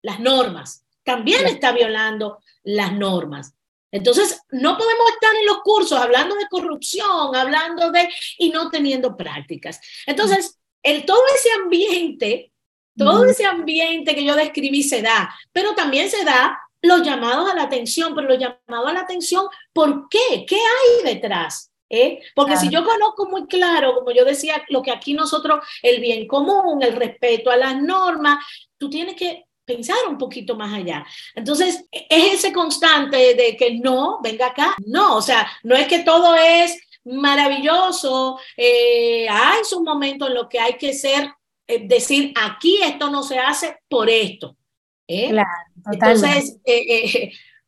las 0.03 0.20
normas. 0.20 0.84
También 1.05 1.47
está 1.47 1.72
violando 1.72 2.38
las 2.62 2.93
normas. 2.93 3.55
Entonces, 3.93 4.41
no 4.51 4.76
podemos 4.76 5.11
estar 5.11 5.34
en 5.34 5.47
los 5.47 5.59
cursos 5.62 5.99
hablando 5.99 6.36
de 6.36 6.47
corrupción, 6.49 7.34
hablando 7.34 7.91
de 7.91 8.09
y 8.38 8.51
no 8.51 8.70
teniendo 8.70 9.16
prácticas. 9.16 9.80
Entonces, 10.07 10.61
el, 10.82 11.05
todo 11.05 11.22
ese 11.34 11.51
ambiente, 11.62 12.53
todo 12.97 13.24
ese 13.24 13.47
ambiente 13.47 14.14
que 14.14 14.24
yo 14.24 14.36
describí 14.36 14.82
se 14.82 15.03
da, 15.03 15.34
pero 15.53 15.74
también 15.74 16.09
se 16.11 16.24
da 16.24 16.61
los 16.82 17.03
llamados 17.03 17.51
a 17.51 17.55
la 17.55 17.62
atención, 17.62 18.14
pero 18.14 18.28
los 18.28 18.38
llamados 18.38 18.91
a 18.91 18.93
la 18.93 19.01
atención, 19.01 19.47
¿por 19.72 20.09
qué? 20.09 20.47
¿Qué 20.47 20.57
hay 20.57 21.14
detrás? 21.14 21.69
¿Eh? 21.93 22.20
Porque 22.36 22.57
si 22.57 22.68
yo 22.68 22.84
conozco 22.84 23.28
muy 23.28 23.49
claro, 23.49 23.97
como 23.97 24.12
yo 24.12 24.24
decía, 24.24 24.62
lo 24.68 24.80
que 24.80 24.93
aquí 24.93 25.12
nosotros, 25.12 25.66
el 25.82 26.01
bien 26.01 26.28
común, 26.28 26.80
el 26.82 26.95
respeto 26.95 27.51
a 27.51 27.57
las 27.57 27.82
normas, 27.82 28.45
tú 28.78 28.88
tienes 28.88 29.16
que 29.16 29.47
pensar 29.64 29.97
un 30.09 30.16
poquito 30.16 30.55
más 30.55 30.72
allá. 30.72 31.05
Entonces, 31.34 31.84
es 31.91 32.34
ese 32.34 32.53
constante 32.53 33.34
de 33.34 33.57
que 33.57 33.78
no, 33.78 34.20
venga 34.22 34.47
acá, 34.47 34.76
no, 34.86 35.16
o 35.16 35.22
sea, 35.22 35.51
no 35.64 35.74
es 35.74 35.88
que 35.88 36.01
todo 36.01 36.36
es 36.36 36.78
maravilloso, 37.05 38.38
eh, 38.57 39.28
hay 39.28 39.64
sus 39.64 39.80
momentos 39.82 40.28
en 40.28 40.34
los 40.34 40.49
que 40.49 40.61
hay 40.61 40.74
que 40.74 40.93
ser, 40.93 41.32
eh, 41.66 41.86
decir, 41.88 42.32
aquí 42.41 42.78
esto 42.82 43.11
no 43.11 43.24
se 43.24 43.38
hace 43.38 43.78
por 43.88 44.09
esto. 44.09 44.57
¿eh? 45.09 45.30
Claro, 45.30 45.49
Entonces, 45.93 46.59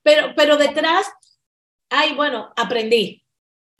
pero, 0.02 0.32
pero 0.36 0.56
detrás, 0.56 1.06
ay, 1.88 2.14
bueno, 2.14 2.52
aprendí, 2.56 3.21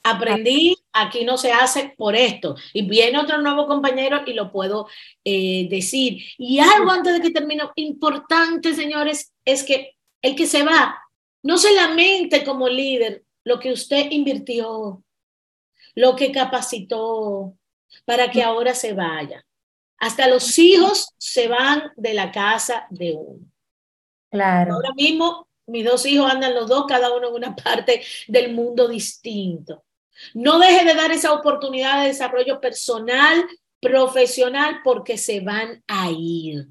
aprendí, 0.03 0.75
aquí 0.91 1.23
no 1.23 1.37
se 1.37 1.51
hace 1.51 1.93
por 1.97 2.15
esto. 2.15 2.55
Y 2.73 2.83
viene 2.87 3.19
otro 3.19 3.41
nuevo 3.41 3.67
compañero 3.67 4.21
y 4.25 4.33
lo 4.33 4.51
puedo 4.51 4.87
eh, 5.23 5.67
decir. 5.69 6.21
Y 6.37 6.59
algo 6.59 6.91
antes 6.91 7.13
de 7.13 7.21
que 7.21 7.31
termine, 7.31 7.63
importante, 7.75 8.73
señores, 8.73 9.33
es 9.45 9.63
que 9.63 9.95
el 10.21 10.35
que 10.35 10.45
se 10.45 10.63
va, 10.63 10.97
no 11.41 11.57
se 11.57 11.73
lamente 11.73 12.43
como 12.43 12.67
líder 12.67 13.23
lo 13.43 13.59
que 13.59 13.71
usted 13.71 14.11
invirtió, 14.11 15.03
lo 15.95 16.15
que 16.15 16.31
capacitó 16.31 17.57
para 18.05 18.31
que 18.31 18.43
ahora 18.43 18.73
se 18.73 18.93
vaya. 18.93 19.45
Hasta 19.97 20.27
los 20.27 20.57
hijos 20.59 21.13
se 21.17 21.47
van 21.47 21.91
de 21.95 22.13
la 22.13 22.31
casa 22.31 22.87
de 22.89 23.13
uno. 23.13 23.45
Claro. 24.29 24.75
Ahora 24.75 24.93
mismo 24.95 25.47
mis 25.67 25.85
dos 25.85 26.05
hijos 26.05 26.31
andan 26.31 26.55
los 26.55 26.67
dos, 26.67 26.85
cada 26.87 27.15
uno 27.15 27.29
en 27.29 27.35
una 27.35 27.55
parte 27.63 28.03
del 28.27 28.53
mundo 28.53 28.87
distinto. 28.87 29.83
No 30.33 30.59
deje 30.59 30.85
de 30.85 30.95
dar 30.95 31.11
esa 31.11 31.33
oportunidad 31.33 32.01
de 32.01 32.07
desarrollo 32.07 32.59
personal, 32.59 33.45
profesional, 33.81 34.81
porque 34.83 35.17
se 35.17 35.39
van 35.41 35.83
a 35.87 36.09
ir. 36.11 36.67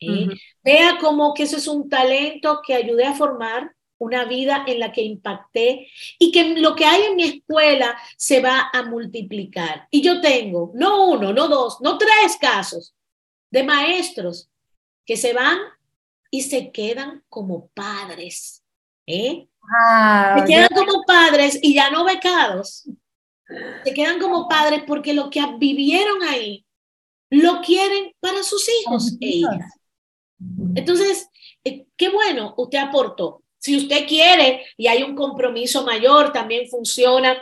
¿eh? 0.00 0.26
Vea 0.62 0.98
como 0.98 1.34
que 1.34 1.44
eso 1.44 1.56
es 1.56 1.68
un 1.68 1.88
talento 1.88 2.60
que 2.66 2.74
ayudé 2.74 3.04
a 3.04 3.14
formar, 3.14 3.74
una 3.98 4.24
vida 4.24 4.64
en 4.66 4.78
la 4.78 4.92
que 4.92 5.02
impacté 5.02 5.88
y 6.18 6.30
que 6.30 6.60
lo 6.60 6.76
que 6.76 6.84
hay 6.84 7.02
en 7.02 7.16
mi 7.16 7.24
escuela 7.24 7.98
se 8.16 8.40
va 8.40 8.70
a 8.72 8.82
multiplicar. 8.84 9.88
Y 9.90 10.02
yo 10.02 10.20
tengo 10.20 10.70
no 10.74 11.08
uno, 11.10 11.32
no 11.32 11.48
dos, 11.48 11.80
no 11.80 11.98
tres 11.98 12.36
casos 12.40 12.94
de 13.50 13.64
maestros 13.64 14.48
que 15.04 15.16
se 15.16 15.32
van 15.32 15.58
y 16.30 16.42
se 16.42 16.70
quedan 16.70 17.24
como 17.28 17.68
padres. 17.68 18.62
¿eh? 19.06 19.48
Se 20.38 20.44
quedan 20.44 20.68
como 20.74 21.04
padres 21.04 21.58
y 21.62 21.74
ya 21.74 21.90
no 21.90 22.04
becados. 22.04 22.88
Se 23.84 23.94
quedan 23.94 24.18
como 24.18 24.48
padres 24.48 24.82
porque 24.86 25.14
lo 25.14 25.30
que 25.30 25.40
vivieron 25.58 26.22
ahí 26.22 26.64
lo 27.30 27.60
quieren 27.60 28.12
para 28.20 28.42
sus 28.42 28.66
hijos 28.68 29.16
e 29.20 29.26
hijas. 29.26 29.74
Entonces, 30.74 31.28
eh, 31.64 31.86
qué 31.96 32.08
bueno, 32.10 32.54
usted 32.56 32.78
aportó. 32.78 33.42
Si 33.58 33.76
usted 33.76 34.06
quiere 34.06 34.66
y 34.76 34.86
hay 34.86 35.02
un 35.02 35.16
compromiso 35.16 35.84
mayor, 35.84 36.32
también 36.32 36.68
funciona 36.68 37.36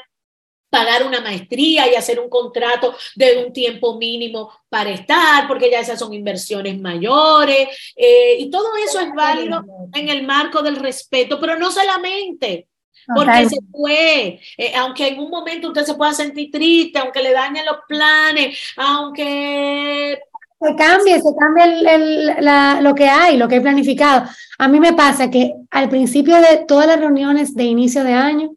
pagar 0.77 1.07
una 1.07 1.23
maestría 1.23 1.91
y 1.91 1.95
hacer 1.95 2.21
un 2.21 2.29
contrato 2.29 2.95
de 3.15 3.45
un 3.45 3.53
tiempo 3.53 3.97
mínimo 3.97 4.51
para 4.69 4.91
estar, 4.91 5.49
porque 5.49 5.71
ya 5.71 5.81
esas 5.81 5.99
son 5.99 6.13
inversiones 6.13 6.79
mayores, 6.79 7.69
eh, 7.97 8.37
y 8.39 8.51
todo 8.51 8.69
eso 8.85 9.01
es 9.01 9.09
válido 9.15 9.65
en 9.95 10.11
el 10.11 10.27
marco 10.27 10.61
del 10.61 10.77
respeto, 10.77 11.41
pero 11.41 11.59
no 11.59 11.71
solamente. 11.71 12.69
Porque 13.15 13.49
se 13.49 13.59
fue, 13.71 14.41
eh, 14.59 14.73
aunque 14.77 15.07
en 15.07 15.21
un 15.21 15.31
momento 15.31 15.69
usted 15.69 15.85
se 15.85 15.95
pueda 15.95 16.13
sentir 16.13 16.51
triste, 16.51 16.99
aunque 16.99 17.23
le 17.23 17.33
dañen 17.33 17.65
los 17.65 17.79
planes, 17.87 18.59
aunque 18.77 20.19
se 20.61 20.75
cambie, 20.75 21.21
se 21.21 21.31
cambia 21.39 22.81
lo 22.81 22.95
que 22.97 23.09
hay, 23.09 23.37
lo 23.37 23.47
que 23.47 23.55
hay 23.57 23.61
planificado. 23.61 24.29
A 24.59 24.67
mí 24.67 24.81
me 24.81 24.93
pasa 24.93 25.31
que 25.31 25.53
al 25.71 25.89
principio 25.89 26.37
de 26.37 26.65
todas 26.67 26.89
las 26.89 26.99
reuniones 26.99 27.55
de 27.55 27.65
inicio 27.65 28.03
de 28.03 28.15
año 28.15 28.57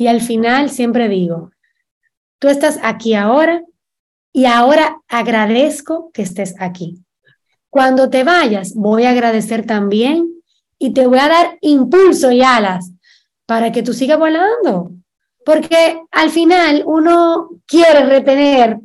y 0.00 0.06
al 0.06 0.22
final 0.22 0.70
siempre 0.70 1.10
digo, 1.10 1.50
tú 2.38 2.48
estás 2.48 2.80
aquí 2.82 3.12
ahora 3.12 3.62
y 4.32 4.46
ahora 4.46 4.96
agradezco 5.08 6.10
que 6.14 6.22
estés 6.22 6.54
aquí. 6.58 7.04
Cuando 7.68 8.08
te 8.08 8.24
vayas, 8.24 8.72
voy 8.74 9.04
a 9.04 9.10
agradecer 9.10 9.66
también 9.66 10.26
y 10.78 10.94
te 10.94 11.06
voy 11.06 11.18
a 11.18 11.28
dar 11.28 11.58
impulso 11.60 12.32
y 12.32 12.40
alas 12.40 12.92
para 13.44 13.72
que 13.72 13.82
tú 13.82 13.92
sigas 13.92 14.18
volando. 14.18 14.92
Porque 15.44 16.00
al 16.12 16.30
final 16.30 16.82
uno 16.86 17.50
quiere 17.66 18.06
retener 18.06 18.78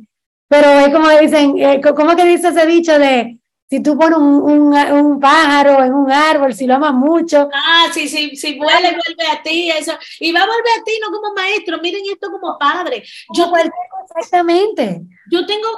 pero 0.48 0.68
es 0.78 0.88
como 0.90 1.08
dicen, 1.10 1.58
eh, 1.58 1.80
¿cómo 1.80 2.14
que 2.14 2.24
dice 2.24 2.48
ese 2.48 2.66
dicho 2.66 2.98
de 2.98 3.35
si 3.68 3.82
tú 3.82 3.98
pones 3.98 4.18
un, 4.18 4.72
un, 4.72 5.20
pájaro 5.20 5.82
en 5.82 5.92
un 5.92 6.10
árbol, 6.10 6.54
si 6.54 6.66
lo 6.66 6.74
amas 6.76 6.94
mucho? 6.94 7.48
Ah, 7.52 7.88
sí, 7.92 8.08
sí, 8.08 8.36
si 8.36 8.56
vuelve, 8.56 8.90
vuelve 8.90 9.26
a 9.32 9.42
ti, 9.42 9.70
eso. 9.70 9.92
Y 10.20 10.30
va 10.30 10.42
a 10.42 10.46
volver 10.46 10.80
a 10.80 10.84
ti, 10.84 10.92
no 11.02 11.10
como 11.10 11.34
maestro, 11.34 11.78
miren 11.80 12.02
esto 12.10 12.30
como 12.30 12.56
padre. 12.58 13.02
Yo, 13.34 13.50
exactamente. 14.16 15.02
Yo 15.32 15.44
tengo 15.46 15.68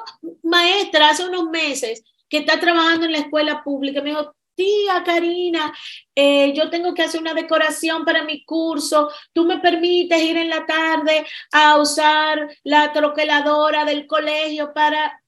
maestra 0.43 1.11
hace 1.11 1.25
unos 1.25 1.49
meses 1.49 2.03
que 2.29 2.39
está 2.39 2.61
trabajando 2.61 3.07
en 3.07 3.13
la 3.13 3.19
escuela 3.19 3.63
pública, 3.65 4.03
me 4.03 4.11
dijo, 4.11 4.35
tía 4.55 5.03
Karina, 5.05 5.73
eh, 6.15 6.53
yo 6.53 6.69
tengo 6.69 6.93
que 6.93 7.03
hacer 7.03 7.21
una 7.21 7.33
decoración 7.33 8.05
para 8.05 8.25
mi 8.25 8.45
curso, 8.45 9.11
tú 9.33 9.45
me 9.45 9.59
permites 9.59 10.21
ir 10.21 10.37
en 10.37 10.51
la 10.51 10.67
tarde 10.67 11.25
a 11.53 11.79
usar 11.79 12.49
la 12.65 12.93
troqueladora 12.93 13.85
del 13.85 14.07
colegio 14.07 14.73
para... 14.75 15.23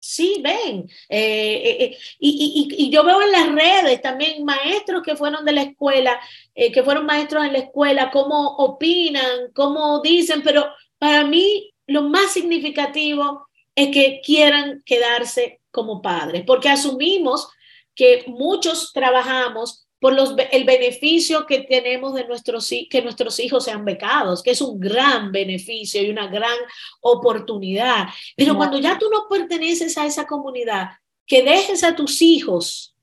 Sí, 0.00 0.40
ven. 0.42 0.88
Eh, 1.08 1.76
eh, 1.80 1.98
y, 2.18 2.76
y, 2.78 2.90
yo 2.90 3.02
veo 3.04 3.20
en 3.20 3.32
las 3.32 3.52
redes 3.52 4.00
también 4.00 4.44
maestros 4.44 5.02
que 5.02 5.16
fueron 5.16 5.44
de 5.44 5.52
la 5.52 5.62
escuela, 5.62 6.20
que 6.54 6.82
fueron 6.82 7.06
maestros 7.06 7.44
en 7.44 7.52
la 7.52 7.58
escuela, 7.58 8.10
cómo 8.10 8.56
opinan, 8.56 9.52
cómo 9.54 10.00
dicen, 10.00 10.42
pero 10.42 10.66
para 10.98 11.24
mí 11.24 11.72
lo 11.86 12.02
más 12.02 12.32
significativo 12.32 13.48
es 13.74 13.88
que 13.88 14.20
quieran 14.24 14.82
quedarse 14.84 15.60
como 15.70 16.02
padres, 16.02 16.44
porque 16.46 16.68
asumimos 16.68 17.48
que 17.94 18.24
muchos 18.28 18.92
trabajamos 18.92 19.87
por 20.00 20.12
los, 20.12 20.34
el 20.52 20.64
beneficio 20.64 21.46
que 21.46 21.60
tenemos 21.60 22.14
de 22.14 22.26
nuestros, 22.26 22.68
que 22.88 23.02
nuestros 23.02 23.38
hijos 23.40 23.64
sean 23.64 23.84
becados, 23.84 24.42
que 24.42 24.52
es 24.52 24.60
un 24.60 24.78
gran 24.78 25.32
beneficio 25.32 26.02
y 26.02 26.10
una 26.10 26.28
gran 26.28 26.56
oportunidad. 27.00 28.06
Pero 28.36 28.56
cuando 28.56 28.78
ya 28.78 28.98
tú 28.98 29.08
no 29.10 29.26
perteneces 29.28 29.98
a 29.98 30.06
esa 30.06 30.26
comunidad, 30.26 30.90
que 31.26 31.42
dejes 31.42 31.82
a 31.82 31.96
tus 31.96 32.22
hijos, 32.22 32.94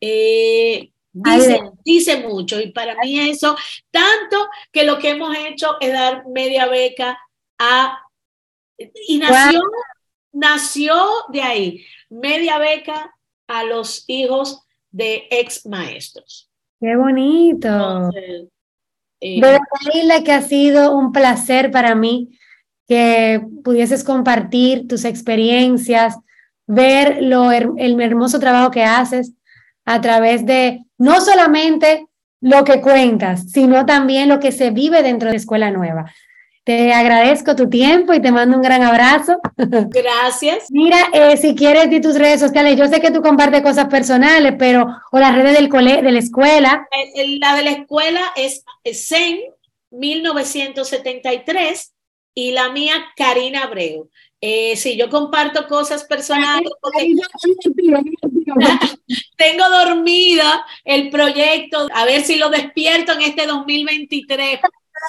eh, 0.00 0.90
dice, 1.12 1.60
dice, 1.84 2.16
mucho. 2.26 2.60
Y 2.60 2.72
para 2.72 2.96
mí 2.96 3.20
eso, 3.20 3.56
tanto 3.90 4.48
que 4.72 4.84
lo 4.84 4.98
que 4.98 5.10
hemos 5.10 5.36
hecho 5.36 5.76
es 5.80 5.92
dar 5.92 6.26
media 6.28 6.66
beca 6.66 7.18
a... 7.58 8.02
Y 9.06 9.18
nació, 9.18 9.60
nació 10.32 10.94
de 11.30 11.42
ahí, 11.42 11.86
media 12.08 12.58
beca 12.58 13.14
a 13.48 13.64
los 13.64 14.04
hijos 14.06 14.62
de 14.90 15.24
ex 15.30 15.66
maestros. 15.66 16.50
Qué 16.80 16.96
bonito. 16.96 18.10
Eh, 19.20 19.40
de 19.40 20.24
que 20.24 20.32
ha 20.32 20.42
sido 20.42 20.96
un 20.96 21.12
placer 21.12 21.70
para 21.70 21.94
mí 21.94 22.38
que 22.86 23.42
pudieses 23.64 24.04
compartir 24.04 24.86
tus 24.88 25.04
experiencias, 25.04 26.16
ver 26.66 27.18
lo, 27.22 27.50
el 27.52 28.00
hermoso 28.00 28.38
trabajo 28.38 28.70
que 28.70 28.84
haces 28.84 29.34
a 29.84 30.00
través 30.00 30.46
de 30.46 30.84
no 30.96 31.20
solamente 31.20 32.06
lo 32.40 32.64
que 32.64 32.80
cuentas, 32.80 33.50
sino 33.50 33.84
también 33.84 34.28
lo 34.28 34.38
que 34.38 34.52
se 34.52 34.70
vive 34.70 35.02
dentro 35.02 35.30
de 35.30 35.36
Escuela 35.36 35.70
Nueva. 35.70 36.12
Te 36.68 36.92
agradezco 36.92 37.56
tu 37.56 37.70
tiempo 37.70 38.12
y 38.12 38.20
te 38.20 38.30
mando 38.30 38.54
un 38.54 38.62
gran 38.62 38.82
abrazo. 38.82 39.38
Gracias. 39.56 40.66
Mira, 40.68 40.98
eh, 41.14 41.38
si 41.38 41.54
quieres 41.54 41.88
de 41.88 41.98
tus 41.98 42.18
redes 42.18 42.40
sociales, 42.40 42.76
yo 42.76 42.86
sé 42.88 43.00
que 43.00 43.10
tú 43.10 43.22
compartes 43.22 43.62
cosas 43.62 43.86
personales, 43.86 44.52
pero 44.58 44.86
o 45.10 45.18
las 45.18 45.34
redes 45.34 45.54
del 45.54 45.70
cole, 45.70 46.02
de 46.02 46.12
la 46.12 46.18
escuela. 46.18 46.86
Eh, 47.14 47.38
la 47.40 47.56
de 47.56 47.62
la 47.62 47.70
escuela 47.70 48.20
es 48.36 48.66
CEN 48.84 49.38
1973 49.92 51.94
y 52.34 52.50
la 52.50 52.68
mía 52.68 53.02
Karina 53.16 53.62
Abreu. 53.62 54.10
Eh, 54.38 54.76
sí, 54.76 54.94
yo 54.98 55.08
comparto 55.08 55.66
cosas 55.68 56.04
personales 56.04 56.68
tengo 59.38 59.70
dormida 59.70 60.66
el 60.84 61.08
proyecto, 61.08 61.88
a 61.94 62.04
ver 62.04 62.20
si 62.20 62.36
lo 62.36 62.50
despierto 62.50 63.12
en 63.12 63.22
este 63.22 63.46
2023 63.46 64.60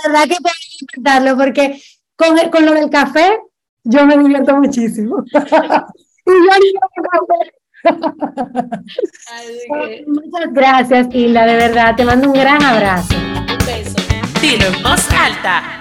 la 0.03 0.11
verdad 0.11 0.23
que 0.27 0.41
puedo 0.41 0.55
intentarlo 0.81 1.37
porque 1.37 1.81
con, 2.15 2.37
con 2.49 2.65
lo 2.65 2.73
del 2.73 2.89
café 2.89 3.39
yo 3.83 4.05
me 4.05 4.17
divierto 4.17 4.55
muchísimo. 4.57 5.23
y 5.33 6.31
yo 6.31 6.51
Muchas 10.07 10.53
gracias, 10.53 11.07
Hilda, 11.11 11.45
de 11.45 11.55
verdad. 11.55 11.95
Te 11.95 12.03
mando 12.03 12.27
un 12.27 12.33
gran 12.33 12.61
abrazo. 12.61 13.15
Un 13.15 13.65
beso. 13.65 13.95
Dilo 14.41 14.65
en 14.65 14.83
voz 14.83 15.09
alta. 15.11 15.78